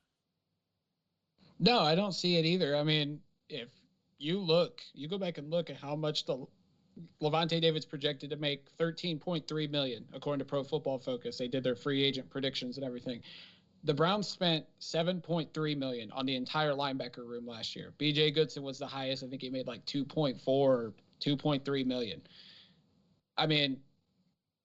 No, 1.59 1.80
I 1.80 1.94
don't 1.94 2.12
see 2.12 2.37
it 2.37 2.44
either. 2.44 2.76
I 2.76 2.83
mean, 2.83 3.20
if 3.48 3.68
you 4.18 4.38
look, 4.38 4.80
you 4.92 5.09
go 5.09 5.18
back 5.18 5.38
and 5.38 5.50
look 5.50 5.70
at 5.70 5.76
how 5.76 5.94
much 5.94 6.24
the 6.26 6.46
Lavonte 7.20 7.61
David's 7.61 7.85
projected 7.85 8.30
to 8.30 8.37
make 8.37 8.76
13.3 8.78 9.70
million 9.70 10.04
according 10.12 10.38
to 10.38 10.44
Pro 10.44 10.62
Football 10.62 10.98
Focus. 10.98 11.38
They 11.38 11.48
did 11.48 11.64
their 11.64 11.76
free 11.76 12.02
agent 12.02 12.30
predictions 12.30 12.76
and 12.76 12.87
everything. 12.87 13.20
The 13.85 13.94
Browns 13.94 14.28
spent 14.28 14.64
7.3 14.80 15.76
million 15.76 16.11
on 16.12 16.24
the 16.24 16.37
entire 16.37 16.72
linebacker 16.72 17.26
room 17.26 17.46
last 17.46 17.76
year. 17.76 17.92
BJ 17.98 18.35
Goodson 18.35 18.62
was 18.62 18.78
the 18.78 18.87
highest. 18.87 19.22
I 19.22 19.28
think 19.28 19.42
he 19.42 19.50
made 19.50 19.66
like 19.66 19.85
2.4 19.85 20.40
or 20.46 20.94
2.3 21.20 21.87
million. 21.87 22.22
I 23.37 23.46
mean, 23.46 23.78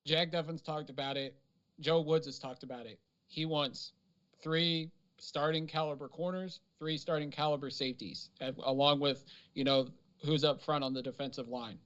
Jack 0.05 0.31
Duffin's 0.31 0.61
talked 0.61 0.89
about 0.89 1.17
it. 1.17 1.35
Joe 1.79 2.01
Woods 2.01 2.25
has 2.25 2.39
talked 2.39 2.63
about 2.63 2.85
it. 2.85 2.99
He 3.27 3.45
wants 3.45 3.93
three 4.41 4.91
starting 5.17 5.67
caliber 5.67 6.07
corners, 6.07 6.61
three 6.77 6.97
starting 6.97 7.29
caliber 7.29 7.69
safeties, 7.69 8.29
along 8.63 8.99
with, 8.99 9.25
you 9.53 9.63
know, 9.63 9.87
who's 10.23 10.43
up 10.43 10.61
front 10.61 10.83
on 10.83 10.93
the 10.93 11.01
defensive 11.01 11.47
line. 11.47 11.77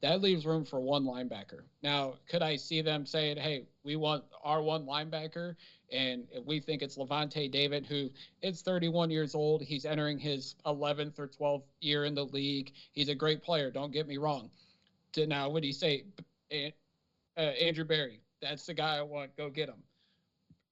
That 0.00 0.20
leaves 0.20 0.46
room 0.46 0.64
for 0.64 0.80
one 0.80 1.04
linebacker. 1.04 1.62
Now, 1.82 2.14
could 2.28 2.42
I 2.42 2.56
see 2.56 2.82
them 2.82 3.04
saying, 3.04 3.36
hey, 3.36 3.66
we 3.82 3.96
want 3.96 4.24
our 4.44 4.62
one 4.62 4.86
linebacker, 4.86 5.56
and 5.90 6.24
we 6.44 6.60
think 6.60 6.82
it's 6.82 6.96
Lavonte 6.96 7.50
David, 7.50 7.84
who 7.84 8.08
is 8.42 8.62
31 8.62 9.10
years 9.10 9.34
old. 9.34 9.62
He's 9.62 9.84
entering 9.84 10.18
his 10.18 10.54
11th 10.66 11.18
or 11.18 11.26
12th 11.26 11.64
year 11.80 12.04
in 12.04 12.14
the 12.14 12.26
league. 12.26 12.72
He's 12.92 13.08
a 13.08 13.14
great 13.14 13.42
player, 13.42 13.70
don't 13.70 13.92
get 13.92 14.06
me 14.06 14.18
wrong. 14.18 14.50
Now, 15.16 15.48
would 15.50 15.64
he 15.64 15.72
say, 15.72 16.04
uh, 17.38 17.40
Andrew 17.40 17.84
Berry. 17.84 18.20
that's 18.42 18.66
the 18.66 18.74
guy 18.74 18.98
I 18.98 19.02
want, 19.02 19.36
go 19.36 19.48
get 19.48 19.68
him 19.68 19.82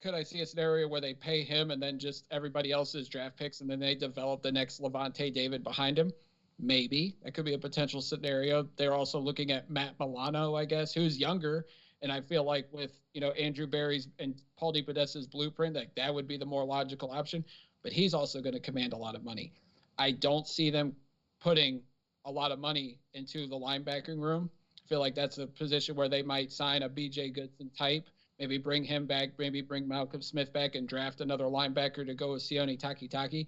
could 0.02 0.14
I 0.14 0.22
see 0.22 0.40
a 0.40 0.46
scenario 0.46 0.88
where 0.88 1.00
they 1.00 1.14
pay 1.14 1.42
him 1.42 1.70
and 1.70 1.83
then 1.83 1.98
just 1.98 2.26
everybody 2.31 2.70
else's 2.70 3.09
draft 3.09 3.37
picks 3.37 3.61
and 3.61 3.68
then 3.68 3.81
they 3.81 3.94
develop 3.94 4.42
the 4.42 4.52
next 4.52 4.81
Lavonte 4.81 5.33
David 5.33 5.64
behind 5.64 5.98
him? 5.98 6.12
Maybe 6.59 7.16
that 7.22 7.35
could 7.35 7.44
be 7.44 7.55
a 7.55 7.59
potential 7.59 8.00
scenario. 8.00 8.68
They're 8.76 8.94
also 8.94 9.18
looking 9.18 9.50
at 9.50 9.68
Matt 9.70 9.94
Milano, 9.98 10.55
I 10.55 10.64
guess, 10.64 10.92
who's 10.92 11.18
younger. 11.18 11.66
And 12.02 12.12
I 12.12 12.20
feel 12.20 12.44
like 12.44 12.68
with 12.72 12.92
you 13.14 13.20
know 13.20 13.31
Andrew 13.33 13.66
Berry's 13.66 14.09
and 14.18 14.40
Paul 14.57 14.72
DePodesta's 14.72 15.26
blueprint, 15.26 15.74
like 15.74 15.94
that 15.96 16.14
would 16.14 16.29
be 16.29 16.37
the 16.37 16.46
more 16.46 16.64
logical 16.64 17.11
option. 17.11 17.44
But 17.83 17.92
he's 17.92 18.14
also 18.14 18.40
going 18.40 18.55
to 18.55 18.61
command 18.61 18.92
a 18.92 18.96
lot 18.96 19.14
of 19.14 19.24
money. 19.24 19.52
I 19.98 20.12
don't 20.12 20.46
see 20.46 20.70
them 20.70 20.94
putting 21.40 21.83
a 22.24 22.31
lot 22.31 22.52
of 22.52 22.59
money 22.59 23.00
into 23.14 23.46
the 23.46 23.57
linebacking 23.57 24.20
room. 24.20 24.50
Feel 24.88 25.01
like 25.01 25.14
that's 25.14 25.38
a 25.38 25.46
position 25.46 25.96
where 25.96 26.09
they 26.09 26.22
might 26.22 26.53
sign 26.53 26.83
a 26.83 26.88
BJ 26.88 27.33
Goodson 27.35 27.70
type 27.77 28.09
maybe 28.38 28.59
bring 28.59 28.85
him 28.85 29.07
back, 29.07 29.31
maybe 29.38 29.61
bring 29.62 29.88
Malcolm 29.88 30.22
Smith 30.22 30.53
back 30.53 30.75
and 30.75 30.88
draft 30.88 31.20
another 31.20 31.44
linebacker 31.44 32.07
to 32.07 32.14
go 32.14 32.33
with 32.33 32.42
Sione 32.42 32.79
Takitaki. 32.79 33.46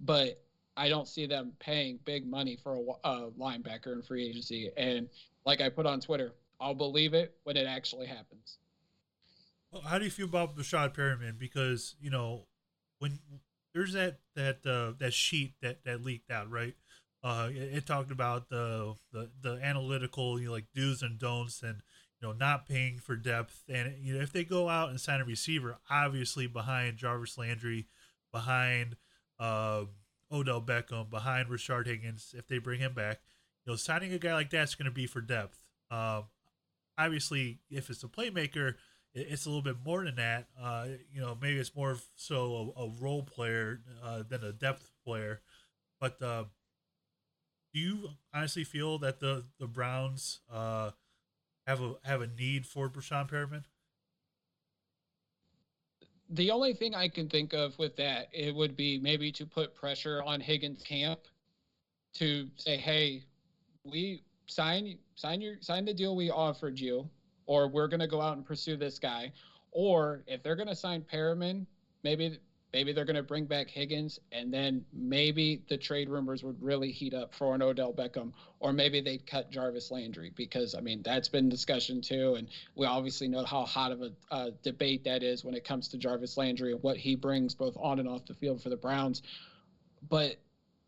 But 0.00 0.42
I 0.76 0.88
don't 0.88 1.08
see 1.08 1.26
them 1.26 1.52
paying 1.58 1.98
big 2.04 2.26
money 2.26 2.56
for 2.62 2.74
a, 2.74 3.08
a, 3.08 3.30
linebacker 3.30 3.92
in 3.94 4.02
free 4.02 4.28
agency. 4.28 4.70
And 4.76 5.08
like 5.46 5.60
I 5.60 5.68
put 5.68 5.86
on 5.86 6.00
Twitter, 6.00 6.34
I'll 6.60 6.74
believe 6.74 7.14
it 7.14 7.34
when 7.44 7.56
it 7.56 7.66
actually 7.66 8.06
happens. 8.06 8.58
Well, 9.70 9.82
how 9.82 9.98
do 9.98 10.04
you 10.04 10.10
feel 10.10 10.26
about 10.26 10.56
Breshad 10.56 10.94
Perriman? 10.94 11.38
Because 11.38 11.96
you 12.00 12.10
know 12.10 12.46
when 12.98 13.18
there's 13.74 13.94
that 13.94 14.20
that 14.34 14.66
uh, 14.66 14.92
that 14.98 15.12
sheet 15.12 15.54
that 15.60 15.84
that 15.84 16.02
leaked 16.02 16.30
out, 16.30 16.50
right? 16.50 16.74
Uh, 17.26 17.48
it, 17.50 17.86
talked 17.86 18.12
about 18.12 18.48
the 18.50 18.94
the 19.10 19.28
the 19.42 19.58
analytical, 19.60 20.38
you 20.38 20.46
know, 20.46 20.52
like 20.52 20.66
do's 20.72 21.02
and 21.02 21.18
don'ts, 21.18 21.60
and 21.60 21.82
you 22.20 22.28
know, 22.28 22.32
not 22.32 22.68
paying 22.68 22.98
for 22.98 23.16
depth. 23.16 23.64
And 23.68 23.94
you 24.00 24.14
know, 24.14 24.20
if 24.20 24.32
they 24.32 24.44
go 24.44 24.68
out 24.68 24.90
and 24.90 25.00
sign 25.00 25.20
a 25.20 25.24
receiver, 25.24 25.76
obviously 25.90 26.46
behind 26.46 26.98
Jarvis 26.98 27.36
Landry, 27.36 27.88
behind 28.30 28.94
uh, 29.40 29.86
Odell 30.30 30.62
Beckham, 30.62 31.10
behind 31.10 31.48
Rashard 31.48 31.86
Higgins, 31.86 32.32
if 32.38 32.46
they 32.46 32.58
bring 32.58 32.78
him 32.78 32.94
back, 32.94 33.18
you 33.64 33.72
know, 33.72 33.76
signing 33.76 34.12
a 34.12 34.18
guy 34.18 34.34
like 34.34 34.50
that's 34.50 34.76
going 34.76 34.84
to 34.84 34.92
be 34.92 35.08
for 35.08 35.20
depth. 35.20 35.58
Um, 35.90 36.26
obviously, 36.96 37.58
if 37.68 37.90
it's 37.90 38.04
a 38.04 38.08
playmaker, 38.08 38.74
it's 39.14 39.46
a 39.46 39.48
little 39.48 39.62
bit 39.62 39.84
more 39.84 40.04
than 40.04 40.14
that. 40.14 40.46
Uh, 40.62 40.86
you 41.12 41.20
know, 41.20 41.36
maybe 41.42 41.58
it's 41.58 41.74
more 41.74 41.96
so 42.14 42.72
a, 42.76 42.82
a 42.82 42.90
role 43.00 43.24
player 43.24 43.80
uh, 44.04 44.22
than 44.28 44.44
a 44.44 44.52
depth 44.52 44.92
player. 45.04 45.40
But 46.00 46.22
uh, 46.22 46.44
do 47.76 47.82
you 47.82 48.08
honestly 48.32 48.64
feel 48.64 48.96
that 48.96 49.20
the 49.20 49.44
the 49.60 49.66
Browns 49.66 50.40
uh, 50.50 50.92
have 51.66 51.82
a 51.82 51.96
have 52.04 52.22
a 52.22 52.26
need 52.26 52.64
for 52.64 52.88
Breshad 52.88 53.28
Perriman? 53.30 53.64
The 56.30 56.50
only 56.50 56.72
thing 56.72 56.94
I 56.94 57.08
can 57.08 57.28
think 57.28 57.52
of 57.52 57.78
with 57.78 57.94
that 57.96 58.28
it 58.32 58.54
would 58.54 58.78
be 58.78 58.98
maybe 58.98 59.30
to 59.32 59.44
put 59.44 59.74
pressure 59.74 60.22
on 60.22 60.40
Higgins 60.40 60.82
camp 60.84 61.20
to 62.14 62.48
say, 62.56 62.78
"Hey, 62.78 63.24
we 63.84 64.22
sign 64.46 64.96
sign 65.14 65.42
your 65.42 65.56
sign 65.60 65.84
the 65.84 65.92
deal 65.92 66.16
we 66.16 66.30
offered 66.30 66.80
you, 66.80 67.06
or 67.44 67.68
we're 67.68 67.88
going 67.88 68.00
to 68.00 68.06
go 68.06 68.22
out 68.22 68.38
and 68.38 68.46
pursue 68.46 68.78
this 68.78 68.98
guy." 68.98 69.30
Or 69.70 70.24
if 70.26 70.42
they're 70.42 70.56
going 70.56 70.68
to 70.68 70.74
sign 70.74 71.02
Perriman, 71.02 71.66
maybe 72.02 72.38
maybe 72.76 72.92
they're 72.92 73.06
going 73.06 73.16
to 73.16 73.22
bring 73.22 73.46
back 73.46 73.70
Higgins, 73.70 74.20
and 74.32 74.52
then 74.52 74.84
maybe 74.92 75.62
the 75.70 75.78
trade 75.78 76.10
rumors 76.10 76.44
would 76.44 76.62
really 76.62 76.92
heat 76.92 77.14
up 77.14 77.32
for 77.32 77.54
an 77.54 77.62
Odell 77.62 77.90
Beckham, 77.90 78.34
or 78.60 78.70
maybe 78.70 79.00
they'd 79.00 79.26
cut 79.26 79.50
Jarvis 79.50 79.90
Landry 79.90 80.30
because 80.36 80.74
I 80.74 80.82
mean 80.82 81.00
that's 81.02 81.26
been 81.26 81.48
discussion 81.48 82.02
too, 82.02 82.34
and 82.34 82.48
we 82.74 82.84
obviously 82.84 83.28
know 83.28 83.46
how 83.46 83.64
hot 83.64 83.92
of 83.92 84.02
a 84.02 84.12
uh, 84.30 84.50
debate 84.62 85.04
that 85.04 85.22
is 85.22 85.42
when 85.42 85.54
it 85.54 85.64
comes 85.64 85.88
to 85.88 85.96
Jarvis 85.96 86.36
Landry 86.36 86.72
and 86.72 86.82
what 86.82 86.98
he 86.98 87.14
brings 87.14 87.54
both 87.54 87.78
on 87.80 87.98
and 87.98 88.06
off 88.06 88.26
the 88.26 88.34
field 88.34 88.62
for 88.62 88.68
the 88.68 88.76
Browns. 88.76 89.22
But 90.10 90.36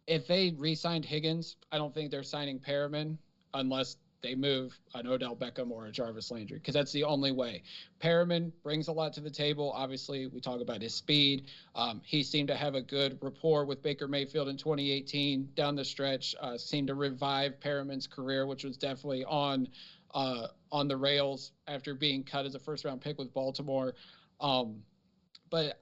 if 0.06 0.26
they 0.26 0.54
re-signed 0.58 1.06
Higgins, 1.06 1.56
I 1.72 1.78
don't 1.78 1.94
think 1.94 2.10
they're 2.10 2.22
signing 2.22 2.58
Perriman 2.58 3.16
unless 3.54 3.96
they 4.22 4.34
move 4.34 4.78
an 4.94 5.06
Odell 5.06 5.36
Beckham 5.36 5.70
or 5.70 5.86
a 5.86 5.92
Jarvis 5.92 6.30
Landry 6.30 6.58
because 6.58 6.74
that's 6.74 6.92
the 6.92 7.04
only 7.04 7.30
way. 7.32 7.62
Perriman 8.00 8.52
brings 8.62 8.88
a 8.88 8.92
lot 8.92 9.12
to 9.14 9.20
the 9.20 9.30
table. 9.30 9.72
Obviously, 9.74 10.26
we 10.26 10.40
talk 10.40 10.60
about 10.60 10.82
his 10.82 10.94
speed. 10.94 11.46
Um, 11.74 12.00
he 12.04 12.22
seemed 12.22 12.48
to 12.48 12.56
have 12.56 12.74
a 12.74 12.82
good 12.82 13.18
rapport 13.22 13.64
with 13.64 13.82
Baker 13.82 14.08
Mayfield 14.08 14.48
in 14.48 14.56
2018 14.56 15.50
down 15.54 15.76
the 15.76 15.84
stretch. 15.84 16.34
Uh, 16.40 16.58
seemed 16.58 16.88
to 16.88 16.94
revive 16.94 17.60
Perriman's 17.60 18.06
career, 18.06 18.46
which 18.46 18.64
was 18.64 18.76
definitely 18.76 19.24
on 19.24 19.68
uh, 20.14 20.48
on 20.72 20.88
the 20.88 20.96
rails 20.96 21.52
after 21.66 21.94
being 21.94 22.24
cut 22.24 22.46
as 22.46 22.54
a 22.54 22.58
first 22.58 22.84
round 22.84 23.00
pick 23.00 23.18
with 23.18 23.32
Baltimore. 23.32 23.94
Um, 24.40 24.82
but 25.50 25.80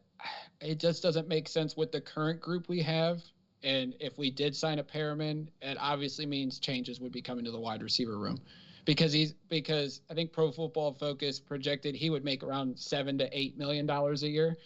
it 0.61 0.79
just 0.79 1.03
doesn't 1.03 1.29
make 1.29 1.49
sense 1.49 1.77
with 1.77 1.92
the 1.92 2.01
current 2.01 2.40
group 2.40 2.68
we 2.68 2.83
have 2.83 3.22
and 3.62 3.95
if 4.01 4.19
we 4.19 4.31
did 4.31 4.55
sign 4.55 4.79
a 4.79 4.85
Perriman, 4.85 5.49
it 5.62 5.77
obviously 5.81 6.27
means 6.27 6.59
changes 6.59 7.01
would 7.01 7.12
be 7.12 7.23
coming 7.23 7.45
to 7.45 7.51
the 7.51 7.59
wide 7.59 7.83
receiver 7.83 8.19
room 8.19 8.40
because 8.85 9.12
he's 9.12 9.35
because 9.49 10.01
I 10.11 10.14
think 10.14 10.33
Pro 10.33 10.51
Football 10.51 10.95
Focus 10.95 11.38
projected 11.40 11.95
he 11.95 12.09
would 12.09 12.25
make 12.25 12.42
around 12.42 12.79
seven 12.79 13.19
to 13.19 13.38
eight 13.38 13.59
million 13.59 13.87
dollars 13.87 14.23
a 14.23 14.29
year. 14.29 14.57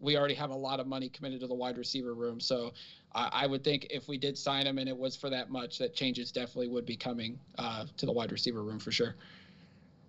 We 0.00 0.16
already 0.16 0.34
have 0.34 0.50
a 0.50 0.56
lot 0.56 0.80
of 0.80 0.88
money 0.88 1.08
committed 1.08 1.40
to 1.40 1.46
the 1.46 1.54
wide 1.54 1.78
receiver 1.78 2.14
room, 2.14 2.40
so 2.40 2.72
I, 3.14 3.30
I 3.32 3.46
would 3.46 3.62
think 3.62 3.86
if 3.90 4.08
we 4.08 4.18
did 4.18 4.36
sign 4.36 4.66
him 4.66 4.78
and 4.78 4.88
it 4.88 4.96
was 4.96 5.16
for 5.16 5.30
that 5.30 5.50
much, 5.50 5.78
that 5.78 5.94
changes 5.94 6.32
definitely 6.32 6.68
would 6.68 6.84
be 6.84 6.96
coming 6.96 7.38
uh, 7.58 7.86
to 7.96 8.06
the 8.06 8.12
wide 8.12 8.32
receiver 8.32 8.62
room 8.62 8.80
for 8.80 8.90
sure. 8.90 9.14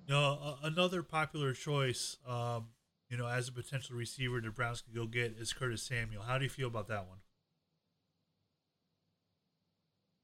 Know, 0.09 0.39
uh, 0.43 0.55
another 0.63 1.03
popular 1.03 1.53
choice, 1.53 2.17
um, 2.27 2.67
you 3.07 3.17
know, 3.17 3.27
as 3.27 3.47
a 3.47 3.51
potential 3.51 3.95
receiver 3.95 4.41
the 4.41 4.49
Browns 4.49 4.81
could 4.81 4.95
go 4.95 5.05
get 5.05 5.35
is 5.39 5.53
Curtis 5.53 5.83
Samuel. 5.83 6.23
How 6.23 6.37
do 6.37 6.43
you 6.43 6.49
feel 6.49 6.67
about 6.67 6.87
that 6.87 7.07
one? 7.07 7.19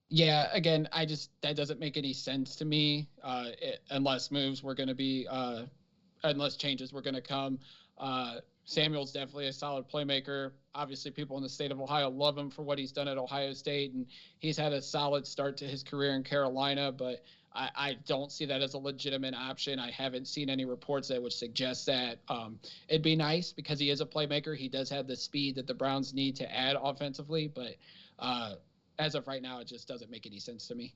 Yeah, 0.10 0.48
again, 0.54 0.90
I 0.92 1.06
just 1.06 1.30
that 1.42 1.56
doesn't 1.56 1.80
make 1.80 1.96
any 1.96 2.14
sense 2.14 2.56
to 2.58 2.66
me 2.66 3.08
uh, 3.24 3.50
it, 3.62 3.82
unless 3.92 4.32
moves 4.32 4.64
were 4.64 4.74
going 4.74 4.90
to 4.90 4.96
be, 4.96 5.28
uh, 5.30 5.64
unless 6.24 6.56
changes 6.56 6.92
were 6.92 7.02
going 7.02 7.16
to 7.16 7.22
come. 7.22 7.60
Uh, 7.98 8.38
Samuel's 8.66 9.12
definitely 9.12 9.48
a 9.48 9.54
solid 9.54 9.88
playmaker. 9.88 10.52
Obviously, 10.76 11.12
people 11.12 11.38
in 11.38 11.44
the 11.44 11.50
state 11.50 11.72
of 11.72 11.80
Ohio 11.80 12.10
love 12.10 12.38
him 12.38 12.50
for 12.50 12.64
what 12.64 12.78
he's 12.78 12.92
done 12.92 13.08
at 13.08 13.18
Ohio 13.18 13.54
State, 13.54 13.94
and 13.94 14.06
he's 14.40 14.58
had 14.58 14.74
a 14.74 14.82
solid 14.82 15.26
start 15.26 15.58
to 15.58 15.66
his 15.66 15.84
career 15.84 16.16
in 16.16 16.24
Carolina. 16.24 16.92
But 16.92 17.24
I, 17.54 17.70
I 17.76 17.98
don't 18.06 18.32
see 18.32 18.46
that 18.46 18.62
as 18.62 18.74
a 18.74 18.78
legitimate 18.78 19.34
option. 19.34 19.80
I 19.80 19.92
haven't 19.92 20.28
seen 20.28 20.50
any 20.50 20.66
reports 20.66 21.08
that 21.10 21.22
would 21.22 21.34
suggest 21.34 21.86
that. 21.88 22.20
Um, 22.30 22.60
it'd 22.88 23.02
be 23.02 23.16
nice 23.16 23.52
because 23.52 23.80
he 23.80 23.90
is 23.90 24.02
a 24.02 24.06
playmaker. 24.06 24.56
He 24.56 24.70
does 24.70 24.90
have 24.90 25.08
the 25.08 25.16
speed 25.16 25.56
that 25.56 25.68
the 25.68 25.74
Browns 25.74 26.14
need 26.14 26.36
to 26.38 26.56
add 26.56 26.78
offensively, 26.82 27.48
but 27.48 27.76
uh, 28.20 28.56
as 29.00 29.16
of 29.16 29.28
right 29.28 29.42
now, 29.42 29.60
it 29.60 29.68
just 29.68 29.88
doesn't 29.88 30.12
make 30.12 30.28
any 30.28 30.40
sense 30.40 30.68
to 30.68 30.76
me. 30.76 30.94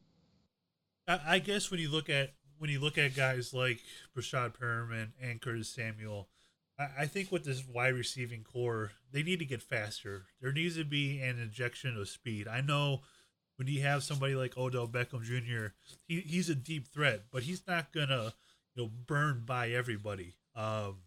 I 1.07 1.39
guess 1.39 1.71
when 1.71 1.79
you 1.79 1.89
look 1.89 2.09
at 2.09 2.33
when 2.59 2.69
you 2.69 2.79
look 2.79 2.97
at 2.97 3.15
guys 3.15 3.53
like 3.53 3.79
Breshad 4.15 4.55
Perriman 4.55 5.09
and 5.21 5.41
Curtis 5.41 5.69
Samuel, 5.69 6.29
I 6.79 7.07
think 7.07 7.31
with 7.31 7.43
this 7.43 7.65
wide 7.67 7.93
receiving 7.93 8.43
corps, 8.43 8.91
they 9.11 9.21
need 9.21 9.39
to 9.39 9.45
get 9.45 9.61
faster. 9.61 10.25
There 10.41 10.53
needs 10.53 10.77
to 10.77 10.85
be 10.85 11.19
an 11.19 11.39
injection 11.39 11.97
of 11.97 12.07
speed. 12.07 12.47
I 12.47 12.61
know 12.61 13.01
when 13.57 13.67
you 13.67 13.81
have 13.81 14.03
somebody 14.03 14.35
like 14.35 14.57
Odell 14.57 14.87
Beckham 14.87 15.23
Jr., 15.23 15.73
he, 16.07 16.21
he's 16.21 16.49
a 16.49 16.55
deep 16.55 16.87
threat, 16.87 17.23
but 17.31 17.43
he's 17.43 17.67
not 17.67 17.91
gonna 17.91 18.33
you 18.75 18.83
know 18.83 18.89
burn 19.07 19.43
by 19.45 19.69
everybody. 19.69 20.35
Um, 20.55 20.99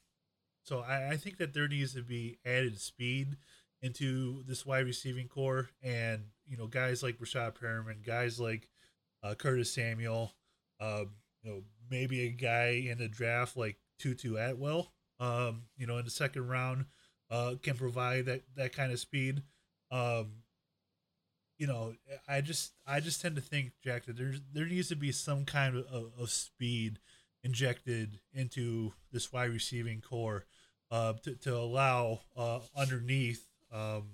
so 0.63 0.81
I, 0.81 1.13
I 1.13 1.17
think 1.17 1.39
that 1.39 1.55
there 1.55 1.69
needs 1.69 1.95
to 1.95 2.03
be 2.03 2.39
added 2.45 2.79
speed 2.81 3.37
into 3.83 4.43
this 4.47 4.65
wide 4.65 4.87
receiving 4.87 5.29
corps, 5.29 5.71
and 5.83 6.25
you 6.47 6.57
know 6.57 6.67
guys 6.67 7.03
like 7.03 7.19
Breshad 7.19 7.55
Perriman, 7.55 8.05
guys 8.05 8.41
like 8.41 8.69
uh, 9.23 9.35
Curtis 9.35 9.73
Samuel, 9.73 10.33
uh, 10.81 11.05
you 11.43 11.51
know 11.51 11.63
maybe 11.91 12.27
a 12.27 12.31
guy 12.31 12.87
in 12.89 12.99
the 12.99 13.09
draft 13.09 13.57
like 13.57 13.77
Tutu 13.99 14.37
Atwell, 14.37 14.93
um, 15.21 15.63
you 15.77 15.87
know 15.87 15.99
in 15.99 16.05
the 16.05 16.11
second 16.11 16.49
round, 16.49 16.87
uh, 17.31 17.55
can 17.63 17.77
provide 17.77 18.27
that 18.27 18.43
that 18.57 18.73
kind 18.73 18.93
of 18.93 18.99
speed. 18.99 19.43
Um, 19.91 20.43
you 21.59 21.67
know, 21.67 21.95
I 22.29 22.41
just 22.41 22.73
I 22.87 23.01
just 23.01 23.21
tend 23.21 23.37
to 23.37 23.43
think 23.43 23.73
Jack 23.83 24.05
that 24.07 24.17
there's 24.17 24.41
there 24.53 24.67
needs 24.67 24.89
to 24.89 24.97
be 24.97 25.13
some 25.13 25.45
kind 25.45 25.77
of, 25.77 26.13
of 26.19 26.31
speed 26.31 26.99
injected 27.43 28.19
into 28.33 28.93
this 29.13 29.33
wide 29.33 29.51
receiving 29.51 30.01
core 30.01 30.45
uh, 30.91 31.15
to, 31.23 31.35
to 31.37 31.57
allow 31.57 32.21
uh, 32.37 32.59
underneath 32.77 33.47
um, 33.73 34.05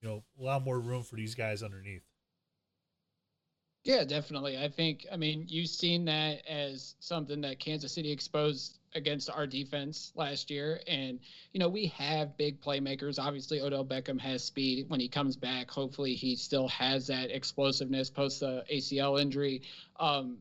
you 0.00 0.08
know, 0.08 0.24
a 0.38 0.42
lot 0.42 0.62
more 0.62 0.78
room 0.78 1.02
for 1.02 1.16
these 1.16 1.34
guys 1.34 1.62
underneath. 1.62 2.02
Yeah, 3.84 4.04
definitely. 4.04 4.58
I 4.58 4.68
think, 4.68 5.06
I 5.10 5.16
mean, 5.16 5.46
you've 5.48 5.70
seen 5.70 6.04
that 6.04 6.46
as 6.46 6.96
something 7.00 7.40
that 7.40 7.58
Kansas 7.58 7.92
City 7.92 8.12
exposed 8.12 8.78
against 8.94 9.30
our 9.30 9.46
defense 9.46 10.12
last 10.14 10.50
year. 10.50 10.80
And, 10.86 11.18
you 11.52 11.60
know, 11.60 11.68
we 11.68 11.86
have 11.86 12.36
big 12.36 12.60
playmakers. 12.60 13.18
Obviously, 13.18 13.62
Odell 13.62 13.84
Beckham 13.84 14.20
has 14.20 14.44
speed 14.44 14.90
when 14.90 15.00
he 15.00 15.08
comes 15.08 15.34
back. 15.34 15.70
Hopefully, 15.70 16.14
he 16.14 16.36
still 16.36 16.68
has 16.68 17.06
that 17.06 17.30
explosiveness 17.30 18.10
post 18.10 18.40
the 18.40 18.64
ACL 18.70 19.18
injury. 19.18 19.62
Um, 19.98 20.38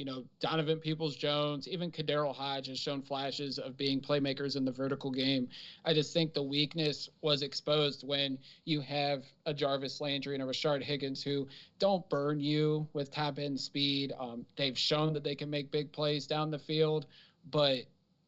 you 0.00 0.06
know, 0.06 0.24
Donovan 0.40 0.78
Peoples 0.78 1.14
Jones, 1.14 1.68
even 1.68 1.90
KhaDarel 1.90 2.34
Hodge 2.34 2.68
has 2.68 2.78
shown 2.78 3.02
flashes 3.02 3.58
of 3.58 3.76
being 3.76 4.00
playmakers 4.00 4.56
in 4.56 4.64
the 4.64 4.72
vertical 4.72 5.10
game. 5.10 5.46
I 5.84 5.92
just 5.92 6.14
think 6.14 6.32
the 6.32 6.42
weakness 6.42 7.10
was 7.20 7.42
exposed 7.42 8.02
when 8.08 8.38
you 8.64 8.80
have 8.80 9.24
a 9.44 9.52
Jarvis 9.52 10.00
Landry 10.00 10.34
and 10.34 10.42
a 10.42 10.46
Rashard 10.46 10.82
Higgins 10.82 11.22
who 11.22 11.46
don't 11.78 12.08
burn 12.08 12.40
you 12.40 12.88
with 12.94 13.10
top 13.10 13.38
end 13.38 13.60
speed. 13.60 14.14
Um, 14.18 14.46
they've 14.56 14.76
shown 14.76 15.12
that 15.12 15.22
they 15.22 15.34
can 15.34 15.50
make 15.50 15.70
big 15.70 15.92
plays 15.92 16.26
down 16.26 16.50
the 16.50 16.58
field, 16.58 17.04
but 17.50 17.80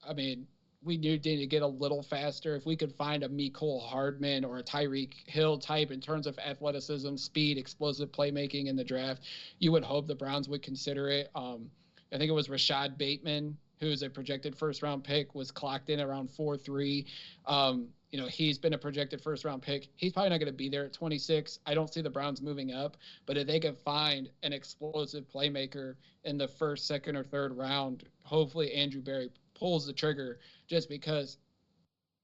I 0.06 0.12
mean, 0.12 0.46
we 0.84 0.96
need 0.96 1.22
to 1.22 1.46
get 1.46 1.62
a 1.62 1.66
little 1.66 2.02
faster. 2.02 2.56
If 2.56 2.66
we 2.66 2.76
could 2.76 2.92
find 2.92 3.22
a 3.22 3.28
Mecole 3.28 3.82
Hardman 3.82 4.44
or 4.44 4.58
a 4.58 4.62
Tyreek 4.62 5.14
Hill 5.26 5.58
type 5.58 5.90
in 5.90 6.00
terms 6.00 6.26
of 6.26 6.38
athleticism, 6.38 7.16
speed, 7.16 7.58
explosive 7.58 8.10
playmaking 8.10 8.66
in 8.66 8.76
the 8.76 8.84
draft, 8.84 9.22
you 9.58 9.72
would 9.72 9.84
hope 9.84 10.06
the 10.06 10.14
Browns 10.14 10.48
would 10.48 10.62
consider 10.62 11.08
it. 11.08 11.30
Um, 11.34 11.70
I 12.12 12.18
think 12.18 12.28
it 12.28 12.34
was 12.34 12.48
Rashod 12.48 12.98
Bateman, 12.98 13.56
who's 13.80 14.02
a 14.02 14.10
projected 14.10 14.56
first 14.56 14.82
round 14.82 15.04
pick, 15.04 15.34
was 15.34 15.50
clocked 15.50 15.88
in 15.88 16.00
around 16.00 16.30
4 16.30 16.56
3. 16.56 17.06
Um, 17.46 17.88
you 18.10 18.20
know, 18.20 18.26
he's 18.26 18.58
been 18.58 18.74
a 18.74 18.78
projected 18.78 19.22
first 19.22 19.44
round 19.44 19.62
pick. 19.62 19.88
He's 19.96 20.12
probably 20.12 20.30
not 20.30 20.38
going 20.38 20.52
to 20.52 20.52
be 20.52 20.68
there 20.68 20.84
at 20.84 20.92
26. 20.92 21.60
I 21.64 21.74
don't 21.74 21.92
see 21.92 22.02
the 22.02 22.10
Browns 22.10 22.42
moving 22.42 22.72
up, 22.72 22.98
but 23.24 23.38
if 23.38 23.46
they 23.46 23.58
could 23.58 23.78
find 23.78 24.28
an 24.42 24.52
explosive 24.52 25.24
playmaker 25.32 25.94
in 26.24 26.36
the 26.36 26.46
first, 26.46 26.86
second, 26.86 27.16
or 27.16 27.24
third 27.24 27.56
round, 27.56 28.04
hopefully 28.24 28.72
Andrew 28.74 29.00
Berry 29.00 29.30
pulls 29.62 29.86
the 29.86 29.92
trigger 29.92 30.40
just 30.66 30.88
because 30.88 31.38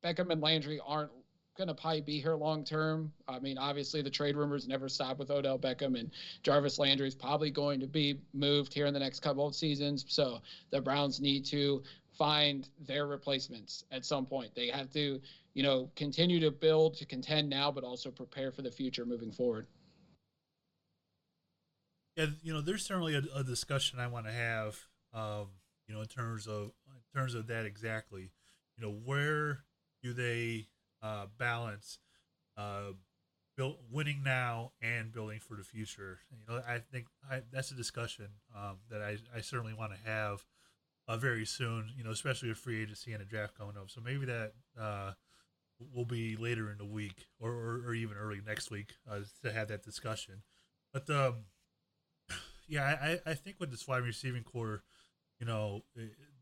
Beckham 0.05 0.33
and 0.33 0.41
Landry 0.41 0.81
aren't 0.85 1.13
going 1.57 1.69
to 1.69 1.75
probably 1.75 2.01
be 2.01 2.21
here 2.21 2.35
long 2.35 2.65
term. 2.65 3.13
I 3.29 3.39
mean, 3.39 3.57
obviously 3.57 4.03
the 4.03 4.11
trade 4.11 4.37
rumors 4.37 4.67
never 4.67 4.89
stop 4.89 5.21
with 5.21 5.31
Odell 5.31 5.57
Beckham 5.57 5.99
and 5.99 6.11
Jarvis 6.43 6.81
Landry 6.81 7.07
is 7.07 7.15
probably 7.15 7.51
going 7.53 7.79
to 7.79 7.87
be 7.87 8.21
moved 8.35 8.75
here 8.75 8.87
in 8.87 8.95
the 8.95 8.99
next 8.99 9.21
couple 9.21 9.47
of 9.47 9.55
seasons. 9.55 10.05
So 10.09 10.41
the 10.71 10.81
Browns 10.81 11.21
need 11.21 11.45
to 11.47 11.85
find 12.11 12.69
their 12.85 13.07
replacements 13.07 13.85
at 13.93 14.05
some 14.05 14.27
point. 14.27 14.53
They 14.57 14.67
have 14.69 14.91
to, 14.95 15.21
you 15.55 15.63
know, 15.63 15.89
continue 15.95 16.41
to 16.41 16.51
build 16.51 16.97
to 16.97 17.07
contend 17.07 17.49
now, 17.49 17.71
but 17.71 17.85
also 17.85 18.11
prepare 18.11 18.51
for 18.51 18.63
the 18.63 18.71
future 18.73 19.07
moving 19.07 19.31
forward. 19.31 19.69
Yeah, 22.17 22.27
you 22.43 22.53
know, 22.53 22.61
there's 22.61 22.85
certainly 22.85 23.15
a, 23.15 23.23
a 23.33 23.45
discussion 23.45 24.01
I 24.01 24.09
want 24.09 24.27
to 24.27 24.33
have, 24.33 24.77
um, 25.15 25.47
you 25.87 25.95
know, 25.95 26.01
in 26.01 26.09
terms 26.09 26.49
of 26.49 26.73
terms 27.19 27.35
of 27.35 27.47
that 27.49 27.67
exactly 27.67 28.31
you 28.79 28.87
know, 28.87 28.93
where 29.05 29.65
do 30.03 30.13
they 30.13 30.69
uh, 31.03 31.27
balance 31.37 31.99
uh, 32.57 32.93
winning 33.91 34.23
now 34.25 34.73
and 34.81 35.13
building 35.13 35.41
for 35.41 35.57
the 35.57 35.65
future? 35.65 36.21
You 36.31 36.55
know, 36.55 36.63
I 36.67 36.79
think 36.79 37.07
I, 37.31 37.43
that's 37.53 37.71
a 37.71 37.75
discussion 37.75 38.29
um, 38.57 38.77
that 38.91 39.03
I, 39.03 39.19
I 39.37 39.41
certainly 39.41 39.75
want 39.75 39.93
to 39.93 40.11
have 40.11 40.45
uh, 41.09 41.17
very 41.17 41.45
soon. 41.45 41.91
You 41.97 42.05
know, 42.05 42.11
especially 42.11 42.51
with 42.51 42.59
free 42.59 42.83
agency 42.83 43.13
and 43.13 43.23
a 43.23 43.27
draft 43.27 43.59
coming 43.59 43.77
up. 43.77 43.91
So 43.91 44.01
maybe 44.01 44.27
that 44.27 44.53
uh, 44.81 45.13
will 45.93 46.05
be 46.05 46.37
later 46.37 46.71
in 46.71 46.79
the 46.79 46.85
week 46.85 47.27
or, 47.41 47.51
or, 47.51 47.83
or 47.87 47.95
even 47.95 48.17
early 48.17 48.41
next 48.47 48.71
week 48.71 48.95
uh, 49.11 49.21
to 49.43 49.53
have 49.53 49.69
that 49.69 49.83
discussion. 49.83 50.43
But 50.93 51.11
um, 51.11 51.35
yeah, 52.69 52.97
I, 53.27 53.31
I 53.31 53.35
think 53.35 53.57
with 53.59 53.73
this 53.73 53.89
wide 53.89 54.05
receiving 54.05 54.45
corps, 54.45 54.85
you 55.41 55.47
know, 55.47 55.83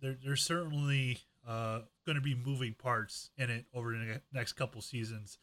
there, 0.00 0.16
there's 0.24 0.42
certainly 0.42 1.20
uh, 1.46 1.80
going 2.04 2.16
to 2.16 2.22
be 2.22 2.34
moving 2.34 2.74
parts 2.74 3.30
in 3.36 3.50
it 3.50 3.66
over 3.74 3.92
the 3.92 4.20
next 4.32 4.54
couple 4.54 4.80
seasons. 4.80 5.38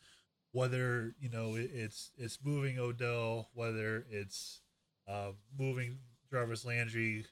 Whether 0.51 1.16
you 1.20 1.30
know 1.30 1.56
it, 1.56 1.72
it's 1.74 2.12
it's 2.18 2.39
moving 2.43 2.78
Odell, 2.78 3.49
whether 3.54 4.06
it's 4.10 4.62
uh, 5.08 5.32
moving 5.58 5.97
Jarvis 6.32 6.66
Landry, 6.66 7.26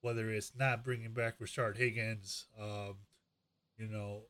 whether 0.00 0.30
it's 0.30 0.52
not 0.58 0.84
bringing 0.84 1.12
back 1.12 1.38
Rashard 1.38 1.76
Higgins, 1.76 2.46
um, 2.60 2.96
you 3.78 3.86
know, 3.86 4.22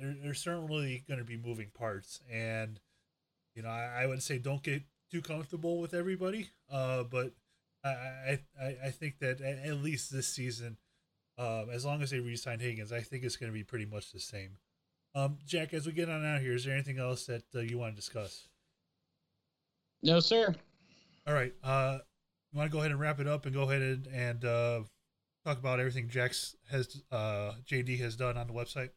there, 0.00 0.14
there's 0.22 0.40
certainly 0.40 1.04
going 1.06 1.18
to 1.18 1.24
be 1.24 1.36
moving 1.36 1.70
parts, 1.74 2.20
and 2.32 2.80
you 3.54 3.62
know, 3.62 3.68
I, 3.68 4.02
I, 4.02 4.06
would 4.06 4.22
say 4.22 4.38
don't 4.38 4.62
get 4.62 4.82
too 5.10 5.20
comfortable 5.20 5.80
with 5.80 5.94
everybody, 5.94 6.50
uh, 6.70 7.02
but 7.04 7.32
I, 7.84 8.40
I 8.60 8.76
I 8.86 8.90
think 8.90 9.18
that 9.20 9.40
at 9.40 9.82
least 9.82 10.12
this 10.12 10.28
season, 10.28 10.78
um, 11.38 11.68
as 11.70 11.84
long 11.84 12.02
as 12.02 12.10
they 12.10 12.20
re-sign 12.20 12.60
Higgins, 12.60 12.92
I 12.92 13.00
think 13.00 13.24
it's 13.24 13.36
going 13.36 13.52
to 13.52 13.56
be 13.56 13.64
pretty 13.64 13.86
much 13.86 14.12
the 14.12 14.20
same. 14.20 14.56
Um, 15.14 15.38
Jack, 15.46 15.72
as 15.74 15.86
we 15.86 15.92
get 15.92 16.08
on 16.08 16.24
out 16.24 16.40
here, 16.40 16.54
is 16.54 16.64
there 16.64 16.74
anything 16.74 16.98
else 16.98 17.26
that 17.26 17.44
uh, 17.54 17.60
you 17.60 17.78
want 17.78 17.94
to 17.94 17.96
discuss? 17.96 18.48
No, 20.02 20.20
sir. 20.20 20.54
All 21.26 21.34
right. 21.34 21.54
Uh, 21.62 21.98
you 22.52 22.58
want 22.58 22.70
to 22.70 22.72
go 22.72 22.80
ahead 22.80 22.90
and 22.90 23.00
wrap 23.00 23.18
it 23.20 23.26
up 23.26 23.46
and 23.46 23.54
go 23.54 23.62
ahead 23.62 23.82
and, 23.82 24.06
and 24.08 24.44
uh, 24.44 24.80
talk 25.44 25.58
about 25.58 25.80
everything 25.80 26.08
Jack's 26.08 26.54
has 26.70 27.02
uh, 27.10 27.52
JD 27.66 27.98
has 28.00 28.16
done 28.16 28.36
on 28.36 28.46
the 28.46 28.52
website? 28.52 28.90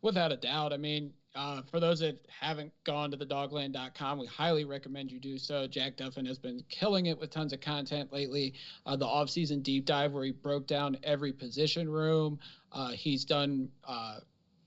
Without 0.00 0.32
a 0.32 0.36
doubt. 0.36 0.72
I 0.72 0.76
mean, 0.76 1.12
uh, 1.34 1.62
for 1.70 1.80
those 1.80 2.00
that 2.00 2.24
haven't 2.28 2.72
gone 2.84 3.10
to 3.10 3.16
the 3.16 3.26
dawgland.com, 3.26 4.18
we 4.18 4.26
highly 4.26 4.64
recommend 4.64 5.10
you 5.10 5.18
do 5.18 5.36
so. 5.36 5.66
Jack 5.66 5.96
Duffin 5.96 6.26
has 6.26 6.38
been 6.38 6.62
killing 6.68 7.06
it 7.06 7.18
with 7.18 7.30
tons 7.30 7.52
of 7.52 7.60
content 7.60 8.12
lately. 8.12 8.54
Uh, 8.86 8.96
the 8.96 9.06
offseason 9.06 9.62
deep 9.62 9.84
dive 9.84 10.12
where 10.12 10.24
he 10.24 10.30
broke 10.30 10.66
down 10.66 10.96
every 11.02 11.32
position 11.32 11.88
room. 11.88 12.38
Uh, 12.72 12.90
he's 12.90 13.24
done 13.24 13.68
uh, 13.84 14.18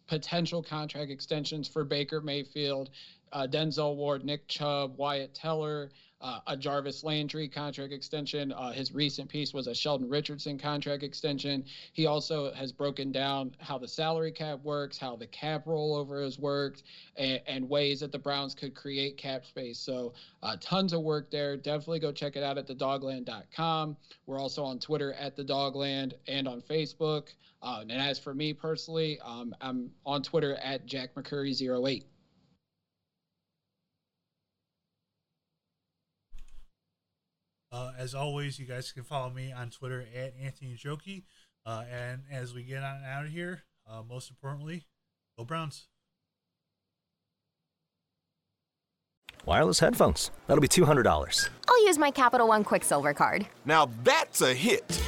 potential 0.08 0.62
contract 0.62 1.12
extensions 1.12 1.68
for 1.68 1.84
Baker 1.84 2.22
Mayfield, 2.22 2.90
uh, 3.32 3.48
Denzel 3.50 3.96
Ward, 3.96 4.26
Nick 4.26 4.48
Chubb, 4.48 4.98
Wyatt 4.98 5.34
Teller 5.34 5.90
uh, 6.22 6.40
a 6.48 6.58
Jarvis 6.58 7.04
Landry 7.04 7.48
contract 7.48 7.94
extension. 7.94 8.52
Uh, 8.52 8.72
his 8.72 8.94
recent 8.94 9.30
piece 9.30 9.54
was 9.54 9.68
a 9.68 9.76
Sheldon 9.76 10.10
Richardson 10.10 10.58
contract 10.58 11.04
extension. 11.04 11.64
He 11.94 12.06
also 12.06 12.52
has 12.54 12.72
broken 12.72 13.12
down 13.12 13.56
how 13.60 13.78
the 13.78 13.88
salary 13.88 14.32
cap 14.32 14.60
works, 14.64 14.98
how 14.98 15.16
the 15.16 15.28
cap 15.28 15.66
rollover 15.66 16.24
has 16.24 16.40
worked, 16.40 16.84
and, 17.18 17.40
and 17.46 17.70
ways 17.70 18.00
that 18.00 18.12
the 18.12 18.20
Browns 18.20 18.56
could 18.56 18.74
create 18.74 19.18
cap 19.18 19.46
space. 19.46 19.78
So, 19.80 20.14
uh, 20.42 20.58
tons 20.60 20.94
of 20.94 21.02
work 21.02 21.30
there. 21.30 21.56
Definitely 21.56 22.00
go 22.00 22.12
check 22.12 22.36
it 22.36 22.44
out 22.44 22.58
at 22.58 22.68
thedawgland.com. 22.68 23.98
We're 24.26 24.40
also 24.40 24.64
on 24.64 24.80
Twitter 24.80 25.14
at 25.14 25.36
the 25.36 25.44
Dawgland 25.44 26.14
and 26.28 26.48
on 26.48 26.62
Facebook. 26.62 27.30
Uh, 27.62 27.82
and 27.82 27.92
as 27.92 28.20
for 28.20 28.34
me 28.34 28.54
personally, 28.54 29.20
um, 29.24 29.56
I'm 29.62 29.92
on 30.06 30.24
Twitter 30.24 30.56
at 30.56 30.86
Jack 30.86 31.16
McCurry08. 31.16 32.04
Uh, 37.72 37.92
as 37.98 38.16
always, 38.16 38.60
you 38.60 38.66
guys 38.66 38.92
can 38.92 39.04
follow 39.04 39.30
me 39.30 39.52
on 39.52 39.70
Twitter 39.70 40.06
at 40.16 40.34
Anthony 40.42 40.76
Joki. 40.76 41.24
Uh, 41.66 41.84
and 41.92 42.22
as 42.32 42.54
we 42.54 42.64
get 42.64 42.82
on 42.82 43.04
out 43.06 43.26
of 43.26 43.32
here, 43.32 43.64
uh, 43.90 44.02
most 44.08 44.30
importantly, 44.30 44.86
go 45.38 45.44
Browns. 45.44 45.88
Wireless 49.46 49.80
headphones. 49.80 50.32
That'll 50.48 50.62
be 50.62 50.68
$200. 50.68 51.50
I'll 51.68 51.86
use 51.86 51.98
my 51.98 52.12
Capital 52.12 52.48
One 52.48 52.64
Quicksilver 52.64 53.14
card. 53.14 53.48
Now 53.66 53.90
that's 54.04 54.42
a 54.42 54.54
hit. 54.54 55.02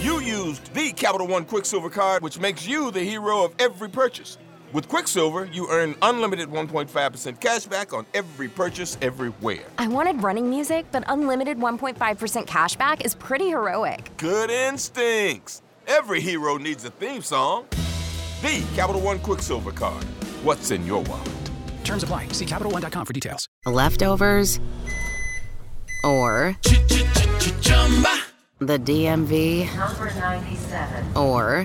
You 0.00 0.20
used 0.20 0.72
the 0.74 0.92
Capital 0.92 1.26
One 1.26 1.44
Quicksilver 1.44 1.90
card, 1.90 2.22
which 2.22 2.38
makes 2.38 2.66
you 2.66 2.90
the 2.90 3.02
hero 3.02 3.44
of 3.44 3.54
every 3.58 3.88
purchase. 3.88 4.38
With 4.74 4.88
Quicksilver, 4.88 5.48
you 5.52 5.68
earn 5.70 5.94
unlimited 6.02 6.48
1.5% 6.48 7.40
cash 7.40 7.66
back 7.66 7.92
on 7.92 8.04
every 8.12 8.48
purchase 8.48 8.98
everywhere. 9.00 9.62
I 9.78 9.86
wanted 9.86 10.20
running 10.20 10.50
music, 10.50 10.84
but 10.90 11.04
unlimited 11.06 11.58
1.5% 11.58 12.46
cash 12.48 12.74
back 12.74 13.04
is 13.04 13.14
pretty 13.14 13.50
heroic. 13.50 14.10
Good 14.16 14.50
instincts. 14.50 15.62
Every 15.86 16.20
hero 16.20 16.58
needs 16.58 16.84
a 16.84 16.90
theme 16.90 17.22
song. 17.22 17.66
The 18.42 18.66
Capital 18.74 19.00
One 19.00 19.20
Quicksilver 19.20 19.70
card. 19.70 20.02
What's 20.42 20.72
in 20.72 20.84
your 20.84 21.04
wallet? 21.04 21.50
Terms 21.84 22.02
apply. 22.02 22.28
See 22.28 22.44
CapitalOne.com 22.44 23.06
for 23.06 23.12
details. 23.12 23.48
Leftovers 23.66 24.58
or 26.02 26.58
the 28.58 28.78
DMV 28.78 29.76
number 29.76 30.12
97 30.14 31.16
or 31.16 31.64